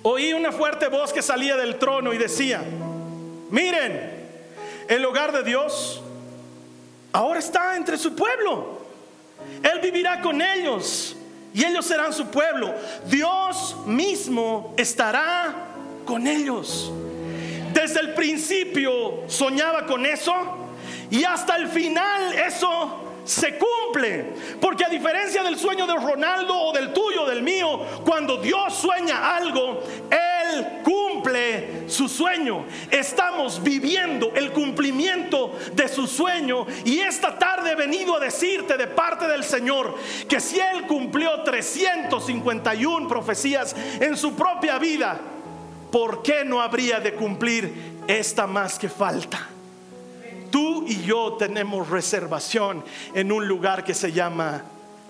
Oí 0.02 0.32
una 0.32 0.52
fuerte 0.52 0.86
voz 0.86 1.12
que 1.12 1.20
salía 1.20 1.56
del 1.56 1.78
trono 1.80 2.12
y 2.12 2.18
decía, 2.18 2.62
miren, 3.50 4.22
el 4.88 5.04
hogar 5.04 5.32
de 5.32 5.42
Dios 5.42 6.02
ahora 7.12 7.38
está 7.38 7.76
entre 7.76 7.96
su 7.96 8.14
pueblo. 8.14 8.80
Él 9.62 9.80
vivirá 9.80 10.20
con 10.20 10.40
ellos 10.40 11.16
y 11.54 11.64
ellos 11.64 11.86
serán 11.86 12.12
su 12.12 12.26
pueblo. 12.26 12.74
Dios 13.06 13.76
mismo 13.86 14.74
estará 14.76 15.54
con 16.04 16.26
ellos. 16.26 16.90
Desde 17.72 18.00
el 18.00 18.14
principio 18.14 19.24
soñaba 19.28 19.86
con 19.86 20.04
eso 20.06 20.32
y 21.10 21.24
hasta 21.24 21.56
el 21.56 21.68
final 21.68 22.32
eso 22.34 23.11
se 23.24 23.58
cumple. 23.58 24.34
Porque 24.60 24.84
a 24.84 24.88
diferencia 24.88 25.42
del 25.42 25.56
sueño 25.56 25.86
de 25.86 25.94
Ronaldo 25.94 26.56
o 26.56 26.72
del 26.72 26.92
tuyo, 26.92 27.26
del 27.26 27.42
mío, 27.42 27.80
cuando 28.04 28.38
Dios 28.38 28.74
sueña 28.74 29.36
algo, 29.36 29.82
Él 30.10 30.82
cumple 30.82 31.88
su 31.88 32.08
sueño. 32.08 32.64
Estamos 32.90 33.62
viviendo 33.62 34.32
el 34.34 34.52
cumplimiento 34.52 35.58
de 35.72 35.88
su 35.88 36.06
sueño 36.06 36.66
y 36.84 37.00
esta 37.00 37.38
tarde 37.38 37.72
he 37.72 37.76
venido 37.76 38.16
a 38.16 38.20
decirte 38.20 38.76
de 38.76 38.86
parte 38.86 39.26
del 39.26 39.44
Señor 39.44 39.94
que 40.28 40.40
si 40.40 40.58
Él 40.58 40.86
cumplió 40.86 41.42
351 41.42 43.08
profecías 43.08 43.74
en 44.00 44.16
su 44.16 44.34
propia 44.34 44.78
vida, 44.78 45.20
¿por 45.90 46.22
qué 46.22 46.44
no 46.44 46.60
habría 46.60 47.00
de 47.00 47.14
cumplir 47.14 48.02
esta 48.06 48.46
más 48.46 48.78
que 48.78 48.88
falta? 48.88 49.51
Tú 50.52 50.84
y 50.86 51.02
yo 51.02 51.32
tenemos 51.38 51.88
reservación 51.88 52.84
en 53.14 53.32
un 53.32 53.48
lugar 53.48 53.84
que 53.84 53.94
se 53.94 54.12
llama 54.12 54.62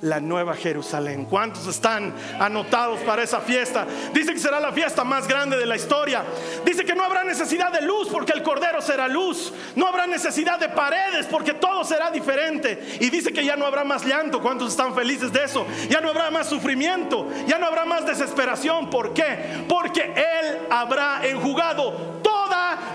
la 0.02 0.20
Nueva 0.20 0.54
Jerusalén. 0.54 1.24
¿Cuántos 1.24 1.66
están 1.66 2.14
anotados 2.38 3.00
para 3.00 3.24
esa 3.24 3.40
fiesta? 3.40 3.84
Dice 4.12 4.34
que 4.34 4.38
será 4.38 4.60
la 4.60 4.72
fiesta 4.72 5.02
más 5.02 5.26
grande 5.26 5.56
de 5.56 5.66
la 5.66 5.74
historia. 5.74 6.24
Dice 6.64 6.84
que 6.84 6.94
no 6.94 7.02
habrá 7.02 7.24
necesidad 7.24 7.72
de 7.72 7.84
luz 7.84 8.08
porque 8.08 8.32
el 8.32 8.44
Cordero 8.44 8.80
será 8.80 9.08
luz. 9.08 9.52
No 9.74 9.88
habrá 9.88 10.06
necesidad 10.06 10.60
de 10.60 10.68
paredes 10.68 11.26
porque 11.26 11.54
todo 11.54 11.82
será 11.82 12.12
diferente. 12.12 12.98
Y 13.00 13.10
dice 13.10 13.32
que 13.32 13.44
ya 13.44 13.56
no 13.56 13.66
habrá 13.66 13.82
más 13.82 14.04
llanto. 14.04 14.40
¿Cuántos 14.40 14.70
están 14.70 14.94
felices 14.94 15.32
de 15.32 15.42
eso? 15.42 15.66
Ya 15.88 16.00
no 16.00 16.10
habrá 16.10 16.30
más 16.30 16.48
sufrimiento. 16.48 17.28
Ya 17.48 17.58
no 17.58 17.66
habrá 17.66 17.84
más 17.84 18.06
desesperación. 18.06 18.90
¿Por 18.90 19.12
qué? 19.12 19.64
Porque 19.68 20.02
Él 20.02 20.58
habrá 20.70 21.20
enjugado 21.26 22.21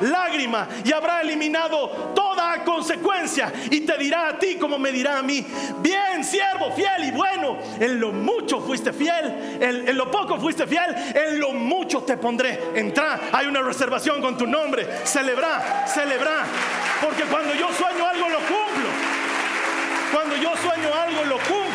lágrima 0.02 0.68
y 0.84 0.92
habrá 0.92 1.22
eliminado 1.22 2.14
toda 2.16 2.64
consecuencia. 2.64 3.52
Y 3.72 3.82
te 3.82 3.98
dirá 3.98 4.30
a 4.30 4.40
ti 4.40 4.56
como 4.56 4.78
me 4.78 4.92
dirá 4.92 5.20
a 5.20 5.24
mí. 5.24 5.46
Bien, 5.80 6.24
siervo, 6.24 6.72
fiel 6.72 7.06
y 7.06 7.12
bueno. 7.12 7.58
En 7.80 8.00
lo 8.00 8.12
mucho 8.12 8.62
fuiste 8.62 8.94
fiel, 8.94 9.58
en, 9.60 9.88
en 9.88 9.98
lo 9.98 10.10
poco 10.10 10.40
fuiste 10.40 10.66
fiel, 10.68 10.96
en 11.14 11.40
lo 11.40 11.52
mucho 11.52 12.02
te 12.04 12.18
pondré. 12.18 12.60
Entra, 12.76 13.20
hay 13.32 13.48
una 13.48 13.62
reservación 13.62 14.22
con 14.22 14.38
tu 14.38 14.48
nombre. 14.48 14.88
Celebra, 15.04 15.86
celebra. 15.88 16.46
Porque 17.02 17.24
cuando 17.24 17.54
yo 17.54 17.68
sueño 17.74 18.06
algo 18.08 18.30
lo 18.30 18.40
cumplo. 18.40 18.90
Cuando 20.12 20.36
yo 20.38 20.56
sueño 20.58 20.90
algo 20.94 21.26
lo 21.26 21.38
cumplo. 21.38 21.67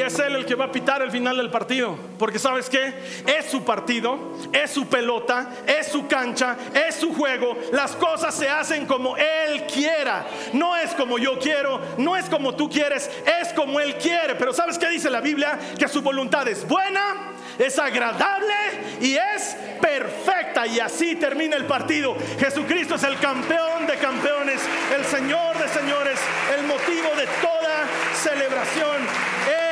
Es 0.00 0.18
él 0.18 0.34
el 0.36 0.46
que 0.46 0.54
va 0.54 0.66
a 0.66 0.72
pitar 0.72 1.02
el 1.02 1.10
final 1.10 1.36
del 1.36 1.50
partido. 1.50 1.98
Porque 2.18 2.38
sabes 2.38 2.68
qué? 2.68 2.94
Es 3.26 3.46
su 3.46 3.64
partido, 3.64 4.32
es 4.52 4.70
su 4.70 4.86
pelota, 4.86 5.50
es 5.66 5.88
su 5.88 6.06
cancha, 6.06 6.56
es 6.74 6.96
su 6.96 7.14
juego. 7.14 7.56
Las 7.72 7.92
cosas 7.92 8.34
se 8.34 8.48
hacen 8.48 8.86
como 8.86 9.16
él 9.16 9.64
quiera. 9.72 10.26
No 10.52 10.76
es 10.76 10.92
como 10.92 11.18
yo 11.18 11.38
quiero, 11.38 11.80
no 11.98 12.16
es 12.16 12.28
como 12.28 12.54
tú 12.54 12.68
quieres, 12.68 13.10
es 13.40 13.52
como 13.52 13.80
él 13.80 13.96
quiere. 13.96 14.34
Pero 14.34 14.52
¿sabes 14.52 14.78
qué 14.78 14.88
dice 14.88 15.10
la 15.10 15.20
Biblia? 15.20 15.58
Que 15.78 15.88
su 15.88 16.02
voluntad 16.02 16.46
es 16.48 16.66
buena, 16.66 17.32
es 17.58 17.78
agradable 17.78 18.54
y 19.00 19.14
es 19.14 19.56
perfecta. 19.80 20.66
Y 20.66 20.80
así 20.80 21.16
termina 21.16 21.56
el 21.56 21.66
partido. 21.66 22.16
Jesucristo 22.38 22.94
es 22.94 23.02
el 23.04 23.18
campeón 23.18 23.86
de 23.86 23.96
campeones, 23.96 24.60
el 24.96 25.04
Señor 25.04 25.58
de 25.58 25.68
señores, 25.68 26.18
el 26.58 26.66
motivo 26.66 27.08
de 27.16 27.26
toda 27.40 27.86
celebración. 28.14 28.98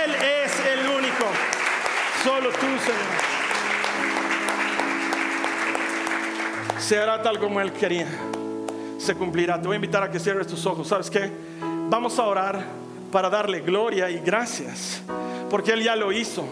Él 0.05 0.15
es 0.15 0.53
el 0.67 0.89
único. 0.91 1.27
Solo 2.29 2.51
tú, 2.51 2.67
Señor. 2.85 3.09
Se 6.79 6.99
hará 6.99 7.23
tal 7.23 7.39
como 7.39 7.59
Él 7.59 7.73
quería. 7.73 8.07
Se 8.99 9.15
cumplirá. 9.15 9.59
Te 9.59 9.67
voy 9.67 9.77
a 9.77 9.77
invitar 9.77 10.03
a 10.03 10.11
que 10.11 10.21
cierres 10.21 10.47
tus 10.47 10.67
ojos. 10.67 10.89
¿Sabes 10.89 11.09
qué? 11.09 11.33
Vamos 11.89 12.19
a 12.19 12.25
orar 12.25 12.63
para 13.11 13.31
darle 13.31 13.61
gloria 13.61 14.11
y 14.11 14.19
gracias. 14.19 15.01
Porque 15.49 15.73
Él 15.73 15.83
ya 15.83 15.97
lo 15.97 16.13
hizo. 16.13 16.45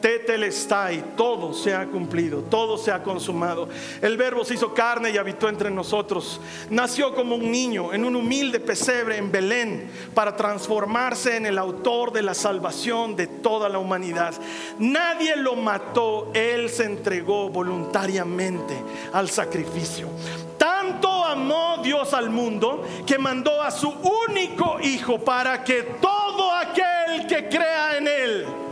Tetelestai, 0.00 1.02
todo 1.16 1.52
se 1.52 1.74
ha 1.74 1.86
cumplido, 1.86 2.42
todo 2.42 2.78
se 2.78 2.90
ha 2.90 3.02
consumado. 3.02 3.68
El 4.00 4.16
verbo 4.16 4.44
se 4.44 4.54
hizo 4.54 4.74
carne 4.74 5.10
y 5.10 5.18
habitó 5.18 5.48
entre 5.48 5.70
nosotros. 5.70 6.40
Nació 6.70 7.14
como 7.14 7.36
un 7.36 7.50
niño 7.50 7.92
en 7.92 8.04
un 8.04 8.16
humilde 8.16 8.60
pesebre 8.60 9.16
en 9.16 9.30
Belén 9.30 9.90
para 10.14 10.36
transformarse 10.36 11.36
en 11.36 11.46
el 11.46 11.58
autor 11.58 12.12
de 12.12 12.22
la 12.22 12.34
salvación 12.34 13.16
de 13.16 13.26
toda 13.26 13.68
la 13.68 13.78
humanidad. 13.78 14.34
Nadie 14.78 15.36
lo 15.36 15.56
mató, 15.56 16.30
él 16.34 16.68
se 16.70 16.84
entregó 16.84 17.48
voluntariamente 17.48 18.74
al 19.12 19.28
sacrificio. 19.28 20.08
Tanto 20.56 21.24
amó 21.24 21.78
Dios 21.82 22.12
al 22.14 22.30
mundo 22.30 22.84
que 23.06 23.18
mandó 23.18 23.62
a 23.62 23.70
su 23.70 23.92
único 24.28 24.78
hijo 24.80 25.18
para 25.18 25.62
que 25.62 25.82
todo 26.00 26.52
aquel 26.52 27.26
que 27.28 27.48
crea 27.48 27.96
en 27.96 28.08
él 28.08 28.67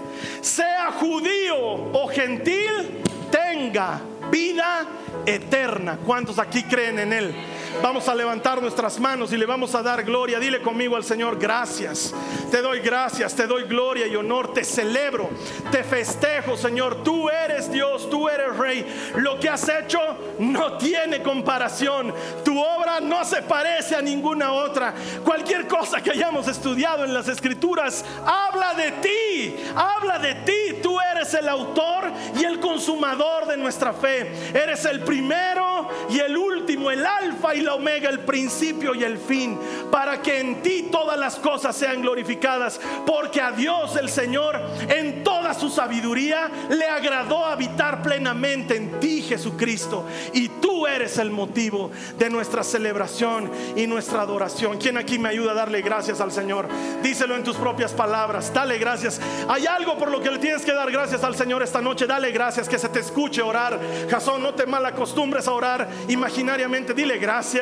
sea 0.46 0.92
judío 0.92 1.58
o 1.58 2.08
gentil, 2.08 3.02
tenga 3.30 4.00
vida 4.30 4.86
eterna. 5.26 5.98
¿Cuántos 6.06 6.38
aquí 6.38 6.62
creen 6.62 7.00
en 7.00 7.12
Él? 7.12 7.34
Vamos 7.82 8.08
a 8.08 8.14
levantar 8.14 8.60
nuestras 8.60 8.98
manos 8.98 9.32
y 9.32 9.36
le 9.36 9.44
vamos 9.44 9.74
a 9.74 9.82
dar 9.82 10.02
gloria. 10.02 10.40
Dile 10.40 10.62
conmigo 10.62 10.96
al 10.96 11.04
Señor, 11.04 11.38
gracias. 11.38 12.14
Te 12.50 12.62
doy 12.62 12.80
gracias, 12.80 13.34
te 13.34 13.46
doy 13.46 13.64
gloria 13.64 14.06
y 14.06 14.16
honor, 14.16 14.52
te 14.54 14.64
celebro, 14.64 15.28
te 15.70 15.84
festejo, 15.84 16.56
Señor. 16.56 17.02
Tú 17.02 17.28
eres 17.28 17.70
Dios, 17.70 18.08
tú 18.08 18.28
eres 18.28 18.56
Rey. 18.56 19.12
Lo 19.16 19.38
que 19.38 19.48
has 19.50 19.68
hecho 19.68 19.98
no 20.38 20.78
tiene 20.78 21.22
comparación. 21.22 22.14
Tu 22.44 22.58
obra 22.58 23.00
no 23.00 23.24
se 23.24 23.42
parece 23.42 23.94
a 23.94 24.02
ninguna 24.02 24.52
otra. 24.52 24.94
Cualquier 25.24 25.68
cosa 25.68 26.02
que 26.02 26.10
hayamos 26.10 26.48
estudiado 26.48 27.04
en 27.04 27.12
las 27.12 27.28
escrituras 27.28 28.04
habla 28.24 28.74
de 28.74 28.92
ti, 28.92 29.56
habla 29.74 30.18
de 30.18 30.34
ti. 30.36 30.80
Tú 30.82 30.98
eres 31.00 31.34
el 31.34 31.48
autor 31.48 32.10
y 32.38 32.44
el 32.44 32.58
consumador 32.58 33.46
de 33.46 33.56
nuestra 33.56 33.92
fe. 33.92 34.50
Eres 34.54 34.84
el 34.86 35.00
primero 35.00 35.88
y 36.08 36.18
el 36.18 36.36
último, 36.36 36.90
el 36.90 37.04
alfa 37.04 37.54
y 37.54 37.65
la 37.66 37.74
omega, 37.74 38.08
el 38.08 38.20
principio 38.20 38.94
y 38.94 39.04
el 39.04 39.18
fin, 39.18 39.58
para 39.90 40.22
que 40.22 40.40
en 40.40 40.62
ti 40.62 40.88
todas 40.90 41.18
las 41.18 41.36
cosas 41.36 41.76
sean 41.76 42.00
glorificadas, 42.00 42.80
porque 43.04 43.40
a 43.40 43.52
Dios 43.52 43.96
el 43.96 44.08
Señor 44.08 44.60
en 44.88 45.22
toda 45.22 45.52
su 45.52 45.68
sabiduría 45.68 46.50
le 46.70 46.86
agradó 46.86 47.44
habitar 47.44 48.02
plenamente 48.02 48.76
en 48.76 49.00
ti, 49.00 49.22
Jesucristo, 49.22 50.06
y 50.32 50.48
tú 50.48 50.86
eres 50.86 51.18
el 51.18 51.30
motivo 51.30 51.90
de 52.18 52.30
nuestra 52.30 52.62
celebración 52.62 53.50
y 53.74 53.86
nuestra 53.86 54.22
adoración. 54.22 54.78
¿Quién 54.78 54.96
aquí 54.96 55.18
me 55.18 55.28
ayuda 55.28 55.52
a 55.52 55.54
darle 55.54 55.82
gracias 55.82 56.20
al 56.20 56.32
Señor? 56.32 56.68
Díselo 57.02 57.36
en 57.36 57.42
tus 57.42 57.56
propias 57.56 57.92
palabras, 57.92 58.52
dale 58.54 58.78
gracias. 58.78 59.20
Hay 59.48 59.66
algo 59.66 59.98
por 59.98 60.10
lo 60.10 60.20
que 60.20 60.30
le 60.30 60.38
tienes 60.38 60.64
que 60.64 60.72
dar 60.72 60.90
gracias 60.90 61.24
al 61.24 61.36
Señor 61.36 61.62
esta 61.62 61.82
noche, 61.82 62.06
dale 62.06 62.30
gracias, 62.30 62.68
que 62.68 62.78
se 62.78 62.88
te 62.88 63.00
escuche 63.00 63.42
orar. 63.42 63.78
Jasón, 64.08 64.42
no 64.42 64.54
te 64.54 64.66
mal 64.66 64.86
acostumbres 64.86 65.48
a 65.48 65.52
orar 65.52 65.88
imaginariamente, 66.08 66.94
dile 66.94 67.18
gracias. 67.18 67.55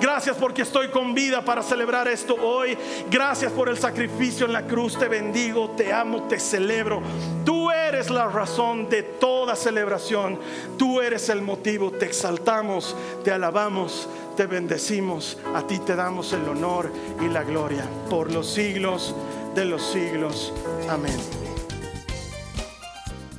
Gracias 0.00 0.36
porque 0.36 0.62
estoy 0.62 0.88
con 0.88 1.14
vida 1.14 1.44
para 1.44 1.62
celebrar 1.62 2.08
esto 2.08 2.34
hoy. 2.34 2.76
Gracias 3.10 3.52
por 3.52 3.68
el 3.68 3.78
sacrificio 3.78 4.46
en 4.46 4.52
la 4.52 4.66
cruz. 4.66 4.98
Te 4.98 5.08
bendigo, 5.08 5.70
te 5.70 5.92
amo, 5.92 6.24
te 6.24 6.38
celebro. 6.38 7.02
Tú 7.44 7.70
eres 7.70 8.10
la 8.10 8.28
razón 8.28 8.88
de 8.88 9.02
toda 9.02 9.56
celebración. 9.56 10.38
Tú 10.78 11.00
eres 11.00 11.28
el 11.28 11.42
motivo. 11.42 11.90
Te 11.90 12.06
exaltamos, 12.06 12.96
te 13.22 13.30
alabamos, 13.32 14.08
te 14.36 14.46
bendecimos. 14.46 15.38
A 15.54 15.66
ti 15.66 15.78
te 15.78 15.94
damos 15.94 16.32
el 16.32 16.48
honor 16.48 16.90
y 17.20 17.28
la 17.28 17.44
gloria 17.44 17.84
por 18.08 18.32
los 18.32 18.50
siglos 18.50 19.14
de 19.54 19.64
los 19.64 19.82
siglos. 19.82 20.52
Amén. 20.88 21.16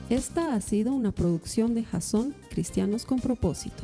Esta 0.10 0.53
ha 0.53 0.62
sido 0.62 0.93
una 0.93 1.12
producción 1.12 1.74
de 1.74 1.84
Jason 1.84 2.36
Cristianos 2.49 3.06
con 3.06 3.20
Propósito. 3.20 3.84